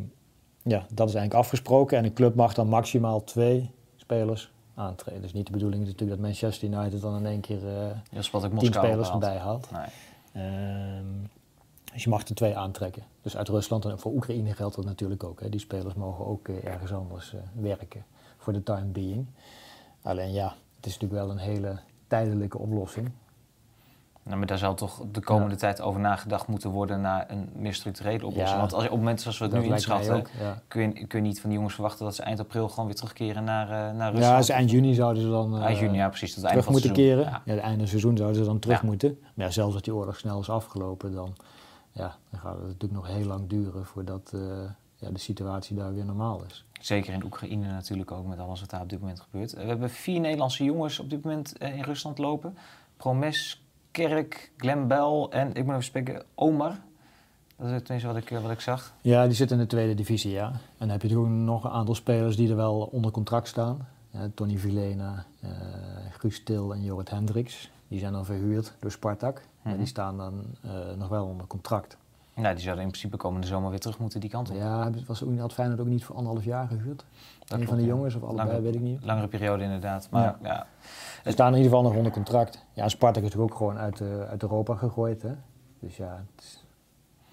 ja, 0.62 0.78
dat 0.78 1.08
is 1.08 1.14
eigenlijk 1.14 1.34
afgesproken. 1.34 1.98
En 1.98 2.04
een 2.04 2.12
club 2.12 2.34
mag 2.34 2.54
dan 2.54 2.68
maximaal 2.68 3.24
twee 3.24 3.70
spelers 3.96 4.52
aantreden. 4.74 5.22
Dus 5.22 5.32
niet 5.32 5.46
de 5.46 5.52
bedoeling 5.52 5.82
is 5.82 5.88
natuurlijk 5.88 6.20
dat 6.20 6.28
Manchester 6.28 6.68
United 6.68 7.00
dan 7.00 7.16
in 7.16 7.26
één 7.26 7.40
keer 7.40 7.68
eh 7.68 7.86
Heel 8.10 8.22
spannend 8.22 8.58
tien 8.58 8.72
spelers 8.72 9.10
erbij 9.10 9.36
haalt. 9.36 9.68
Nee. 9.70 9.86
Ehm, 10.32 11.06
dus 11.92 12.04
je 12.04 12.08
mag 12.10 12.28
er 12.28 12.34
twee 12.34 12.56
aantrekken. 12.56 13.02
Dus 13.22 13.36
uit 13.36 13.48
Rusland 13.48 13.84
en 13.84 13.98
voor 13.98 14.12
Oekraïne 14.12 14.54
geldt 14.54 14.76
dat 14.76 14.84
natuurlijk 14.84 15.24
ook. 15.24 15.40
Hè. 15.40 15.48
Die 15.48 15.60
spelers 15.60 15.94
mogen 15.94 16.26
ook 16.26 16.48
eh, 16.48 16.64
ergens 16.64 16.92
anders 16.92 17.34
eh, 17.34 17.40
werken 17.52 18.04
voor 18.36 18.52
de 18.52 18.62
time 18.62 18.86
being. 18.86 19.26
Alleen 20.02 20.32
ja, 20.32 20.54
het 20.76 20.86
is 20.86 20.98
natuurlijk 20.98 21.20
wel 21.20 21.30
een 21.30 21.52
hele 21.52 21.78
tijdelijke 22.06 22.58
oplossing. 22.58 23.10
Nou, 24.24 24.36
maar 24.38 24.46
daar 24.46 24.58
zal 24.58 24.74
toch 24.74 25.02
de 25.12 25.20
komende 25.20 25.56
tijd 25.56 25.80
over 25.80 26.00
nagedacht 26.00 26.46
moeten 26.46 26.70
worden 26.70 27.00
naar 27.00 27.30
een 27.30 27.48
meer 27.54 27.74
structurele 27.74 28.26
oplossing. 28.26 28.48
Ja. 28.48 28.58
Want 28.58 28.72
als 28.72 28.84
op 28.88 28.98
momenten 28.98 29.22
zoals 29.22 29.38
we 29.38 29.44
het 29.44 29.54
Dat 29.54 29.62
nu 29.62 29.68
inschatten, 29.68 30.14
ook. 30.16 30.28
Ja, 30.40 30.62
kun 30.68 30.82
je, 30.82 31.06
kun 31.06 31.22
je 31.22 31.26
niet 31.28 31.40
van 31.40 31.48
die 31.48 31.58
jongens 31.58 31.74
verwachten 31.74 32.04
dat 32.04 32.14
ze 32.14 32.22
eind 32.22 32.40
april 32.40 32.68
gewoon 32.68 32.86
weer 32.86 32.94
terugkeren 32.94 33.44
naar, 33.44 33.64
eh, 33.64 33.96
naar 33.96 34.10
Rusland. 34.10 34.32
ja 34.32 34.36
dus 34.36 34.48
eind 34.48 34.70
juni 34.70 34.94
zouden 34.94 35.22
ze 35.22 35.28
dan 35.28 35.56
eh, 35.56 35.64
Eind 35.64 35.78
juni, 35.78 35.96
ja 35.96 36.08
precies. 36.08 36.34
Einde 36.34 36.48
terug 36.48 36.68
moeten 36.68 36.94
seizoen. 36.94 37.16
keren. 37.16 37.30
Ja. 37.30 37.52
Het 37.52 37.60
einde 37.60 37.70
van 37.70 37.78
het 37.80 37.88
seizoen 37.88 38.16
zouden 38.16 38.38
ze 38.38 38.44
dan 38.44 38.58
terug 38.58 38.82
moeten. 38.82 39.18
Maar 39.34 39.46
ja, 39.46 39.52
zelfs 39.52 39.72
als 39.74 39.82
die 39.82 39.94
oorlog 39.94 40.16
snel 40.18 40.40
is 40.40 40.50
afgelopen, 40.50 41.14
dan, 41.14 41.34
ja, 41.92 42.16
dan 42.30 42.40
gaat 42.40 42.54
het 42.54 42.62
natuurlijk 42.66 42.92
nog 42.92 43.06
heel 43.06 43.26
lang 43.26 43.48
duren 43.48 43.84
voordat 43.86 44.30
eh, 44.34 44.40
ja, 44.96 45.10
de 45.10 45.18
situatie 45.18 45.76
daar 45.76 45.94
weer 45.94 46.04
normaal 46.04 46.42
is. 46.48 46.64
Zeker 46.80 47.12
in 47.12 47.24
Oekraïne 47.24 47.66
natuurlijk 47.66 48.10
ook 48.12 48.26
met 48.26 48.38
alles 48.38 48.60
wat 48.60 48.70
daar 48.70 48.80
op 48.80 48.88
dit 48.88 49.00
moment 49.00 49.20
gebeurt. 49.20 49.52
Eh, 49.54 49.62
We 49.62 49.68
hebben 49.68 49.90
vier 49.90 50.20
Nederlandse 50.20 50.64
jongens 50.64 50.98
op 50.98 51.10
dit 51.10 51.24
moment 51.24 51.58
eh, 51.58 51.76
in 51.76 51.82
Rusland 51.82 52.18
lopen. 52.18 52.56
Promes, 52.96 53.63
Kerk, 53.94 54.50
Glenn 54.56 54.86
Bell 54.88 55.26
en, 55.30 55.48
ik 55.48 55.64
moet 55.64 55.70
even 55.70 55.84
spreken, 55.84 56.22
Omar. 56.34 56.78
Dat 57.56 57.70
is 57.70 57.82
tenminste 57.82 58.06
wat 58.06 58.16
ik, 58.16 58.30
eh, 58.30 58.42
wat 58.42 58.50
ik 58.50 58.60
zag. 58.60 58.94
Ja, 59.00 59.24
die 59.24 59.34
zitten 59.34 59.56
in 59.56 59.62
de 59.62 59.68
tweede 59.68 59.94
divisie, 59.94 60.30
ja. 60.30 60.46
En 60.46 60.58
dan 60.78 60.88
heb 60.88 61.02
je 61.02 61.08
toen 61.08 61.44
nog 61.44 61.64
een 61.64 61.70
aantal 61.70 61.94
spelers 61.94 62.36
die 62.36 62.50
er 62.50 62.56
wel 62.56 62.88
onder 62.92 63.10
contract 63.10 63.48
staan. 63.48 63.88
Tony 64.34 64.56
Vilena, 64.58 65.24
eh 65.40 65.50
Guus 66.18 66.42
Til 66.42 66.74
en 66.74 66.82
Jorrit 66.82 67.10
Hendricks. 67.10 67.70
Die 67.88 67.98
zijn 67.98 68.12
dan 68.12 68.24
verhuurd 68.24 68.72
door 68.78 68.90
Spartak. 68.90 69.42
Mhm. 69.62 69.76
die 69.76 69.86
staan 69.86 70.16
dan 70.16 70.44
eh, 70.60 70.70
nog 70.96 71.08
wel 71.08 71.24
onder 71.24 71.46
contract. 71.46 71.96
Nou, 72.34 72.54
die 72.54 72.62
zouden 72.62 72.84
in 72.84 72.90
principe 72.90 73.16
komende 73.16 73.46
zomer 73.46 73.70
weer 73.70 73.80
terug 73.80 73.98
moeten 73.98 74.20
die 74.20 74.30
kant 74.30 74.50
op. 74.50 74.56
Ja, 74.56 74.90
was 75.06 75.22
ook, 75.22 75.38
had 75.38 75.52
Feyenoord 75.52 75.80
ook 75.80 75.86
niet 75.86 76.04
voor 76.04 76.16
anderhalf 76.16 76.44
jaar 76.44 76.66
gehuurd? 76.66 77.04
Dat 77.44 77.58
een 77.58 77.64
klopt, 77.64 77.68
van 77.68 77.76
de 77.78 77.84
jongens 77.94 78.14
of 78.14 78.22
allebei, 78.22 78.46
Langere- 78.46 78.64
weet 78.64 78.74
ik 78.74 78.80
niet. 78.80 79.04
Langere 79.04 79.28
periode 79.28 79.62
inderdaad. 79.62 80.08
Maar 80.10 80.36
ja. 80.42 80.66
Ze 81.24 81.30
staan 81.30 81.50
in 81.52 81.56
ieder 81.56 81.70
geval 81.70 81.82
nog 81.88 81.96
onder 81.96 82.12
contract. 82.12 82.64
Ja, 82.72 82.82
en 82.82 82.90
Spartak 82.90 83.22
is 83.22 83.28
natuurlijk 83.28 83.52
ook 83.52 83.58
gewoon 83.58 83.78
uit, 83.78 84.00
eh, 84.00 84.20
uit 84.20 84.42
Europa 84.42 84.74
gegooid. 84.74 85.22
Hè? 85.22 85.32
Dus 85.80 85.96
ja, 85.96 86.24
het 86.34 86.44
is, 86.44 86.64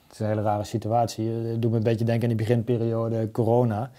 het 0.03 0.11
is 0.13 0.19
een 0.19 0.27
hele 0.27 0.41
rare 0.41 0.63
situatie. 0.63 1.29
Het 1.29 1.61
doet 1.61 1.71
me 1.71 1.77
een 1.77 1.83
beetje 1.83 2.05
denken 2.05 2.29
aan 2.29 2.35
die 2.35 2.45
beginperiode 2.45 3.31
corona. 3.31 3.91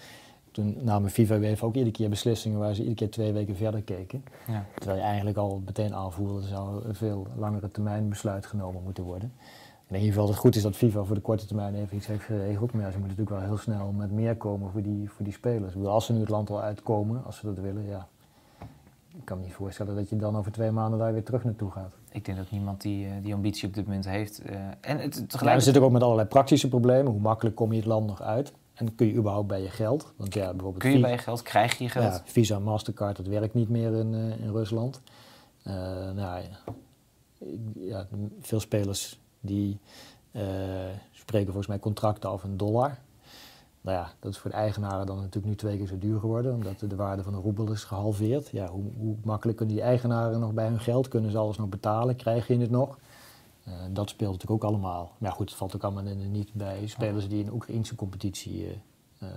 Toen 0.51 0.77
namen 0.81 1.09
FIFA 1.09 1.35
UEFA 1.37 1.65
ook 1.65 1.73
iedere 1.73 1.91
keer 1.95 2.09
beslissingen 2.09 2.59
waar 2.59 2.73
ze 2.73 2.79
iedere 2.79 2.95
keer 2.97 3.11
twee 3.11 3.31
weken 3.33 3.55
verder 3.55 3.81
keken. 3.81 4.23
Ja. 4.47 4.65
Terwijl 4.75 4.97
je 4.99 5.05
eigenlijk 5.05 5.37
al 5.37 5.61
meteen 5.65 5.95
aanvoelde, 5.95 6.41
er 6.41 6.47
zou 6.47 6.85
een 6.85 6.95
veel 6.95 7.27
langere 7.37 7.71
termijn 7.71 8.09
besluit 8.09 8.45
genomen 8.45 8.83
moeten 8.83 9.03
worden. 9.03 9.33
In 9.93 9.99
ieder 9.99 10.13
geval 10.13 10.25
dat 10.25 10.33
het 10.35 10.43
goed 10.43 10.55
is 10.55 10.61
dat 10.61 10.75
FIFA 10.75 11.03
voor 11.03 11.15
de 11.15 11.21
korte 11.21 11.45
termijn 11.45 11.75
even 11.75 11.97
iets 11.97 12.07
heeft 12.07 12.23
geregeld. 12.23 12.73
Maar 12.73 12.81
ja, 12.81 12.91
ze 12.91 12.97
moeten 12.97 13.17
natuurlijk 13.17 13.29
wel 13.47 13.49
heel 13.49 13.57
snel 13.63 13.91
met 13.91 14.11
meer 14.11 14.35
komen 14.35 14.71
voor 14.71 14.81
die, 14.81 15.09
voor 15.09 15.23
die 15.23 15.33
spelers. 15.33 15.71
Ik 15.73 15.77
bedoel, 15.77 15.93
als 15.93 16.05
ze 16.05 16.13
nu 16.13 16.19
het 16.19 16.29
land 16.29 16.49
al 16.49 16.61
uitkomen, 16.61 17.23
als 17.25 17.37
ze 17.37 17.45
dat 17.45 17.59
willen, 17.59 17.85
ja. 17.85 18.07
Ik 19.15 19.25
kan 19.25 19.37
me 19.37 19.43
niet 19.43 19.53
voorstellen 19.53 19.95
dat 19.95 20.09
je 20.09 20.15
dan 20.15 20.37
over 20.37 20.51
twee 20.51 20.71
maanden 20.71 20.99
daar 20.99 21.13
weer 21.13 21.23
terug 21.23 21.43
naartoe 21.43 21.71
gaat. 21.71 21.93
Ik 22.11 22.25
denk 22.25 22.37
dat 22.37 22.51
niemand 22.51 22.81
die, 22.81 23.05
eh, 23.05 23.11
die 23.21 23.33
ambitie 23.33 23.67
op 23.67 23.73
dit 23.73 23.85
moment 23.85 24.05
heeft. 24.09 24.39
eh, 24.41 24.55
en 24.81 24.97
het, 24.99 25.15
Ja, 25.15 25.21
we 25.21 25.27
tegelijk... 25.27 25.61
zitten 25.61 25.83
ook 25.83 25.91
met 25.91 26.03
allerlei 26.03 26.27
praktische 26.27 26.67
problemen. 26.67 27.11
Hoe 27.11 27.21
makkelijk 27.21 27.55
kom 27.55 27.71
je 27.71 27.77
het 27.77 27.85
land 27.87 28.07
nog 28.07 28.21
uit? 28.21 28.53
En 28.73 28.95
kun 28.95 29.07
je 29.07 29.13
überhaupt 29.13 29.47
bij 29.47 29.61
je 29.61 29.69
geld? 29.69 30.13
Want 30.15 30.33
ja, 30.33 30.49
bijvoorbeeld 30.51 30.83
kun 30.83 30.91
je 30.91 30.99
bij 30.99 31.11
je 31.11 31.17
geld, 31.17 31.41
krijg 31.41 31.77
je 31.77 31.83
je 31.83 31.89
geld? 31.89 32.13
Ja, 32.13 32.21
Visa, 32.25 32.59
Mastercard, 32.59 33.17
dat 33.17 33.27
werkt 33.27 33.53
niet 33.53 33.69
meer 33.69 33.93
in, 33.93 34.13
eh, 34.13 34.45
in 34.45 34.51
Rusland. 34.51 35.01
Eh, 35.63 35.73
nou, 36.11 36.41
ja, 37.75 38.07
veel 38.41 38.59
spelers 38.59 39.19
die 39.43 39.79
eh, 40.31 40.43
spreken 41.11 41.47
volgens 41.47 41.67
mij 41.67 41.79
contracten 41.79 42.29
af 42.29 42.43
in 42.43 42.57
dollar. 42.57 42.97
Nou 43.81 43.97
ja, 43.97 44.11
dat 44.19 44.31
is 44.31 44.37
voor 44.37 44.51
de 44.51 44.57
eigenaren 44.57 45.05
dan 45.05 45.15
natuurlijk 45.15 45.45
nu 45.45 45.55
twee 45.55 45.77
keer 45.77 45.87
zo 45.87 45.97
duur 45.97 46.19
geworden, 46.19 46.53
omdat 46.53 46.79
de 46.79 46.95
waarde 46.95 47.23
van 47.23 47.33
de 47.33 47.39
roebel 47.39 47.71
is 47.71 47.83
gehalveerd. 47.83 48.49
Ja, 48.49 48.67
hoe, 48.67 48.83
hoe 48.97 49.15
makkelijk 49.23 49.57
kunnen 49.57 49.75
die 49.75 49.83
eigenaren 49.83 50.39
nog 50.39 50.53
bij 50.53 50.67
hun 50.67 50.79
geld? 50.79 51.07
Kunnen 51.07 51.31
ze 51.31 51.37
alles 51.37 51.57
nog 51.57 51.69
betalen? 51.69 52.15
Krijg 52.15 52.47
je 52.47 52.57
het 52.57 52.69
nog? 52.69 52.97
Eh, 53.63 53.73
dat 53.91 54.09
speelt 54.09 54.31
natuurlijk 54.31 54.63
ook 54.63 54.69
allemaal. 54.69 55.11
Maar 55.17 55.29
ja, 55.29 55.35
goed, 55.35 55.49
het 55.49 55.57
valt 55.57 55.75
ook 55.75 55.83
allemaal 55.83 56.15
niet 56.15 56.53
bij 56.53 56.87
spelers 56.87 57.27
die 57.27 57.39
in 57.39 57.45
de 57.45 57.53
Oekraïnse 57.53 57.95
competitie 57.95 58.81
eh, 59.19 59.29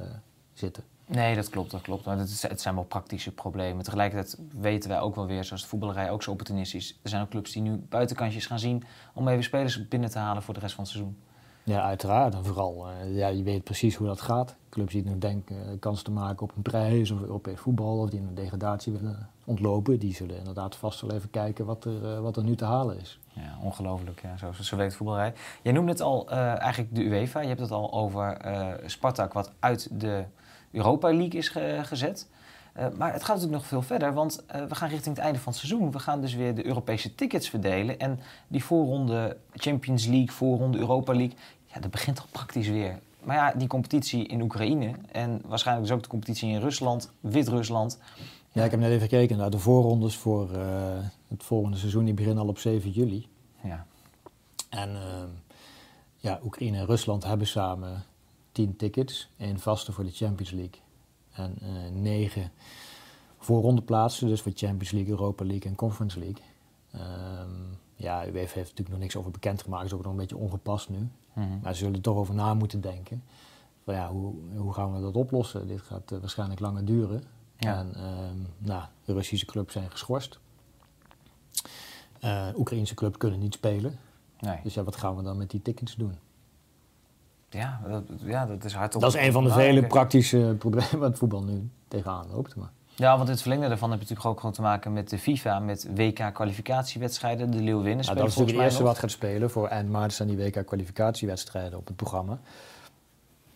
zitten. 0.59 0.83
Nee, 1.07 1.35
dat 1.35 1.49
klopt, 1.49 1.71
dat 1.71 1.81
klopt. 1.81 2.05
Maar 2.05 2.19
het, 2.19 2.29
is- 2.29 2.43
het 2.43 2.61
zijn 2.61 2.75
wel 2.75 2.85
praktische 2.85 3.33
problemen. 3.33 3.85
Tegelijkertijd 3.85 4.39
weten 4.53 4.91
wij 4.91 5.01
ook 5.01 5.15
wel 5.15 5.27
weer, 5.27 5.45
zoals 5.45 5.63
de 5.63 5.69
voetballerij 5.69 6.11
ook 6.11 6.23
zo 6.23 6.31
opportunistisch. 6.31 6.99
Er 7.03 7.09
zijn 7.09 7.23
ook 7.23 7.29
clubs 7.29 7.53
die 7.53 7.63
nu 7.63 7.77
buitenkantjes 7.89 8.47
gaan 8.47 8.59
zien 8.59 8.85
om 9.15 9.29
even 9.29 9.45
spelers 9.45 9.89
binnen 9.89 10.11
te 10.11 10.19
halen 10.19 10.43
voor 10.43 10.55
de 10.55 10.61
rest 10.61 10.75
van 10.75 10.85
het 10.85 10.93
seizoen. 10.93 11.17
Ja, 11.63 11.83
uiteraard. 11.83 12.35
En 12.35 12.45
vooral, 12.45 12.87
eh, 12.89 13.17
ja, 13.17 13.29
je 13.29 13.43
weet 13.43 13.65
precies 13.65 13.95
hoe 13.95 14.07
dat 14.07 14.21
gaat. 14.21 14.57
Clubs 14.69 14.93
die 14.93 15.05
nog 15.05 15.19
denken 15.19 15.57
eh, 15.69 15.79
kans 15.81 16.03
te 16.03 16.11
maken 16.11 16.43
op 16.43 16.53
een 16.57 16.63
prijs 16.63 17.11
of 17.11 17.21
Europees 17.21 17.59
voetbal... 17.61 17.99
of 17.99 18.11
die 18.11 18.21
een 18.21 18.35
degradatie 18.35 18.93
willen 18.93 19.29
ontlopen... 19.45 19.99
die 19.99 20.15
zullen 20.15 20.39
inderdaad 20.39 20.77
vast 20.77 21.01
wel 21.01 21.11
even 21.13 21.31
kijken 21.31 21.67
wat 21.67 21.85
er, 21.85 22.13
eh, 22.15 22.21
wat 22.21 22.37
er 22.37 22.45
nu 22.45 22.57
te 22.57 22.65
halen 22.65 23.01
is. 23.01 23.19
Ja, 23.33 23.59
ongelooflijk. 23.63 24.23
Ja, 24.23 24.37
zo, 24.37 24.53
zo 24.53 24.77
werkt 24.77 24.91
de 24.91 24.97
voetballerij. 24.99 25.33
Jij 25.63 25.73
noemde 25.73 25.91
het 25.93 26.01
al, 26.01 26.31
eh, 26.31 26.61
eigenlijk 26.61 26.95
de 26.95 27.03
UEFA. 27.03 27.41
Je 27.41 27.49
hebt 27.49 27.61
het 27.61 27.71
al 27.71 27.93
over 27.93 28.33
eh, 28.37 28.73
Spartak, 28.89 29.33
wat 29.33 29.53
uit 29.61 29.89
de 30.01 30.25
Europa 30.71 31.09
League 31.09 31.39
is 31.41 31.49
ge- 31.49 31.81
gezet. 31.83 32.29
Eh, 32.73 32.87
maar 32.97 33.13
het 33.13 33.21
gaat 33.25 33.35
natuurlijk 33.35 33.61
nog 33.63 33.67
veel 33.67 33.83
verder, 33.83 34.13
want 34.15 34.45
eh, 34.47 34.65
we 34.65 34.75
gaan 34.75 34.89
richting 34.89 35.17
het 35.17 35.25
einde 35.25 35.39
van 35.41 35.53
het 35.53 35.61
seizoen. 35.61 35.91
We 35.93 35.99
gaan 35.99 36.21
dus 36.21 36.35
weer 36.35 36.55
de 36.55 36.67
Europese 36.67 37.15
tickets 37.15 37.49
verdelen. 37.49 37.99
En 37.99 38.21
die 38.49 38.65
voorronde 38.65 39.37
Champions 39.55 40.07
League, 40.07 40.31
voorronde 40.33 40.79
Europa 40.79 41.13
League, 41.15 41.37
ja, 41.75 41.81
dat 41.81 41.91
begint 41.91 42.19
al 42.21 42.27
praktisch 42.31 42.69
weer. 42.69 42.99
Maar 43.23 43.37
ja, 43.37 43.53
die 43.59 43.69
competitie 43.69 44.27
in 44.27 44.41
Oekraïne 44.43 44.93
en 45.13 45.41
waarschijnlijk 45.47 45.87
dus 45.87 45.97
ook 45.97 46.03
de 46.03 46.09
competitie 46.09 46.49
in 46.51 46.61
Rusland, 46.61 47.11
Wit-Rusland. 47.21 47.99
Ja, 48.53 48.65
ik 48.65 48.71
heb 48.71 48.81
net 48.81 48.89
even 48.91 49.09
gekeken 49.09 49.37
naar 49.37 49.51
de 49.51 49.59
voorrondes 49.59 50.17
voor 50.17 50.53
eh, 50.55 50.61
het 51.29 51.43
volgende 51.43 51.77
seizoen. 51.77 52.05
Die 52.05 52.15
beginnen 52.15 52.43
al 52.43 52.49
op 52.49 52.59
7 52.59 52.91
juli. 52.91 53.29
Ja, 53.63 53.87
En 54.69 54.97
ja, 56.17 56.41
Oekraïne 56.45 56.77
en 56.79 56.87
Rusland 56.87 57.25
hebben 57.25 57.47
samen 57.47 58.05
10 58.57 58.77
tickets. 58.77 59.29
één 59.37 59.59
vaste 59.59 59.93
voor 59.93 60.05
de 60.05 60.11
Champions 60.11 60.51
League. 60.51 60.81
En 61.33 61.57
eh, 61.61 61.91
negen 61.93 62.51
voorrondeplaatsen, 63.39 64.29
dus 64.29 64.41
voor 64.41 64.53
Champions 64.55 64.91
League, 64.91 65.11
Europa 65.11 65.45
League 65.45 65.71
en 65.71 65.77
Conference 65.77 66.19
League. 66.19 66.43
Ehm, 66.91 67.51
ja, 67.95 68.27
UEFA 68.27 68.39
heeft 68.39 68.55
natuurlijk 68.57 68.89
nog 68.89 68.99
niks 68.99 69.17
over 69.17 69.31
bekendgemaakt. 69.31 69.85
is 69.85 69.93
ook 69.93 70.03
nog 70.03 70.13
een 70.13 70.19
beetje 70.19 70.37
ongepast 70.37 70.89
nu. 70.89 71.09
Mhm. 71.33 71.59
Maar 71.63 71.73
ze 71.73 71.79
zullen 71.79 71.95
er 71.95 72.01
toch 72.01 72.17
over 72.17 72.35
na 72.35 72.55
moeten 72.55 72.81
denken. 72.81 73.23
Van 73.85 73.95
ja, 73.95 74.11
hoe, 74.11 74.35
hoe 74.57 74.73
gaan 74.73 74.95
we 74.95 75.01
dat 75.01 75.17
oplossen? 75.17 75.69
Dit 75.69 75.81
gaat 75.81 76.13
eh, 76.13 76.19
waarschijnlijk 76.19 76.61
langer 76.61 76.85
duren. 76.85 77.23
Ja. 77.59 77.79
En 77.79 77.95
ehm, 77.95 78.39
nou, 78.59 78.85
de 79.05 79.13
Russische 79.13 79.47
clubs 79.47 79.73
zijn 79.73 79.91
geschorst. 79.91 80.39
Eh 82.21 82.49
Oekraïnse 82.57 82.95
clubs 82.95 83.17
kunnen 83.17 83.39
niet 83.39 83.55
spelen. 83.55 83.99
nee. 84.41 84.61
Dus 84.63 84.75
ja, 84.75 84.83
wat 84.83 84.97
gaan 84.97 85.17
we 85.17 85.23
dan 85.23 85.37
met 85.37 85.51
die 85.51 85.63
tickets 85.63 85.95
doen? 85.95 86.19
Ja, 87.51 87.81
dat, 87.89 88.03
ja, 88.25 88.47
dat 88.47 88.65
is 88.65 88.73
hardop. 88.73 89.01
Dat 89.01 89.15
is 89.15 89.21
een 89.21 89.33
van 89.33 89.43
de 89.43 89.49
nadenken. 89.49 89.75
vele 89.75 89.87
praktische 89.87 90.55
problemen 90.59 90.99
waar 90.99 91.09
het 91.09 91.19
voetbal 91.19 91.43
nu 91.43 91.69
tegenaan 91.89 92.27
loopt. 92.33 92.57
Maar 92.57 92.71
Ja, 92.95 93.17
want 93.17 93.29
het 93.29 93.41
verlengde 93.41 93.69
daarvan 93.69 93.91
heb 93.91 93.99
je 93.99 94.05
natuurlijk 94.05 94.35
ook 94.35 94.41
gewoon 94.41 94.55
te 94.55 94.63
maken 94.63 94.93
met 94.93 95.11
de 95.11 95.19
FIFA, 95.19 95.59
met 95.59 95.89
WK-kwalificatiewedstrijden. 95.95 97.51
De 97.51 97.57
Leeuwinnen 97.63 97.83
nou, 97.83 98.03
spelen 98.03 98.23
dat 98.23 98.29
is 98.29 98.37
natuurlijk 98.37 98.59
het 98.59 98.67
eerste 98.67 98.83
wat 98.83 98.99
gaat 98.99 99.11
spelen. 99.11 99.51
Voor 99.51 99.69
eind 99.69 99.91
maart 99.91 100.13
staan 100.13 100.27
die 100.27 100.37
WK-kwalificatiewedstrijden 100.37 101.79
op 101.79 101.87
het 101.87 101.97
programma. 101.97 102.39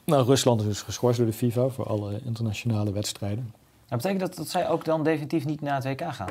Nou, 0.04 0.24
Rusland 0.24 0.60
is 0.60 0.66
dus 0.66 0.82
geschorst 0.82 1.18
door 1.18 1.26
de 1.26 1.32
FIFA 1.32 1.68
voor 1.68 1.86
alle 1.86 2.20
internationale 2.24 2.92
wedstrijden. 2.92 3.52
Dat 3.88 3.98
betekent 3.98 4.20
dat, 4.20 4.36
dat 4.36 4.48
zij 4.48 4.68
ook 4.68 4.84
dan 4.84 5.04
definitief 5.04 5.44
niet 5.44 5.60
naar 5.60 5.74
het 5.74 5.84
WK 5.84 6.14
gaan? 6.14 6.30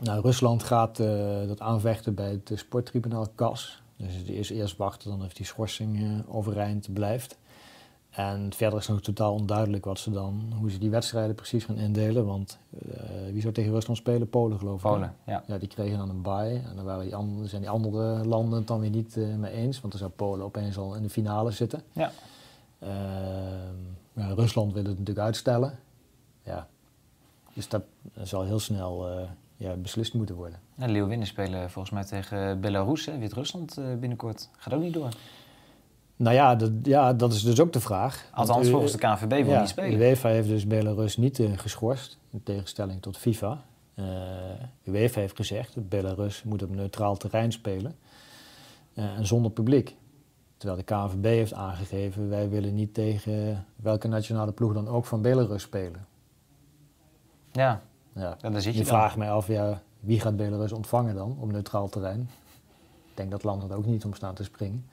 Nou, 0.00 0.20
Rusland 0.20 0.62
gaat 0.62 0.98
eh, 0.98 1.06
dat 1.46 1.60
aanvechten 1.60 2.14
bij 2.14 2.30
het 2.44 2.58
sporttribunaal 2.58 3.26
CAS. 3.36 3.82
Dus 3.98 4.14
het 4.14 4.28
is 4.28 4.50
eerst 4.50 4.76
wachten 4.76 5.10
dan 5.10 5.24
of 5.24 5.32
die 5.32 5.46
schorsing 5.46 6.02
eh, 6.02 6.36
overeind 6.36 6.92
blijft. 6.92 7.38
En 8.10 8.52
verder 8.52 8.78
is 8.78 8.86
nog 8.86 9.00
totaal 9.00 9.32
onduidelijk 9.32 9.84
wat 9.84 9.98
ze 9.98 10.10
dan, 10.10 10.52
hoe 10.58 10.70
ze 10.70 10.78
die 10.78 10.90
wedstrijden 10.90 11.34
precies 11.34 11.64
gaan 11.64 11.76
indelen. 11.76 12.26
Want 12.26 12.58
eh, 12.90 13.32
wie 13.32 13.40
zou 13.40 13.54
tegen 13.54 13.72
Rusland 13.72 13.98
spelen? 13.98 14.28
Polen 14.28 14.58
geloof 14.58 14.84
ik. 14.84 14.90
Polen, 14.90 15.14
ja. 15.26 15.44
Ja, 15.46 15.58
die 15.58 15.68
kregen 15.68 15.98
dan 15.98 16.08
een 16.08 16.22
bye. 16.22 16.62
En 16.68 16.76
dan 16.76 16.84
waren 16.84 17.04
die 17.04 17.14
andere, 17.14 17.48
zijn 17.48 17.60
die 17.60 17.70
andere 17.70 18.24
landen 18.24 18.58
het 18.58 18.66
dan 18.66 18.80
weer 18.80 18.90
niet 18.90 19.16
eh, 19.16 19.34
mee 19.34 19.52
eens. 19.52 19.80
Want 19.80 19.92
dan 19.92 20.02
zou 20.02 20.10
Polen 20.10 20.44
opeens 20.44 20.78
al 20.78 20.94
in 20.94 21.02
de 21.02 21.10
finale 21.10 21.50
zitten. 21.50 21.82
Ja. 21.92 22.12
Ehm, 22.78 23.78
ja, 24.12 24.28
Rusland 24.34 24.72
wil 24.72 24.82
het 24.82 24.98
natuurlijk 24.98 25.26
uitstellen. 25.26 25.78
Ja. 26.42 26.68
Dus 27.54 27.68
dat 27.68 27.82
zal 28.22 28.44
heel 28.44 28.58
snel 28.58 29.08
ja, 29.58 29.74
beslist 29.74 30.14
moeten 30.14 30.34
worden. 30.34 30.60
En 30.76 30.90
Leeuwinnen 30.90 31.26
spelen 31.26 31.70
volgens 31.70 31.94
mij 31.94 32.04
tegen 32.04 32.60
Belarus, 32.60 33.04
Wit-Rusland 33.04 33.80
binnenkort. 34.00 34.48
Gaat 34.56 34.74
ook 34.74 34.82
niet 34.82 34.94
door. 34.94 35.10
Nou 36.18 36.34
ja 36.34 36.54
dat, 36.54 36.70
ja, 36.82 37.12
dat 37.12 37.32
is 37.32 37.42
dus 37.42 37.60
ook 37.60 37.72
de 37.72 37.80
vraag. 37.80 38.28
Althans, 38.32 38.68
volgens 38.68 38.92
de 38.92 38.98
KNVB 38.98 39.44
wil 39.44 39.52
ja, 39.52 39.60
niet 39.60 39.68
spelen. 39.68 39.98
De 39.98 40.04
UEFA 40.04 40.28
heeft 40.28 40.48
dus 40.48 40.66
Belarus 40.66 41.16
niet 41.16 41.38
uh, 41.38 41.58
geschorst, 41.58 42.18
in 42.30 42.42
tegenstelling 42.42 43.02
tot 43.02 43.16
FIFA. 43.16 43.64
Uh, 43.94 44.06
UEFA 44.84 45.20
heeft 45.20 45.36
gezegd 45.36 45.74
dat 45.74 45.88
Belarus 45.88 46.42
moet 46.42 46.62
op 46.62 46.70
neutraal 46.70 47.16
terrein 47.16 47.52
spelen 47.52 47.96
uh, 48.94 49.04
en 49.04 49.26
zonder 49.26 49.50
publiek. 49.50 49.96
Terwijl 50.56 50.78
de 50.78 50.94
KNVB 50.94 51.24
heeft 51.24 51.54
aangegeven, 51.54 52.28
wij 52.28 52.48
willen 52.48 52.74
niet 52.74 52.94
tegen 52.94 53.66
welke 53.76 54.08
nationale 54.08 54.52
ploeg 54.52 54.72
dan 54.72 54.88
ook 54.88 55.04
van 55.04 55.22
Belarus 55.22 55.62
spelen. 55.62 56.06
Ja, 57.52 57.82
ja. 58.18 58.36
En 58.40 58.52
dan 58.52 58.60
zit 58.60 58.72
je 58.72 58.78
je 58.78 58.86
vraagt 58.86 59.16
mij 59.16 59.30
af, 59.30 59.46
ja, 59.46 59.82
wie 60.00 60.20
gaat 60.20 60.36
Belarus 60.36 60.72
ontvangen 60.72 61.14
dan 61.14 61.36
op 61.40 61.52
neutraal 61.52 61.88
terrein? 61.88 62.20
Ik 63.10 63.16
denk 63.16 63.30
dat 63.30 63.44
landen 63.44 63.70
er 63.70 63.76
ook 63.76 63.86
niet 63.86 64.04
om 64.04 64.14
staan 64.14 64.34
te 64.34 64.44
springen, 64.44 64.86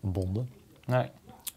bonden. 0.00 0.48
Nee. 0.86 1.10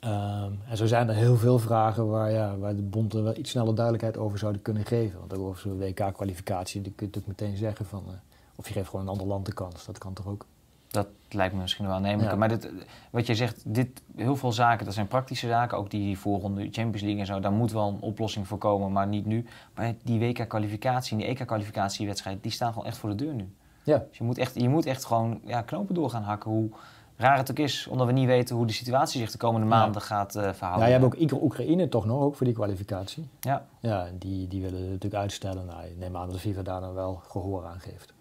Um, 0.03 0.59
en 0.69 0.77
zo 0.77 0.85
zijn 0.85 1.09
er 1.09 1.15
heel 1.15 1.37
veel 1.37 1.59
vragen 1.59 2.09
waar, 2.09 2.31
ja, 2.31 2.57
waar 2.57 2.75
de 2.75 2.81
bond 2.81 3.13
er 3.13 3.23
wel 3.23 3.37
iets 3.37 3.51
sneller 3.51 3.75
duidelijkheid 3.75 4.17
over 4.17 4.37
zouden 4.37 4.61
kunnen 4.61 4.85
geven. 4.85 5.19
Want 5.19 5.33
ook 5.33 5.47
over 5.47 5.61
zo'n 5.61 5.77
WK-kwalificatie, 5.77 6.81
kun 6.81 6.93
je 6.95 7.05
natuurlijk 7.05 7.39
meteen 7.39 7.57
zeggen 7.57 7.85
van... 7.85 8.03
Uh, 8.07 8.13
of 8.55 8.67
je 8.67 8.73
geeft 8.73 8.89
gewoon 8.89 9.05
een 9.05 9.11
ander 9.11 9.27
land 9.27 9.45
de 9.45 9.53
kans, 9.53 9.85
dat 9.85 9.97
kan 9.97 10.13
toch 10.13 10.27
ook? 10.27 10.45
Dat 10.91 11.07
lijkt 11.29 11.53
me 11.55 11.61
misschien 11.61 11.85
wel 11.85 11.95
aannemelijk. 11.95 12.31
Ja. 12.31 12.37
Maar 12.37 12.47
dit, 12.49 12.71
wat 13.09 13.27
je 13.27 13.35
zegt, 13.35 13.61
dit, 13.65 14.01
heel 14.15 14.35
veel 14.35 14.51
zaken, 14.51 14.85
dat 14.85 14.93
zijn 14.93 15.07
praktische 15.07 15.47
zaken. 15.47 15.77
Ook 15.77 15.89
die 15.89 16.17
voorronde 16.19 16.61
Champions 16.61 17.01
League 17.01 17.19
en 17.19 17.25
zo, 17.25 17.39
daar 17.39 17.51
moet 17.51 17.71
wel 17.71 17.87
een 17.87 17.99
oplossing 18.01 18.47
voor 18.47 18.57
komen, 18.57 18.91
maar 18.91 19.07
niet 19.07 19.25
nu. 19.25 19.45
Maar 19.75 19.93
die 20.03 20.19
WK-kwalificatie 20.19 21.11
en 21.11 21.17
die 21.17 21.27
EK-kwalificatiewedstrijd, 21.27 22.43
die 22.43 22.51
staan 22.51 22.69
gewoon 22.73 22.87
echt 22.87 22.97
voor 22.97 23.09
de 23.09 23.15
deur 23.15 23.33
nu. 23.33 23.49
Ja. 23.83 23.97
Dus 24.09 24.17
je 24.17 24.23
moet 24.23 24.37
echt, 24.37 24.55
je 24.55 24.69
moet 24.69 24.85
echt 24.85 25.05
gewoon 25.05 25.39
ja, 25.43 25.61
knopen 25.61 25.95
door 25.95 26.09
gaan 26.09 26.23
hakken. 26.23 26.51
Hoe 26.51 26.69
raar 27.17 27.37
het 27.37 27.51
ook 27.51 27.59
is, 27.59 27.87
omdat 27.87 28.07
we 28.07 28.13
niet 28.13 28.25
weten 28.27 28.55
hoe 28.55 28.65
de 28.65 28.73
situatie 28.73 29.19
zich 29.21 29.31
de 29.31 29.37
komende 29.37 29.67
Ja. 29.67 29.73
maanden 29.79 30.01
gaat 30.01 30.35
uh, 30.35 30.41
verhouden. 30.53 30.79
Ja, 30.89 30.95
je 30.95 31.01
hebt 31.01 31.15
ook 31.15 31.21
Oek- 31.33 31.41
Oekraïne 31.43 31.89
toch 31.89 32.05
nog, 32.05 32.21
ook 32.21 32.35
voor 32.35 32.45
die 32.45 32.55
kwalificatie. 32.55 33.29
Ja, 33.39 33.65
Ja, 33.79 34.07
die, 34.19 34.47
die 34.47 34.61
willen 34.61 34.81
natuurlijk 34.81 35.13
uitstellen. 35.21 35.65
Nou, 35.65 35.81
neem 35.97 36.15
aan 36.17 36.25
dat 36.25 36.33
de 36.33 36.39
FIFA 36.39 36.61
daar 36.61 36.81
dan 36.81 36.93
wel 36.93 37.21
gehoor 37.27 37.65
aan 37.65 37.79
geeft. 37.79 38.13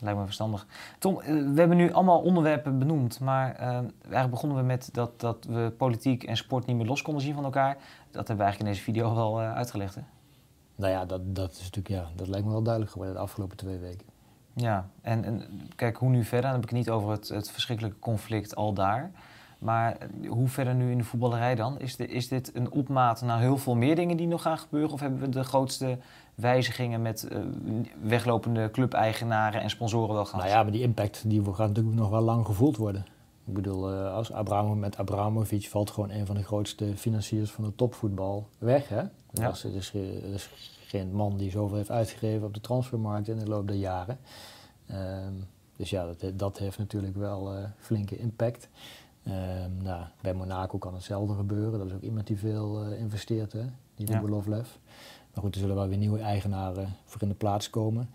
Lijkt 0.00 0.18
me 0.18 0.24
verstandig. 0.24 0.66
Tom, 0.98 1.20
eh, 1.20 1.26
we 1.26 1.58
hebben 1.58 1.76
nu 1.76 1.92
allemaal 1.92 2.20
onderwerpen 2.20 2.78
benoemd, 2.78 3.20
maar 3.20 3.54
eh, 3.54 3.68
eigenlijk 3.68 4.30
begonnen 4.30 4.58
we 4.58 4.64
met 4.64 4.88
dat, 4.92 5.20
dat 5.20 5.44
we 5.44 5.72
politiek 5.76 6.24
en 6.24 6.36
sport 6.36 6.66
niet 6.66 6.76
meer 6.76 6.86
los 6.86 7.02
konden 7.02 7.22
zien 7.22 7.34
van 7.34 7.44
elkaar. 7.44 7.76
Dat 8.10 8.28
hebben 8.28 8.36
we 8.36 8.42
eigenlijk 8.42 8.60
in 8.60 8.66
deze 8.66 8.82
video 8.82 9.14
wel 9.22 9.40
eh, 9.40 9.52
uitgelegd, 9.52 9.94
hè? 9.94 10.00
Nou 10.76 10.92
ja, 10.92 11.04
dat, 11.04 11.34
dat 11.34 11.52
is 11.52 11.62
natuurlijk, 11.62 11.88
ja, 11.88 12.08
dat 12.16 12.28
lijkt 12.28 12.46
me 12.46 12.52
wel 12.52 12.62
duidelijk 12.62 12.92
geworden 12.92 13.16
de 13.16 13.22
afgelopen 13.22 13.56
twee 13.56 13.78
weken. 13.78 14.06
Ja, 14.52 14.88
en, 15.02 15.24
en 15.24 15.42
kijk, 15.76 15.96
hoe 15.96 16.10
nu 16.10 16.24
verder? 16.24 16.50
Dan 16.50 16.52
heb 16.52 16.62
ik 16.62 16.68
het 16.68 16.78
niet 16.78 16.90
over 16.90 17.10
het, 17.10 17.28
het 17.28 17.50
verschrikkelijke 17.50 17.98
conflict 17.98 18.56
al 18.56 18.72
daar. 18.72 19.10
Maar 19.58 19.96
hoe 20.28 20.48
verder 20.48 20.74
nu 20.74 20.90
in 20.90 20.98
de 20.98 21.04
voetballerij 21.04 21.54
dan? 21.54 21.78
Is, 21.78 21.96
de, 21.96 22.06
is 22.06 22.28
dit 22.28 22.54
een 22.54 22.70
opmaat 22.70 23.22
naar 23.22 23.40
heel 23.40 23.58
veel 23.58 23.74
meer 23.74 23.96
dingen 23.96 24.16
die 24.16 24.26
nog 24.26 24.42
gaan 24.42 24.58
gebeuren? 24.58 24.92
Of 24.92 25.00
hebben 25.00 25.20
we 25.20 25.28
de 25.28 25.44
grootste 25.44 25.98
wijzigingen 26.36 27.02
met 27.02 27.28
eh, 27.28 27.38
weglopende 28.02 28.70
clubeigenaren 28.70 29.60
en 29.60 29.70
sponsoren 29.70 30.14
wel 30.14 30.24
gehad? 30.24 30.40
Nou 30.40 30.54
ja, 30.54 30.62
maar 30.62 30.72
die 30.72 30.82
impact 30.82 31.22
die 31.26 31.44
gaat 31.44 31.68
natuurlijk 31.68 31.96
nog 31.96 32.10
wel 32.10 32.20
lang 32.20 32.46
gevoeld 32.46 32.76
worden. 32.76 33.06
Ik 33.46 33.54
bedoel, 33.54 33.92
eh, 33.92 34.14
als 34.14 34.32
Abramo, 34.32 34.74
met 34.74 34.96
Abramovic 34.96 35.68
valt 35.68 35.90
gewoon 35.90 36.10
een 36.10 36.26
van 36.26 36.34
de 36.34 36.42
grootste 36.42 36.96
financiers 36.96 37.50
van 37.50 37.64
de 37.64 37.74
topvoetbal 37.74 38.48
weg. 38.58 38.88
Hè? 38.88 39.00
Ja. 39.30 39.54
Er, 39.64 39.74
is, 39.74 39.94
er 39.94 40.32
is 40.32 40.50
geen 40.86 41.12
man 41.12 41.36
die 41.36 41.50
zoveel 41.50 41.76
heeft 41.76 41.90
uitgegeven 41.90 42.46
op 42.46 42.54
de 42.54 42.60
transfermarkt 42.60 43.28
in 43.28 43.38
de 43.38 43.46
loop 43.46 43.66
der 43.66 43.76
jaren. 43.76 44.18
Ehm, 44.86 45.32
dus 45.76 45.90
ja, 45.90 46.06
dat, 46.06 46.38
dat 46.38 46.58
heeft 46.58 46.78
natuurlijk 46.78 47.16
wel 47.16 47.54
eh, 47.54 47.64
flinke 47.78 48.18
impact. 48.18 48.68
Ehm, 49.22 49.82
nou, 49.82 50.04
bij 50.20 50.34
Monaco 50.34 50.78
kan 50.78 50.94
hetzelfde 50.94 51.34
gebeuren. 51.34 51.78
Dat 51.78 51.88
is 51.88 51.94
ook 51.94 52.02
iemand 52.02 52.26
die 52.26 52.38
veel 52.38 52.82
investeert, 52.92 53.52
hè? 53.52 53.64
die 53.94 54.06
Ja. 54.10 54.64
Maar 55.36 55.44
goed, 55.44 55.54
er 55.54 55.60
zullen 55.60 55.76
wel 55.76 55.88
weer 55.88 55.98
nieuwe 55.98 56.18
eigenaren 56.18 56.96
voor 57.04 57.22
in 57.22 57.28
de 57.28 57.34
plaats 57.34 57.70
komen. 57.70 58.10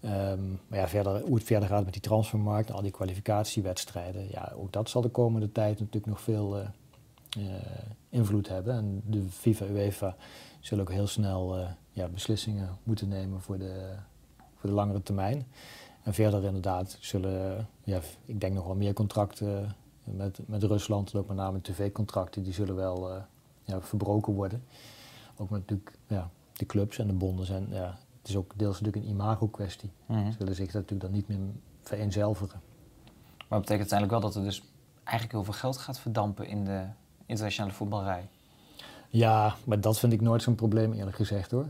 Ehm, 0.00 0.50
maar 0.66 0.78
ja, 0.78 0.88
verder, 0.88 1.20
hoe 1.20 1.34
het 1.34 1.44
verder 1.44 1.68
gaat 1.68 1.84
met 1.84 1.92
die 1.92 2.02
transfermarkt, 2.02 2.72
al 2.72 2.82
die 2.82 2.90
kwalificatiewedstrijden, 2.90 4.28
ja, 4.30 4.52
ook 4.56 4.72
dat 4.72 4.88
zal 4.88 5.02
de 5.02 5.08
komende 5.08 5.52
tijd 5.52 5.78
natuurlijk 5.78 6.06
nog 6.06 6.20
veel 6.20 6.58
eh, 6.58 6.66
eh, 7.30 7.62
invloed 8.08 8.48
hebben. 8.48 8.74
En 8.74 9.02
de 9.06 9.22
FIFA 9.30 9.66
UEFA 9.66 10.16
zullen 10.60 10.84
ook 10.84 10.92
heel 10.92 11.06
snel 11.06 11.56
eh, 11.56 11.68
ja, 11.90 12.08
beslissingen 12.08 12.78
moeten 12.82 13.08
nemen 13.08 13.40
voor 13.40 13.58
de, 13.58 13.94
voor 14.36 14.68
de 14.68 14.76
langere 14.76 15.02
termijn. 15.02 15.46
En 16.02 16.14
verder 16.14 16.44
inderdaad 16.44 16.96
zullen, 17.00 17.68
ja, 17.84 18.00
ik 18.24 18.40
denk 18.40 18.54
nog 18.54 18.66
wel 18.66 18.76
meer 18.76 18.92
contracten 18.92 19.74
met, 20.04 20.38
met 20.46 20.62
Rusland, 20.62 21.14
ook 21.14 21.28
met 21.28 21.36
name 21.36 21.60
tv-contracten, 21.60 22.42
die 22.42 22.52
zullen 22.52 22.74
wel 22.74 23.10
ja, 23.62 23.80
verbroken 23.80 24.32
worden. 24.32 24.64
Ook 25.36 25.50
met 25.50 25.60
natuurlijk 25.60 25.98
ja, 26.06 26.30
de 26.54 26.66
clubs 26.66 26.98
en 26.98 27.06
de 27.06 27.12
bonden 27.12 27.46
zijn, 27.46 27.66
ja, 27.70 27.98
het 28.18 28.28
is 28.28 28.36
ook 28.36 28.52
deels 28.56 28.80
natuurlijk 28.80 29.04
een 29.04 29.10
imago-kwestie. 29.10 29.90
Mhm. 30.06 30.30
Ze 30.30 30.38
willen 30.38 30.54
zich 30.54 30.72
natuurlijk 30.72 31.00
dan 31.00 31.12
niet 31.12 31.28
meer 31.28 31.38
vereenzelvigen. 31.82 32.60
Maar 33.48 33.58
dat 33.58 33.60
betekent 33.60 33.92
uiteindelijk 33.92 34.20
wel 34.20 34.30
dat 34.30 34.34
er 34.34 34.42
dus 34.42 34.62
eigenlijk 35.04 35.32
heel 35.32 35.44
veel 35.44 35.60
geld 35.60 35.76
gaat 35.76 35.98
verdampen 35.98 36.46
in 36.46 36.64
de 36.64 36.86
internationale 37.26 37.72
voetballerij. 37.72 38.28
Ja, 39.08 39.54
maar 39.64 39.80
dat 39.80 39.98
vind 39.98 40.12
ik 40.12 40.20
nooit 40.20 40.42
zo'n 40.42 40.54
probleem 40.54 40.92
eerlijk 40.92 41.16
gezegd 41.16 41.50
hoor. 41.50 41.66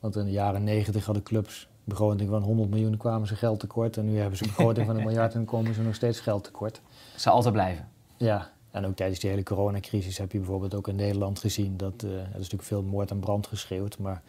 Want 0.00 0.16
in 0.16 0.24
de 0.24 0.30
jaren 0.30 0.64
negentig 0.64 1.04
hadden 1.04 1.22
clubs 1.22 1.68
een 1.70 1.80
begroting 1.84 2.30
van 2.30 2.42
100 2.42 2.70
miljoen, 2.70 2.96
kwamen 2.96 3.28
ze 3.28 3.36
geld 3.36 3.60
tekort. 3.60 3.96
En 3.96 4.04
nu 4.04 4.18
hebben 4.18 4.38
ze 4.38 4.44
een 4.44 4.50
begroting 4.50 4.86
van 4.86 4.96
een 4.96 5.04
miljard 5.08 5.34
en 5.34 5.44
komen 5.44 5.74
ze 5.74 5.82
nog 5.82 5.94
steeds 5.94 6.20
geld 6.20 6.44
tekort. 6.44 6.80
Het 7.12 7.20
zal 7.20 7.32
altijd 7.32 7.54
blijven. 7.54 7.88
Ja, 8.16 8.50
en 8.70 8.86
ook 8.86 8.96
tijdens 8.96 9.20
die 9.20 9.30
hele 9.30 9.42
coronacrisis 9.42 10.18
heb 10.18 10.32
je 10.32 10.38
bijvoorbeeld 10.38 10.74
ook 10.74 10.88
in 10.88 10.96
Nederland 10.96 11.38
gezien 11.38 11.76
dat 11.76 12.02
eh, 12.02 12.10
er 12.10 12.26
is 12.26 12.32
natuurlijk 12.32 12.62
veel 12.62 12.82
moord 12.82 13.10
en 13.10 13.20
brand 13.20 13.46
geschreeuwd, 13.46 13.98
maar 13.98 14.22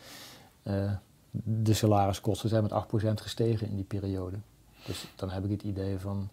eh, 0.64 0.92
de 1.32 1.74
salariskosten 1.74 2.50
zijn 2.50 2.64
met 2.64 2.72
8% 2.72 3.22
gestegen 3.22 3.68
in 3.68 3.76
die 3.76 3.86
periode. 3.86 4.38
Dus 4.86 5.08
dan 5.16 5.30
heb 5.30 5.44
ik 5.44 5.52
het 5.52 5.64
idee 5.64 6.00
van, 6.00 6.30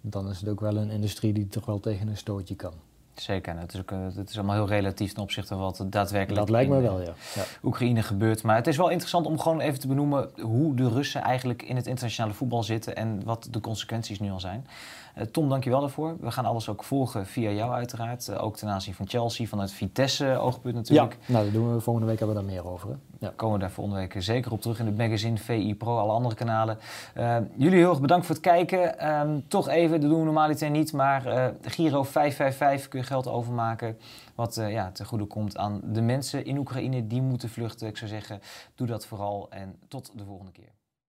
dan 0.00 0.30
is 0.30 0.40
het 0.40 0.48
ook 0.48 0.60
wel 0.60 0.76
een 0.76 0.90
industrie 0.90 1.32
die 1.32 1.48
toch 1.48 1.66
wel 1.66 1.80
tegen 1.80 2.08
een 2.08 2.16
stootje 2.16 2.54
kan. 2.54 2.74
Zeker. 3.20 3.58
Het 3.58 3.74
is, 3.74 3.80
ook, 3.80 3.90
eh, 3.90 3.98
het 4.14 4.30
is 4.30 4.36
allemaal 4.36 4.54
heel 4.54 4.68
relatief 4.68 5.12
ten 5.12 5.22
opzichte 5.22 5.54
van 5.54 5.62
wat 5.62 5.78
er 5.78 5.90
daadwerkelijk 5.90 6.40
Dat 6.40 6.50
lijkt 6.50 6.70
me 6.70 6.76
in, 6.76 6.82
wel, 6.82 7.00
eh, 7.00 7.06
ja. 7.06 7.12
ja. 7.34 7.42
Oekraïne 7.62 8.02
gebeurt. 8.02 8.42
Maar 8.42 8.56
het 8.56 8.66
is 8.66 8.76
wel 8.76 8.88
interessant 8.88 9.26
om 9.26 9.38
gewoon 9.38 9.60
even 9.60 9.80
te 9.80 9.86
benoemen 9.86 10.30
hoe 10.40 10.74
de 10.74 10.88
Russen 10.88 11.22
eigenlijk 11.22 11.62
in 11.62 11.76
het 11.76 11.86
internationale 11.86 12.34
voetbal 12.34 12.62
zitten 12.62 12.96
en 12.96 13.24
wat 13.24 13.48
de 13.50 13.60
consequenties 13.60 14.20
nu 14.20 14.30
al 14.30 14.40
zijn. 14.40 14.66
Eh, 15.14 15.26
Tom, 15.26 15.48
dankjewel 15.48 15.80
daarvoor. 15.80 16.16
We 16.20 16.30
gaan 16.30 16.44
alles 16.44 16.68
ook 16.68 16.84
volgen 16.84 17.26
via 17.26 17.50
jou 17.50 17.72
uiteraard. 17.72 18.38
Ook 18.38 18.56
ten 18.56 18.68
aanzien 18.68 18.94
van 18.94 19.08
Chelsea, 19.08 19.46
vanuit 19.46 19.72
Vitesse 19.72 20.38
oogpunt 20.38 20.74
natuurlijk. 20.74 21.16
Ja, 21.26 21.32
nou, 21.32 21.44
dat 21.44 21.54
doen 21.54 21.74
we 21.74 21.80
volgende 21.80 22.08
week 22.08 22.18
hebben 22.18 22.36
we 22.36 22.42
daar 22.42 22.52
meer 22.52 22.66
over. 22.66 22.88
Hè? 22.88 22.94
Ja. 23.20 23.32
Komen 23.36 23.54
we 23.54 23.60
daar 23.60 23.70
volgende 23.70 24.00
week 24.00 24.22
zeker 24.22 24.52
op 24.52 24.60
terug 24.60 24.78
in 24.78 24.86
het 24.86 24.96
magazine 24.96 25.36
VI 25.36 25.74
Pro, 25.74 25.98
alle 25.98 26.12
andere 26.12 26.34
kanalen. 26.34 26.78
Eh, 27.14 27.36
jullie 27.56 27.78
heel 27.78 27.90
erg 27.90 28.00
bedankt 28.00 28.26
voor 28.26 28.34
het 28.34 28.44
kijken. 28.44 28.98
Ehm, 28.98 29.40
toch 29.48 29.68
even, 29.68 30.00
dat 30.00 30.10
doen 30.10 30.18
we 30.18 30.24
normaliter 30.24 30.70
niet, 30.70 30.92
maar 30.92 31.26
eh, 31.26 31.54
Giro 31.62 32.02
555 32.02 32.88
kun 32.88 33.00
je 33.00 33.06
geld 33.06 33.28
overmaken. 33.28 33.98
Wat 34.34 34.56
eh, 34.56 34.72
ja, 34.72 34.90
ten 34.90 35.06
goede 35.06 35.24
komt 35.24 35.56
aan 35.56 35.80
de 35.84 36.02
mensen 36.02 36.44
in 36.44 36.58
Oekraïne 36.58 37.06
die 37.06 37.22
moeten 37.22 37.48
vluchten. 37.48 37.88
Ik 37.88 37.96
zou 37.96 38.10
zeggen, 38.10 38.40
doe 38.74 38.86
dat 38.86 39.06
vooral 39.06 39.46
en 39.50 39.78
tot 39.88 40.12
de 40.14 40.24
volgende 40.24 40.52
keer. 40.52 40.79